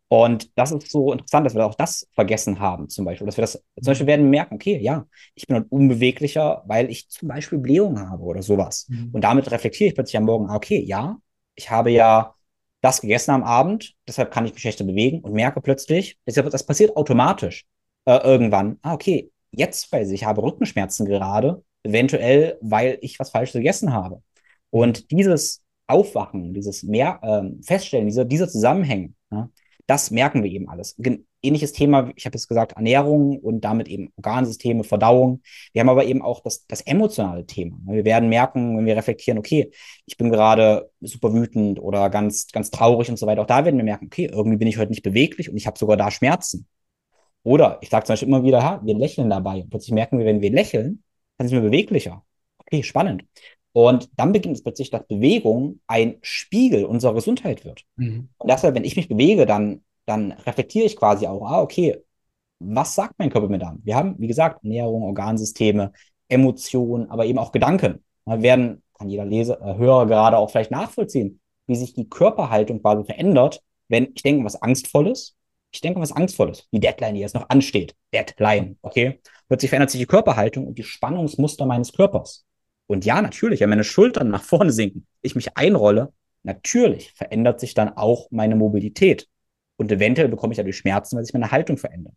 Und 0.08 0.56
das 0.58 0.72
ist 0.72 0.90
so 0.90 1.12
interessant, 1.12 1.44
dass 1.44 1.54
wir 1.54 1.66
auch 1.66 1.74
das 1.74 2.08
vergessen 2.14 2.60
haben, 2.60 2.88
zum 2.88 3.04
Beispiel. 3.04 3.26
Dass 3.26 3.36
wir 3.36 3.42
das, 3.42 3.52
zum 3.52 3.84
Beispiel 3.84 4.06
werden 4.06 4.24
wir 4.24 4.30
merken, 4.30 4.54
okay, 4.54 4.78
ja, 4.78 5.06
ich 5.34 5.46
bin 5.46 5.62
unbeweglicher, 5.62 6.62
weil 6.66 6.90
ich 6.90 7.10
zum 7.10 7.28
Beispiel 7.28 7.58
Blähung 7.58 8.00
habe 8.00 8.22
oder 8.22 8.42
sowas. 8.42 8.86
Mhm. 8.88 9.10
Und 9.12 9.22
damit 9.22 9.50
reflektiere 9.50 9.88
ich 9.88 9.94
plötzlich 9.94 10.16
am 10.16 10.24
Morgen, 10.24 10.48
ah, 10.48 10.56
okay, 10.56 10.82
ja, 10.82 11.18
ich 11.54 11.70
habe 11.70 11.90
ja 11.90 12.34
das 12.80 13.00
gegessen 13.00 13.32
am 13.32 13.42
Abend, 13.42 13.94
deshalb 14.06 14.30
kann 14.30 14.46
ich 14.46 14.52
mich 14.52 14.62
schlechter 14.62 14.84
bewegen 14.84 15.20
und 15.20 15.32
merke 15.32 15.60
plötzlich, 15.60 16.18
das 16.24 16.64
passiert 16.64 16.96
automatisch 16.96 17.66
äh, 18.06 18.18
irgendwann, 18.18 18.78
ah, 18.82 18.94
okay, 18.94 19.30
jetzt 19.50 19.90
weiß 19.92 20.08
ich, 20.08 20.22
ich 20.22 20.24
habe 20.24 20.42
Rückenschmerzen 20.42 21.06
gerade, 21.06 21.62
eventuell, 21.82 22.58
weil 22.60 22.98
ich 23.02 23.18
was 23.18 23.30
Falsches 23.30 23.54
gegessen 23.54 23.92
habe. 23.92 24.22
Und 24.70 25.10
dieses 25.10 25.62
Aufwachen, 25.86 26.54
dieses 26.54 26.82
mehr 26.82 27.18
ähm, 27.22 27.62
Feststellen, 27.62 28.06
dieser, 28.06 28.24
dieser 28.24 28.48
Zusammenhänge, 28.48 29.14
ja, 29.30 29.50
das 29.88 30.10
merken 30.10 30.44
wir 30.44 30.50
eben 30.50 30.68
alles. 30.68 30.96
Ähnliches 31.42 31.72
Thema, 31.72 32.12
ich 32.14 32.26
habe 32.26 32.36
jetzt 32.36 32.46
gesagt, 32.46 32.72
Ernährung 32.72 33.38
und 33.38 33.62
damit 33.62 33.88
eben 33.88 34.12
Organsysteme, 34.16 34.84
Verdauung. 34.84 35.40
Wir 35.72 35.80
haben 35.80 35.88
aber 35.88 36.04
eben 36.04 36.20
auch 36.20 36.40
das, 36.40 36.66
das 36.66 36.82
emotionale 36.82 37.46
Thema. 37.46 37.78
Wir 37.86 38.04
werden 38.04 38.28
merken, 38.28 38.76
wenn 38.76 38.84
wir 38.84 38.96
reflektieren, 38.96 39.38
okay, 39.38 39.70
ich 40.04 40.18
bin 40.18 40.30
gerade 40.30 40.90
super 41.00 41.32
wütend 41.32 41.80
oder 41.80 42.10
ganz, 42.10 42.48
ganz 42.52 42.70
traurig 42.70 43.08
und 43.08 43.18
so 43.18 43.26
weiter. 43.26 43.40
Auch 43.40 43.46
da 43.46 43.64
werden 43.64 43.78
wir 43.78 43.84
merken, 43.84 44.06
okay, 44.06 44.26
irgendwie 44.26 44.58
bin 44.58 44.68
ich 44.68 44.76
heute 44.76 44.90
nicht 44.90 45.02
beweglich 45.02 45.48
und 45.48 45.56
ich 45.56 45.66
habe 45.66 45.78
sogar 45.78 45.96
da 45.96 46.10
Schmerzen. 46.10 46.66
Oder 47.42 47.78
ich 47.80 47.88
sage 47.88 48.04
zum 48.04 48.12
Beispiel 48.12 48.28
immer 48.28 48.42
wieder, 48.44 48.62
ha, 48.62 48.82
wir 48.84 48.94
lächeln 48.94 49.30
dabei. 49.30 49.62
Und 49.62 49.70
plötzlich 49.70 49.94
merken 49.94 50.18
wir, 50.18 50.26
wenn 50.26 50.42
wir 50.42 50.50
lächeln, 50.50 51.02
dann 51.38 51.48
sind 51.48 51.62
wir 51.62 51.70
beweglicher. 51.70 52.24
Okay, 52.58 52.82
spannend. 52.82 53.24
Und 53.72 54.10
dann 54.16 54.32
beginnt 54.32 54.56
es 54.56 54.62
plötzlich, 54.62 54.90
dass 54.90 55.06
Bewegung 55.06 55.80
ein 55.86 56.16
Spiegel 56.22 56.84
unserer 56.84 57.14
Gesundheit 57.14 57.64
wird. 57.64 57.84
Mhm. 57.96 58.28
Und 58.38 58.50
deshalb, 58.50 58.74
wenn 58.74 58.84
ich 58.84 58.96
mich 58.96 59.08
bewege, 59.08 59.46
dann, 59.46 59.82
dann 60.06 60.32
reflektiere 60.32 60.86
ich 60.86 60.96
quasi 60.96 61.26
auch, 61.26 61.42
ah, 61.42 61.60
okay, 61.60 62.02
was 62.60 62.94
sagt 62.94 63.14
mein 63.18 63.30
Körper 63.30 63.48
mir 63.48 63.58
dann? 63.58 63.80
Wir 63.84 63.96
haben, 63.96 64.16
wie 64.18 64.26
gesagt, 64.26 64.64
Ernährung, 64.64 65.02
Organsysteme, 65.02 65.92
Emotionen, 66.28 67.10
aber 67.10 67.24
eben 67.26 67.38
auch 67.38 67.52
Gedanken. 67.52 68.04
Da 68.24 68.42
werden, 68.42 68.82
kann 68.94 69.08
jeder 69.08 69.24
Leser, 69.24 69.60
äh, 69.62 69.76
Hörer 69.76 70.06
gerade 70.06 70.38
auch 70.38 70.50
vielleicht 70.50 70.70
nachvollziehen, 70.70 71.40
wie 71.66 71.76
sich 71.76 71.94
die 71.94 72.08
Körperhaltung 72.08 72.80
quasi 72.82 73.04
verändert, 73.04 73.62
wenn 73.88 74.08
ich 74.14 74.22
denke 74.22 74.44
was 74.44 74.60
Angstvolles, 74.60 75.36
ich 75.70 75.80
denke 75.80 76.00
was 76.00 76.12
Angstvolles, 76.12 76.66
die 76.72 76.80
Deadline, 76.80 77.14
die 77.14 77.20
jetzt 77.20 77.34
noch 77.34 77.48
ansteht, 77.48 77.94
Deadline, 78.12 78.78
okay? 78.82 79.20
Plötzlich 79.48 79.70
verändert 79.70 79.90
sich 79.90 80.00
die 80.00 80.06
Körperhaltung 80.06 80.66
und 80.66 80.78
die 80.78 80.82
Spannungsmuster 80.82 81.66
meines 81.66 81.92
Körpers. 81.92 82.44
Und 82.88 83.04
ja, 83.04 83.20
natürlich, 83.22 83.60
wenn 83.60 83.68
meine 83.68 83.84
Schultern 83.84 84.30
nach 84.30 84.42
vorne 84.42 84.72
sinken, 84.72 85.06
ich 85.20 85.34
mich 85.34 85.56
einrolle, 85.56 86.12
natürlich 86.42 87.12
verändert 87.12 87.60
sich 87.60 87.74
dann 87.74 87.90
auch 87.90 88.28
meine 88.30 88.56
Mobilität. 88.56 89.28
Und 89.76 89.92
eventuell 89.92 90.28
bekomme 90.28 90.52
ich 90.52 90.56
dadurch 90.56 90.78
Schmerzen, 90.78 91.16
weil 91.16 91.24
sich 91.24 91.34
meine 91.34 91.52
Haltung 91.52 91.76
verändert. 91.76 92.14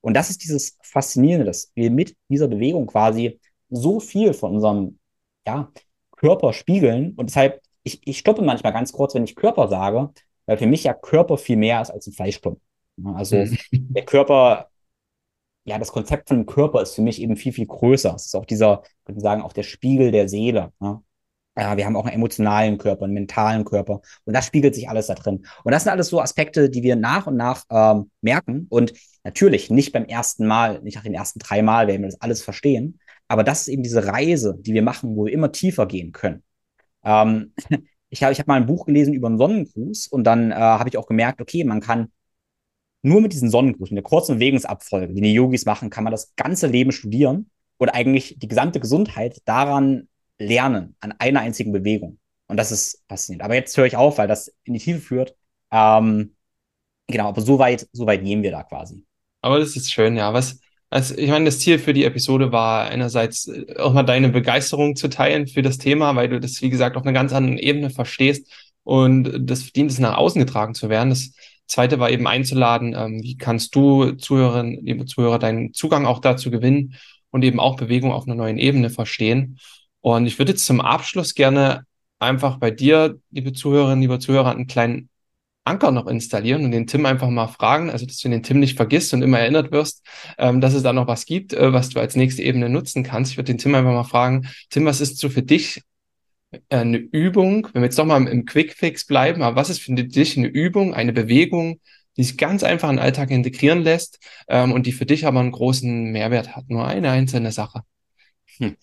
Und 0.00 0.14
das 0.14 0.30
ist 0.30 0.42
dieses 0.42 0.78
Faszinierende, 0.82 1.44
dass 1.44 1.72
wir 1.74 1.90
mit 1.90 2.16
dieser 2.28 2.48
Bewegung 2.48 2.86
quasi 2.86 3.40
so 3.68 4.00
viel 4.00 4.32
von 4.32 4.54
unserem 4.54 4.98
ja, 5.46 5.70
Körper 6.16 6.52
spiegeln. 6.52 7.14
Und 7.16 7.30
deshalb, 7.30 7.60
ich, 7.82 8.00
ich 8.06 8.18
stoppe 8.18 8.42
manchmal 8.42 8.72
ganz 8.72 8.92
kurz, 8.92 9.14
wenn 9.14 9.24
ich 9.24 9.34
Körper 9.34 9.68
sage, 9.68 10.10
weil 10.46 10.56
für 10.56 10.66
mich 10.66 10.84
ja 10.84 10.94
Körper 10.94 11.36
viel 11.36 11.56
mehr 11.56 11.82
ist 11.82 11.90
als 11.90 12.06
ein 12.06 12.12
Fleischklumpen. 12.12 12.62
Also 13.04 13.36
mhm. 13.36 13.58
der 13.70 14.04
Körper 14.04 14.68
ja, 15.64 15.78
das 15.78 15.92
Konzept 15.92 16.28
von 16.28 16.38
dem 16.38 16.46
Körper 16.46 16.82
ist 16.82 16.94
für 16.94 17.02
mich 17.02 17.20
eben 17.20 17.36
viel, 17.36 17.52
viel 17.52 17.66
größer. 17.66 18.14
Es 18.14 18.26
ist 18.26 18.34
auch 18.34 18.46
dieser, 18.46 18.82
könnte 19.04 19.20
sagen, 19.20 19.42
auch 19.42 19.52
der 19.52 19.62
Spiegel 19.62 20.10
der 20.10 20.28
Seele. 20.28 20.72
Ja? 20.80 21.02
Ja, 21.56 21.76
wir 21.76 21.84
haben 21.84 21.96
auch 21.96 22.06
einen 22.06 22.14
emotionalen 22.14 22.78
Körper, 22.78 23.04
einen 23.04 23.12
mentalen 23.12 23.64
Körper. 23.64 24.00
Und 24.24 24.34
das 24.34 24.46
spiegelt 24.46 24.74
sich 24.74 24.88
alles 24.88 25.08
da 25.08 25.14
drin. 25.14 25.44
Und 25.64 25.72
das 25.72 25.82
sind 25.82 25.92
alles 25.92 26.08
so 26.08 26.20
Aspekte, 26.20 26.70
die 26.70 26.82
wir 26.82 26.96
nach 26.96 27.26
und 27.26 27.36
nach 27.36 27.64
ähm, 27.70 28.10
merken. 28.22 28.66
Und 28.70 28.94
natürlich 29.22 29.68
nicht 29.70 29.92
beim 29.92 30.06
ersten 30.06 30.46
Mal, 30.46 30.80
nicht 30.80 30.94
nach 30.94 31.02
den 31.02 31.14
ersten 31.14 31.40
drei 31.40 31.60
Mal 31.60 31.88
werden 31.88 32.02
wir 32.02 32.08
das 32.08 32.20
alles 32.22 32.42
verstehen. 32.42 32.98
Aber 33.28 33.44
das 33.44 33.62
ist 33.62 33.68
eben 33.68 33.82
diese 33.82 34.06
Reise, 34.06 34.56
die 34.58 34.72
wir 34.72 34.82
machen, 34.82 35.14
wo 35.14 35.26
wir 35.26 35.32
immer 35.32 35.52
tiefer 35.52 35.86
gehen 35.86 36.12
können. 36.12 36.42
Ähm, 37.04 37.52
ich 38.08 38.22
habe 38.22 38.32
ich 38.32 38.40
hab 38.40 38.46
mal 38.46 38.56
ein 38.56 38.66
Buch 38.66 38.86
gelesen 38.86 39.12
über 39.12 39.28
einen 39.28 39.38
Sonnengruß 39.38 40.06
und 40.08 40.24
dann 40.24 40.52
äh, 40.52 40.54
habe 40.54 40.88
ich 40.88 40.96
auch 40.96 41.06
gemerkt, 41.06 41.40
okay, 41.42 41.64
man 41.64 41.80
kann 41.80 42.10
nur 43.02 43.20
mit 43.20 43.32
diesen 43.32 43.50
Sonnengruß, 43.50 43.90
mit 43.90 43.96
der 43.96 44.02
kurzen 44.02 44.36
Bewegungsabfolge, 44.36 45.12
die 45.12 45.20
die 45.20 45.34
Yogis 45.34 45.66
machen, 45.66 45.90
kann 45.90 46.04
man 46.04 46.12
das 46.12 46.34
ganze 46.36 46.68
Leben 46.68 46.92
studieren 46.92 47.50
und 47.78 47.88
eigentlich 47.88 48.36
die 48.38 48.48
gesamte 48.48 48.80
Gesundheit 48.80 49.42
daran 49.44 50.08
lernen, 50.38 50.96
an 51.00 51.12
einer 51.18 51.40
einzigen 51.40 51.72
Bewegung. 51.72 52.18
Und 52.46 52.56
das 52.56 52.70
ist 52.70 53.02
faszinierend. 53.08 53.44
Aber 53.44 53.54
jetzt 53.54 53.76
höre 53.76 53.86
ich 53.86 53.96
auf, 53.96 54.18
weil 54.18 54.28
das 54.28 54.54
in 54.64 54.74
die 54.74 54.80
Tiefe 54.80 55.00
führt. 55.00 55.34
Ähm, 55.70 56.34
genau, 57.06 57.28
aber 57.28 57.40
so 57.40 57.58
weit, 57.58 57.88
so 57.92 58.06
weit 58.06 58.22
gehen 58.24 58.42
wir 58.42 58.50
da 58.50 58.62
quasi. 58.62 59.04
Aber 59.40 59.58
das 59.58 59.74
ist 59.76 59.92
schön, 59.92 60.16
ja. 60.16 60.32
Was, 60.32 60.60
also 60.90 61.16
ich 61.16 61.30
meine, 61.30 61.46
das 61.46 61.58
Ziel 61.58 61.78
für 61.78 61.92
die 61.92 62.04
Episode 62.04 62.52
war 62.52 62.88
einerseits 62.88 63.48
äh, 63.48 63.76
auch 63.78 63.92
mal 63.92 64.02
deine 64.02 64.28
Begeisterung 64.28 64.94
zu 64.96 65.08
teilen 65.08 65.46
für 65.46 65.62
das 65.62 65.78
Thema, 65.78 66.14
weil 66.14 66.28
du 66.28 66.40
das, 66.40 66.60
wie 66.62 66.70
gesagt, 66.70 66.96
auf 66.96 67.02
einer 67.02 67.12
ganz 67.12 67.32
anderen 67.32 67.58
Ebene 67.58 67.90
verstehst 67.90 68.52
und 68.84 69.48
das 69.48 69.62
verdient 69.62 69.90
es 69.90 69.98
nach 69.98 70.16
außen 70.16 70.38
getragen 70.38 70.74
zu 70.74 70.88
werden. 70.88 71.10
Das 71.10 71.32
Zweite 71.66 71.98
war 71.98 72.10
eben 72.10 72.26
einzuladen, 72.26 72.94
ähm, 72.94 73.22
wie 73.22 73.36
kannst 73.36 73.74
du, 73.74 74.12
Zuhörerinnen, 74.12 74.84
liebe 74.84 75.06
Zuhörer, 75.06 75.38
deinen 75.38 75.72
Zugang 75.72 76.06
auch 76.06 76.20
dazu 76.20 76.50
gewinnen 76.50 76.94
und 77.30 77.44
eben 77.44 77.60
auch 77.60 77.76
Bewegung 77.76 78.12
auf 78.12 78.26
einer 78.26 78.34
neuen 78.34 78.58
Ebene 78.58 78.90
verstehen. 78.90 79.58
Und 80.00 80.26
ich 80.26 80.38
würde 80.38 80.52
jetzt 80.52 80.66
zum 80.66 80.80
Abschluss 80.80 81.34
gerne 81.34 81.84
einfach 82.18 82.58
bei 82.58 82.70
dir, 82.70 83.18
liebe 83.30 83.52
Zuhörerinnen, 83.52 84.02
lieber 84.02 84.20
Zuhörer, 84.20 84.50
einen 84.50 84.66
kleinen 84.66 85.08
Anker 85.64 85.92
noch 85.92 86.08
installieren 86.08 86.64
und 86.64 86.72
den 86.72 86.86
Tim 86.86 87.06
einfach 87.06 87.28
mal 87.28 87.46
fragen, 87.46 87.90
also 87.90 88.04
dass 88.04 88.18
du 88.18 88.28
den 88.28 88.42
Tim 88.42 88.58
nicht 88.58 88.76
vergisst 88.76 89.14
und 89.14 89.22
immer 89.22 89.38
erinnert 89.38 89.70
wirst, 89.70 90.04
ähm, 90.38 90.60
dass 90.60 90.74
es 90.74 90.82
da 90.82 90.92
noch 90.92 91.06
was 91.06 91.24
gibt, 91.24 91.52
äh, 91.52 91.72
was 91.72 91.88
du 91.90 92.00
als 92.00 92.16
nächste 92.16 92.42
Ebene 92.42 92.68
nutzen 92.68 93.04
kannst. 93.04 93.30
Ich 93.30 93.36
würde 93.36 93.52
den 93.52 93.58
Tim 93.58 93.74
einfach 93.74 93.92
mal 93.92 94.04
fragen, 94.04 94.48
Tim, 94.70 94.84
was 94.84 95.00
ist 95.00 95.18
so 95.18 95.28
für 95.28 95.42
dich 95.42 95.82
eine 96.68 96.98
Übung, 96.98 97.68
wenn 97.72 97.82
wir 97.82 97.86
jetzt 97.86 97.98
doch 97.98 98.04
mal 98.04 98.26
im 98.26 98.44
Quickfix 98.44 99.06
bleiben, 99.06 99.42
aber 99.42 99.56
was 99.56 99.70
ist 99.70 99.80
für 99.80 99.92
dich 99.92 100.36
eine 100.36 100.48
Übung, 100.48 100.94
eine 100.94 101.12
Bewegung, 101.12 101.80
die 102.16 102.24
sich 102.24 102.36
ganz 102.36 102.62
einfach 102.62 102.90
in 102.90 102.96
den 102.96 103.04
Alltag 103.04 103.30
integrieren 103.30 103.82
lässt 103.82 104.18
ähm, 104.48 104.72
und 104.72 104.86
die 104.86 104.92
für 104.92 105.06
dich 105.06 105.26
aber 105.26 105.40
einen 105.40 105.52
großen 105.52 106.12
Mehrwert 106.12 106.54
hat? 106.54 106.68
Nur 106.68 106.86
eine 106.86 107.10
einzelne 107.10 107.52
Sache. 107.52 107.82
Hm. 108.58 108.76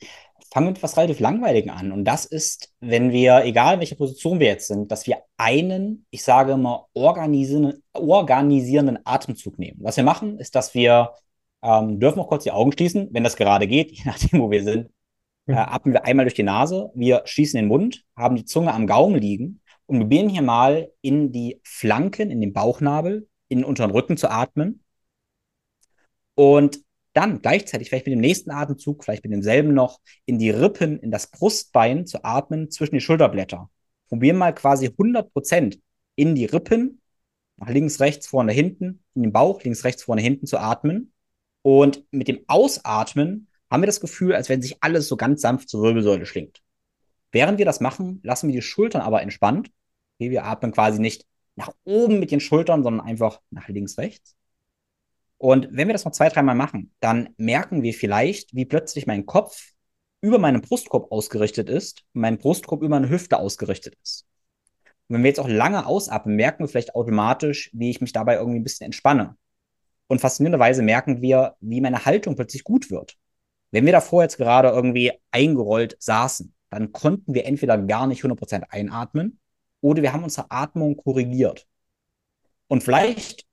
Fangen 0.52 0.66
wir 0.66 0.72
mit 0.72 0.82
was 0.82 0.98
relativ 0.98 1.20
Langweiligen 1.20 1.70
an. 1.70 1.92
Und 1.92 2.06
das 2.06 2.26
ist, 2.26 2.74
wenn 2.80 3.12
wir, 3.12 3.46
egal 3.46 3.76
in 3.76 3.80
welcher 3.82 3.96
Position 3.96 4.40
wir 4.40 4.48
jetzt 4.48 4.68
sind, 4.68 4.92
dass 4.92 5.06
wir 5.06 5.18
einen, 5.38 6.08
ich 6.10 6.24
sage 6.24 6.54
immer, 6.54 6.88
organisierenden, 6.94 7.84
organisierenden 7.94 8.98
Atemzug 9.06 9.60
nehmen. 9.60 9.78
Was 9.82 9.98
wir 9.98 10.04
machen, 10.04 10.40
ist, 10.40 10.56
dass 10.56 10.74
wir 10.74 11.12
ähm, 11.62 12.00
dürfen 12.00 12.20
auch 12.20 12.28
kurz 12.28 12.46
die 12.46 12.52
Augen 12.52 12.72
schließen, 12.72 13.10
wenn 13.12 13.24
das 13.24 13.36
gerade 13.36 13.68
geht, 13.68 13.92
je 13.96 14.04
nachdem, 14.06 14.42
wo 14.42 14.50
wir 14.50 14.64
sind 14.64 14.90
äh, 15.50 15.54
atmen 15.54 15.94
wir 15.94 16.06
einmal 16.06 16.26
durch 16.26 16.36
die 16.36 16.44
Nase, 16.44 16.92
wir 16.94 17.24
schließen 17.26 17.58
den 17.58 17.68
Mund, 17.68 18.06
haben 18.16 18.36
die 18.36 18.46
Zunge 18.46 18.72
am 18.72 18.86
Gaumen 18.86 19.20
liegen 19.20 19.62
und 19.88 20.00
probieren 20.00 20.30
hier 20.30 20.44
mal 20.44 20.92
in 21.02 21.32
die 21.32 21.60
Flanken, 21.64 22.30
in 22.30 22.40
den 22.40 22.54
Bauchnabel, 22.54 23.28
in 23.48 23.60
den 23.60 23.66
unteren 23.66 23.90
Rücken 23.90 24.16
zu 24.16 24.30
atmen. 24.30 24.84
Und 26.36 26.80
dann 27.14 27.42
gleichzeitig, 27.42 27.90
vielleicht 27.90 28.06
mit 28.06 28.14
dem 28.14 28.22
nächsten 28.22 28.52
Atemzug, 28.52 29.04
vielleicht 29.04 29.24
mit 29.24 29.34
demselben 29.34 29.74
noch, 29.74 30.00
in 30.26 30.38
die 30.38 30.52
Rippen, 30.52 31.00
in 31.00 31.10
das 31.10 31.32
Brustbein 31.32 32.06
zu 32.06 32.24
atmen 32.24 32.70
zwischen 32.70 32.96
die 32.96 33.02
Schulterblätter. 33.02 33.72
Probieren 34.08 34.38
mal 34.38 34.54
quasi 34.54 34.88
100 34.88 35.34
Prozent 35.34 35.80
in 36.16 36.36
die 36.36 36.46
Rippen, 36.46 37.02
nach 37.58 37.70
links, 37.70 38.00
rechts, 38.00 38.28
vorne, 38.28 38.54
hinten, 38.54 39.04
in 39.16 39.24
den 39.24 39.34
Bauch, 39.34 39.64
links, 39.64 39.84
rechts, 39.84 40.04
vorne, 40.04 40.22
hinten 40.22 40.46
zu 40.46 40.60
atmen. 40.60 41.12
Und 41.64 42.06
mit 42.12 42.28
dem 42.28 42.40
Ausatmen 42.48 43.49
haben 43.70 43.82
wir 43.82 43.88
das 43.88 44.02
Gefühl, 44.02 44.34
als 44.34 44.50
wenn 44.50 44.62
sich 44.62 44.78
alles 44.82 45.08
so 45.08 45.18
ganz 45.18 45.42
sanft 45.42 45.70
zur 45.70 45.84
Wirbelsäule 45.84 46.26
schlingt. 46.26 46.62
Während 47.32 47.60
wir 47.60 47.66
das 47.66 47.80
machen, 47.80 48.20
lassen 48.24 48.48
wir 48.48 48.56
die 48.56 48.62
Schultern 48.62 49.02
aber 49.02 49.22
entspannt. 49.22 49.70
Okay, 50.18 50.32
wir 50.32 50.46
atmen 50.46 50.72
quasi 50.72 51.00
nicht 51.00 51.26
nach 51.56 51.72
oben 51.84 52.20
mit 52.20 52.32
den 52.32 52.40
Schultern, 52.40 52.84
sondern 52.84 53.06
einfach 53.06 53.42
nach 53.52 53.68
links, 53.68 53.98
rechts. 53.98 54.36
Und 55.38 55.70
wenn 55.72 55.88
wir 55.88 55.94
das 55.94 56.06
noch 56.06 56.12
zwei, 56.12 56.30
dreimal 56.30 56.56
machen, 56.56 56.92
dann 57.00 57.30
merken 57.38 57.84
wir 57.84 57.94
vielleicht, 57.94 58.54
wie 58.56 58.66
plötzlich 58.66 59.08
mein 59.08 59.26
Kopf 59.26 59.72
über 60.22 60.38
meinen 60.38 60.62
Brustkorb 60.62 61.12
ausgerichtet 61.12 61.70
ist, 61.70 62.04
mein 62.14 62.38
Brustkorb 62.38 62.82
über 62.82 63.00
meine 63.00 63.10
Hüfte 63.10 63.38
ausgerichtet 63.38 63.96
ist. 64.04 64.26
Und 65.08 65.16
wenn 65.16 65.24
wir 65.24 65.30
jetzt 65.30 65.40
auch 65.40 65.48
lange 65.48 65.86
ausatmen, 65.86 66.36
merken 66.36 66.64
wir 66.64 66.68
vielleicht 66.68 66.94
automatisch, 66.94 67.70
wie 67.74 67.90
ich 67.90 68.02
mich 68.02 68.12
dabei 68.12 68.36
irgendwie 68.36 68.60
ein 68.60 68.64
bisschen 68.64 68.86
entspanne. 68.86 69.38
Und 70.08 70.20
faszinierenderweise 70.20 70.82
merken 70.82 71.22
wir, 71.22 71.56
wie 71.62 71.82
meine 71.82 72.06
Haltung 72.06 72.36
plötzlich 72.36 72.64
gut 72.64 72.92
wird. 72.92 73.16
Wenn 73.72 73.86
wir 73.86 73.92
davor 73.92 74.24
jetzt 74.24 74.38
gerade 74.38 74.70
irgendwie 74.70 75.12
eingerollt 75.32 75.96
saßen, 76.00 76.54
dann 76.70 76.92
konnten 76.92 77.34
wir 77.34 77.46
entweder 77.46 77.78
gar 77.78 78.08
nicht 78.08 78.24
100% 78.24 78.64
einatmen 78.70 79.40
oder 79.82 80.02
wir 80.02 80.14
haben 80.14 80.24
unsere 80.24 80.50
Atmung 80.52 80.98
korrigiert. 80.98 81.68
Und 82.68 82.84
vielleicht 82.84 83.46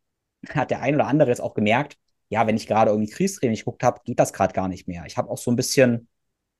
hat 0.48 0.70
der 0.70 0.80
ein 0.80 0.94
oder 0.94 1.06
andere 1.06 1.30
jetzt 1.30 1.40
auch 1.40 1.54
gemerkt, 1.54 1.96
ja, 2.28 2.46
wenn 2.46 2.56
ich 2.56 2.66
gerade 2.66 2.90
irgendwie 2.90 3.10
Kriegstraining 3.12 3.56
geguckt 3.56 3.82
habe, 3.82 4.00
geht 4.04 4.18
das 4.18 4.32
gerade 4.32 4.52
gar 4.52 4.68
nicht 4.68 4.88
mehr. 4.88 5.04
Ich 5.06 5.16
habe 5.16 5.30
auch 5.30 5.38
so 5.38 5.50
ein 5.50 5.56
bisschen, 5.56 6.08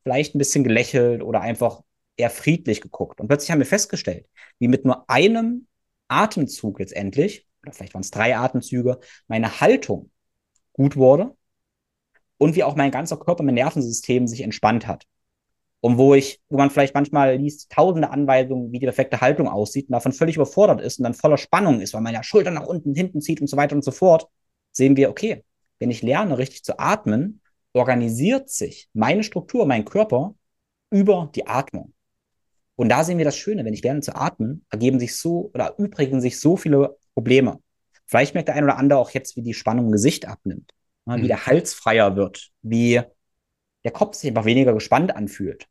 vielleicht 0.05 0.35
ein 0.35 0.39
bisschen 0.39 0.65
gelächelt 0.65 1.23
oder 1.23 1.41
einfach 1.41 1.83
eher 2.17 2.31
friedlich 2.31 2.81
geguckt. 2.81 3.21
Und 3.21 3.29
plötzlich 3.29 3.51
haben 3.51 3.59
wir 3.59 3.67
festgestellt, 3.67 4.27
wie 4.59 4.69
mit 4.69 4.85
nur 4.85 5.09
einem 5.11 5.67
Atemzug 6.09 6.79
letztendlich, 6.79 7.47
oder 7.63 7.73
vielleicht 7.73 7.95
waren 7.95 8.03
es 8.03 8.11
drei 8.11 8.37
Atemzüge, 8.37 9.01
meine 9.27 9.61
Haltung 9.61 10.11
gut 10.73 10.97
wurde 10.97 11.35
und 12.39 12.57
wie 12.57 12.65
auch 12.65 12.77
mein 12.77 12.91
ganzer 12.91 13.17
Körper, 13.17 13.43
mein 13.43 13.55
Nervensystem 13.55 14.27
sich 14.27 14.43
entspannt 14.43 14.87
hat. 14.87 15.05
Und 15.81 15.99
wo 15.99 16.15
ich, 16.15 16.41
wo 16.49 16.57
man 16.57 16.71
vielleicht 16.71 16.95
manchmal 16.95 17.37
liest, 17.37 17.71
tausende 17.71 18.11
Anweisungen, 18.11 18.73
wie 18.73 18.79
die 18.79 18.87
perfekte 18.87 19.21
Haltung 19.21 19.49
aussieht 19.49 19.89
und 19.89 19.93
davon 19.93 20.13
völlig 20.13 20.37
überfordert 20.37 20.81
ist 20.81 20.99
und 20.99 21.05
dann 21.05 21.15
voller 21.15 21.39
Spannung 21.39 21.81
ist, 21.81 21.95
weil 21.95 22.01
man 22.01 22.15
ja 22.15 22.23
Schultern 22.23 22.55
nach 22.55 22.67
unten, 22.67 22.95
hinten 22.95 23.21
zieht 23.21 23.41
und 23.41 23.47
so 23.47 23.57
weiter 23.57 23.77
und 23.77 23.85
so 23.85 23.93
fort, 23.93 24.27
sehen 24.73 24.97
wir, 24.97 25.11
okay, 25.11 25.45
wenn 25.79 25.91
ich 25.91 26.03
lerne, 26.03 26.39
richtig 26.39 26.65
zu 26.65 26.79
atmen, 26.79 27.41
organisiert 27.73 28.51
sich 28.51 28.89
meine 28.95 29.23
Struktur, 29.23 29.67
mein 29.67 29.85
Körper 29.85 30.35
über 30.91 31.31
die 31.35 31.47
Atmung. 31.47 31.93
Und 32.75 32.91
da 32.91 33.05
sehen 33.05 33.19
wir 33.19 33.25
das 33.25 33.37
Schöne, 33.37 33.65
wenn 33.65 33.75
ich 33.75 33.83
lerne 33.83 34.01
zu 34.01 34.15
atmen, 34.15 34.65
ergeben 34.71 34.99
sich 34.99 35.17
so 35.17 35.51
oder 35.55 35.75
übrigen 35.79 36.21
sich 36.21 36.41
so 36.41 36.57
viele 36.57 36.97
Probleme. 37.15 37.61
Vielleicht 38.07 38.35
merkt 38.35 38.49
der 38.49 38.55
ein 38.55 38.65
oder 38.65 38.77
andere 38.77 38.99
auch 38.99 39.11
jetzt, 39.11 39.37
wie 39.37 39.43
die 39.43 39.55
Spannung 39.55 39.87
im 39.87 39.93
Gesicht 39.93 40.29
abnimmt, 40.29 40.73
ne, 41.07 41.17
wie 41.17 41.23
mhm. 41.23 41.29
der 41.29 41.47
Hals 41.47 41.75
freier 41.75 42.17
wird, 42.17 42.51
wie 42.63 43.01
der 43.85 43.93
Kopf 43.93 44.17
sich 44.17 44.29
einfach 44.29 44.45
weniger 44.45 44.75
gespannt 44.75 45.15
anfühlt. 45.15 45.67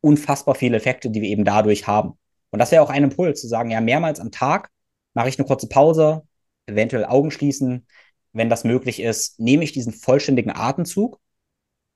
Unfassbar 0.00 0.54
viele 0.54 0.76
Effekte, 0.76 1.10
die 1.10 1.20
wir 1.20 1.28
eben 1.28 1.44
dadurch 1.44 1.86
haben. 1.86 2.18
Und 2.50 2.58
das 2.58 2.72
wäre 2.72 2.82
auch 2.82 2.90
ein 2.90 3.04
Impuls, 3.04 3.40
zu 3.40 3.48
sagen, 3.48 3.70
ja, 3.70 3.80
mehrmals 3.80 4.18
am 4.18 4.32
Tag 4.32 4.70
mache 5.14 5.28
ich 5.28 5.38
eine 5.38 5.46
kurze 5.46 5.68
Pause, 5.68 6.22
eventuell 6.66 7.04
Augen 7.04 7.30
schließen. 7.30 7.86
Wenn 8.32 8.48
das 8.48 8.64
möglich 8.64 9.00
ist, 9.00 9.38
nehme 9.38 9.64
ich 9.64 9.72
diesen 9.72 9.92
vollständigen 9.92 10.50
Atemzug 10.50 11.20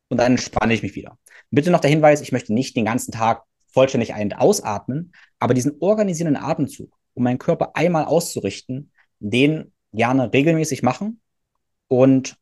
und 0.09 0.19
dann 0.19 0.33
entspanne 0.33 0.75
ich 0.75 0.83
mich 0.83 0.95
wieder. 0.95 1.19
Bitte 1.51 1.71
noch 1.71 1.81
der 1.81 1.91
Hinweis, 1.91 2.21
ich 2.21 2.33
möchte 2.33 2.53
nicht 2.53 2.77
den 2.77 2.85
ganzen 2.85 3.13
Tag 3.13 3.45
vollständig 3.69 4.15
ein- 4.15 4.29
und 4.29 4.39
ausatmen, 4.39 5.13
aber 5.39 5.55
diesen 5.55 5.77
organisierenden 5.81 6.43
Atemzug, 6.43 6.97
um 7.15 7.25
meinen 7.25 7.39
Körper 7.39 7.77
einmal 7.77 8.05
auszurichten, 8.05 8.93
den 9.21 9.73
gerne 9.93 10.33
regelmäßig 10.33 10.83
machen 10.83 11.21
und 11.89 12.37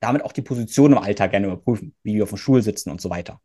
damit 0.00 0.22
auch 0.22 0.32
die 0.32 0.42
Position 0.42 0.92
im 0.92 0.98
Alltag 0.98 1.30
gerne 1.32 1.46
überprüfen, 1.46 1.94
wie 2.02 2.14
wir 2.14 2.24
auf 2.24 2.30
dem 2.30 2.38
Stuhl 2.38 2.62
sitzen 2.62 2.90
und 2.90 3.00
so 3.00 3.10
weiter. 3.10 3.40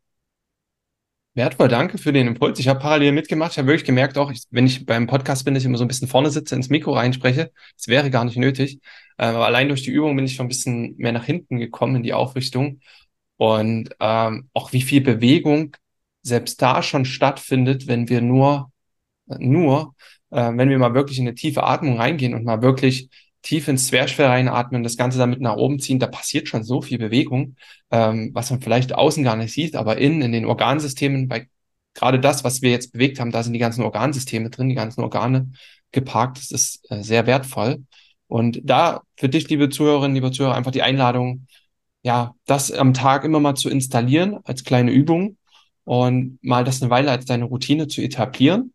Wertvoll, 1.34 1.68
danke 1.68 1.96
für 1.96 2.12
den 2.12 2.26
Impuls. 2.26 2.58
Ich 2.58 2.68
habe 2.68 2.78
parallel 2.78 3.12
mitgemacht. 3.12 3.52
Ich 3.52 3.58
habe 3.58 3.68
wirklich 3.68 3.86
gemerkt, 3.86 4.18
auch 4.18 4.30
ich, 4.30 4.42
wenn 4.50 4.66
ich 4.66 4.84
beim 4.84 5.06
Podcast 5.06 5.46
bin, 5.46 5.54
dass 5.54 5.62
ich 5.62 5.66
immer 5.66 5.78
so 5.78 5.84
ein 5.84 5.88
bisschen 5.88 6.08
vorne 6.08 6.30
sitze, 6.30 6.54
ins 6.54 6.68
Mikro 6.68 6.92
reinspreche. 6.92 7.52
Das 7.78 7.88
wäre 7.88 8.10
gar 8.10 8.26
nicht 8.26 8.36
nötig. 8.36 8.80
Äh, 9.16 9.24
aber 9.26 9.46
allein 9.46 9.68
durch 9.68 9.82
die 9.82 9.90
Übung 9.92 10.14
bin 10.14 10.26
ich 10.26 10.34
schon 10.34 10.44
ein 10.44 10.50
bisschen 10.50 10.94
mehr 10.98 11.12
nach 11.12 11.24
hinten 11.24 11.58
gekommen 11.58 11.96
in 11.96 12.02
die 12.02 12.12
Aufrichtung. 12.12 12.80
Und 13.38 13.96
ähm, 13.98 14.50
auch 14.52 14.74
wie 14.74 14.82
viel 14.82 15.00
Bewegung 15.00 15.74
selbst 16.22 16.60
da 16.60 16.82
schon 16.82 17.06
stattfindet, 17.06 17.86
wenn 17.86 18.10
wir 18.10 18.20
nur, 18.20 18.70
nur, 19.26 19.94
äh, 20.30 20.52
wenn 20.54 20.68
wir 20.68 20.78
mal 20.78 20.94
wirklich 20.94 21.18
in 21.18 21.26
eine 21.26 21.34
tiefe 21.34 21.62
Atmung 21.64 21.98
reingehen 21.98 22.34
und 22.34 22.44
mal 22.44 22.60
wirklich 22.60 23.08
tief 23.42 23.68
ins 23.68 23.88
Zwerchfell 23.88 24.26
reinatmen, 24.26 24.82
das 24.82 24.96
Ganze 24.96 25.18
damit 25.18 25.40
nach 25.40 25.56
oben 25.56 25.78
ziehen, 25.80 25.98
da 25.98 26.06
passiert 26.06 26.48
schon 26.48 26.64
so 26.64 26.80
viel 26.82 26.98
Bewegung, 26.98 27.56
ähm, 27.90 28.30
was 28.34 28.50
man 28.50 28.60
vielleicht 28.60 28.94
außen 28.94 29.24
gar 29.24 29.36
nicht 29.36 29.52
sieht, 29.52 29.76
aber 29.76 29.98
innen, 29.98 30.22
in 30.22 30.32
den 30.32 30.46
Organsystemen, 30.46 31.28
bei 31.28 31.48
gerade 31.94 32.20
das, 32.20 32.44
was 32.44 32.62
wir 32.62 32.70
jetzt 32.70 32.92
bewegt 32.92 33.20
haben, 33.20 33.32
da 33.32 33.42
sind 33.42 33.52
die 33.52 33.58
ganzen 33.58 33.82
Organsysteme 33.82 34.50
drin, 34.50 34.68
die 34.68 34.74
ganzen 34.74 35.02
Organe 35.02 35.52
geparkt, 35.92 36.38
das 36.38 36.50
ist 36.50 36.90
äh, 36.90 37.02
sehr 37.02 37.26
wertvoll. 37.26 37.84
Und 38.28 38.60
da 38.64 39.02
für 39.16 39.28
dich, 39.28 39.48
liebe 39.50 39.68
Zuhörerinnen, 39.68 40.14
liebe 40.14 40.30
Zuhörer, 40.30 40.54
einfach 40.54 40.70
die 40.70 40.82
Einladung, 40.82 41.46
ja, 42.02 42.34
das 42.46 42.72
am 42.72 42.94
Tag 42.94 43.24
immer 43.24 43.40
mal 43.40 43.54
zu 43.54 43.68
installieren 43.68 44.38
als 44.44 44.64
kleine 44.64 44.90
Übung 44.90 45.36
und 45.84 46.38
mal 46.42 46.64
das 46.64 46.80
eine 46.82 46.90
Weile 46.90 47.10
als 47.10 47.26
deine 47.26 47.44
Routine 47.44 47.88
zu 47.88 48.00
etablieren. 48.00 48.72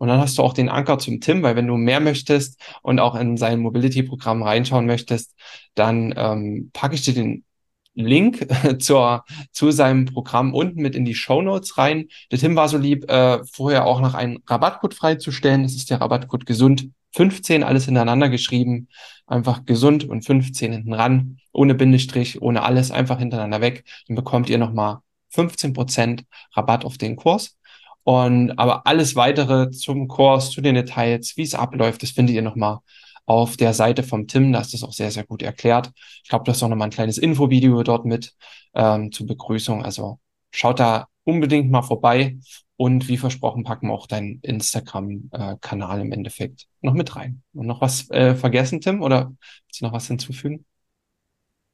Und 0.00 0.08
dann 0.08 0.18
hast 0.18 0.38
du 0.38 0.42
auch 0.42 0.54
den 0.54 0.70
Anker 0.70 0.98
zum 0.98 1.20
Tim, 1.20 1.42
weil 1.42 1.56
wenn 1.56 1.66
du 1.66 1.76
mehr 1.76 2.00
möchtest 2.00 2.58
und 2.80 3.00
auch 3.00 3.14
in 3.14 3.36
sein 3.36 3.60
Mobility-Programm 3.60 4.42
reinschauen 4.42 4.86
möchtest, 4.86 5.34
dann 5.74 6.14
ähm, 6.16 6.70
packe 6.72 6.94
ich 6.94 7.02
dir 7.02 7.12
den 7.12 7.44
Link 7.92 8.46
zur, 8.82 9.24
zu 9.52 9.70
seinem 9.70 10.06
Programm 10.06 10.54
unten 10.54 10.80
mit 10.80 10.94
in 10.96 11.04
die 11.04 11.14
Show 11.14 11.42
Notes 11.42 11.76
rein. 11.76 12.08
Der 12.30 12.38
Tim 12.38 12.56
war 12.56 12.70
so 12.70 12.78
lieb, 12.78 13.10
äh, 13.10 13.44
vorher 13.44 13.84
auch 13.84 14.00
noch 14.00 14.14
einen 14.14 14.38
Rabattcode 14.46 14.94
freizustellen. 14.94 15.64
Das 15.64 15.74
ist 15.74 15.90
der 15.90 16.00
Rabattcode 16.00 16.46
gesund 16.46 16.88
15, 17.12 17.62
alles 17.62 17.84
hintereinander 17.84 18.30
geschrieben. 18.30 18.88
Einfach 19.26 19.66
gesund 19.66 20.08
und 20.08 20.24
15 20.24 20.72
hinten 20.72 20.94
ran, 20.94 21.40
ohne 21.52 21.74
Bindestrich, 21.74 22.40
ohne 22.40 22.62
alles, 22.62 22.90
einfach 22.90 23.18
hintereinander 23.18 23.60
weg. 23.60 23.84
Dann 24.08 24.16
bekommt 24.16 24.48
ihr 24.48 24.56
nochmal 24.56 25.00
15% 25.34 26.24
Rabatt 26.54 26.86
auf 26.86 26.96
den 26.96 27.16
Kurs. 27.16 27.58
Und 28.04 28.58
aber 28.58 28.86
alles 28.86 29.14
weitere 29.16 29.70
zum 29.70 30.08
Kurs, 30.08 30.50
zu 30.50 30.60
den 30.60 30.74
Details, 30.74 31.36
wie 31.36 31.42
es 31.42 31.54
abläuft, 31.54 32.02
das 32.02 32.10
findet 32.10 32.34
ihr 32.34 32.42
nochmal 32.42 32.78
auf 33.26 33.56
der 33.56 33.74
Seite 33.74 34.02
vom 34.02 34.26
Tim. 34.26 34.52
Da 34.52 34.60
ist 34.60 34.74
das 34.74 34.82
auch 34.82 34.92
sehr, 34.92 35.10
sehr 35.10 35.24
gut 35.24 35.42
erklärt. 35.42 35.90
Ich 36.22 36.28
glaube, 36.28 36.44
da 36.44 36.52
ist 36.52 36.62
auch 36.62 36.68
nochmal 36.68 36.88
ein 36.88 36.92
kleines 36.92 37.18
Infovideo 37.18 37.82
dort 37.82 38.04
mit 38.04 38.34
ähm, 38.74 39.12
zur 39.12 39.26
Begrüßung. 39.26 39.84
Also 39.84 40.18
schaut 40.50 40.80
da 40.80 41.06
unbedingt 41.24 41.70
mal 41.70 41.82
vorbei. 41.82 42.38
Und 42.76 43.08
wie 43.08 43.18
versprochen, 43.18 43.62
packen 43.62 43.88
wir 43.88 43.92
auch 43.92 44.06
deinen 44.06 44.40
Instagram-Kanal 44.40 46.00
im 46.00 46.12
Endeffekt 46.12 46.66
noch 46.80 46.94
mit 46.94 47.14
rein. 47.14 47.42
Und 47.52 47.66
noch 47.66 47.82
was 47.82 48.10
äh, 48.10 48.34
vergessen, 48.34 48.80
Tim? 48.80 49.02
Oder 49.02 49.32
willst 49.66 49.82
du 49.82 49.84
noch 49.84 49.92
was 49.92 50.06
hinzufügen? 50.06 50.64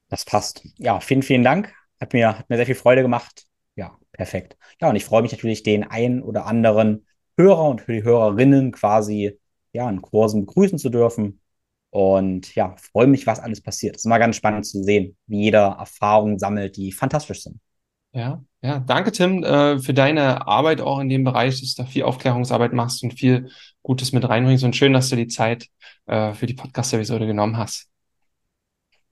Das 0.09 0.25
passt. 0.25 0.67
Ja, 0.77 0.99
vielen, 0.99 1.23
vielen 1.23 1.43
Dank. 1.43 1.73
Hat 1.99 2.11
mir, 2.11 2.37
hat 2.37 2.49
mir 2.49 2.57
sehr 2.57 2.65
viel 2.65 2.75
Freude 2.75 3.03
gemacht. 3.03 3.45
Perfekt. 4.17 4.57
Ja, 4.81 4.89
und 4.89 4.95
ich 4.95 5.05
freue 5.05 5.21
mich 5.21 5.31
natürlich, 5.31 5.63
den 5.63 5.83
einen 5.83 6.21
oder 6.21 6.45
anderen 6.45 7.05
Hörer 7.37 7.69
und 7.69 7.81
für 7.81 7.93
die 7.93 8.03
Hörerinnen 8.03 8.71
quasi 8.71 9.39
ja, 9.71 9.89
in 9.89 10.01
Kursen 10.01 10.45
begrüßen 10.45 10.79
zu 10.79 10.89
dürfen. 10.89 11.39
Und 11.91 12.53
ja, 12.55 12.75
freue 12.77 13.07
mich, 13.07 13.25
was 13.27 13.39
alles 13.39 13.61
passiert. 13.61 13.95
Es 13.95 14.01
ist 14.01 14.05
immer 14.05 14.19
ganz 14.19 14.35
spannend 14.35 14.65
zu 14.65 14.83
sehen, 14.83 15.15
wie 15.27 15.43
jeder 15.43 15.77
Erfahrungen 15.79 16.39
sammelt, 16.39 16.75
die 16.75 16.91
fantastisch 16.91 17.43
sind. 17.43 17.59
Ja, 18.11 18.43
ja, 18.61 18.79
danke 18.79 19.11
Tim 19.11 19.43
äh, 19.43 19.79
für 19.79 19.93
deine 19.93 20.47
Arbeit 20.47 20.81
auch 20.81 20.99
in 20.99 21.09
dem 21.09 21.23
Bereich, 21.23 21.59
dass 21.61 21.75
du 21.75 21.83
da 21.83 21.87
viel 21.87 22.03
Aufklärungsarbeit 22.03 22.73
machst 22.73 23.03
und 23.03 23.13
viel 23.13 23.51
Gutes 23.83 24.11
mit 24.11 24.27
reinbringst. 24.27 24.63
Und 24.63 24.75
schön, 24.75 24.93
dass 24.93 25.09
du 25.09 25.15
die 25.15 25.27
Zeit 25.27 25.67
äh, 26.07 26.33
für 26.33 26.47
die 26.47 26.55
Podcast-Episode 26.55 27.27
genommen 27.27 27.57
hast. 27.57 27.87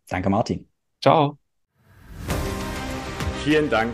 Danke, 0.09 0.29
Martin. 0.29 0.67
Ciao. 1.01 1.37
Vielen 3.43 3.69
Dank, 3.69 3.93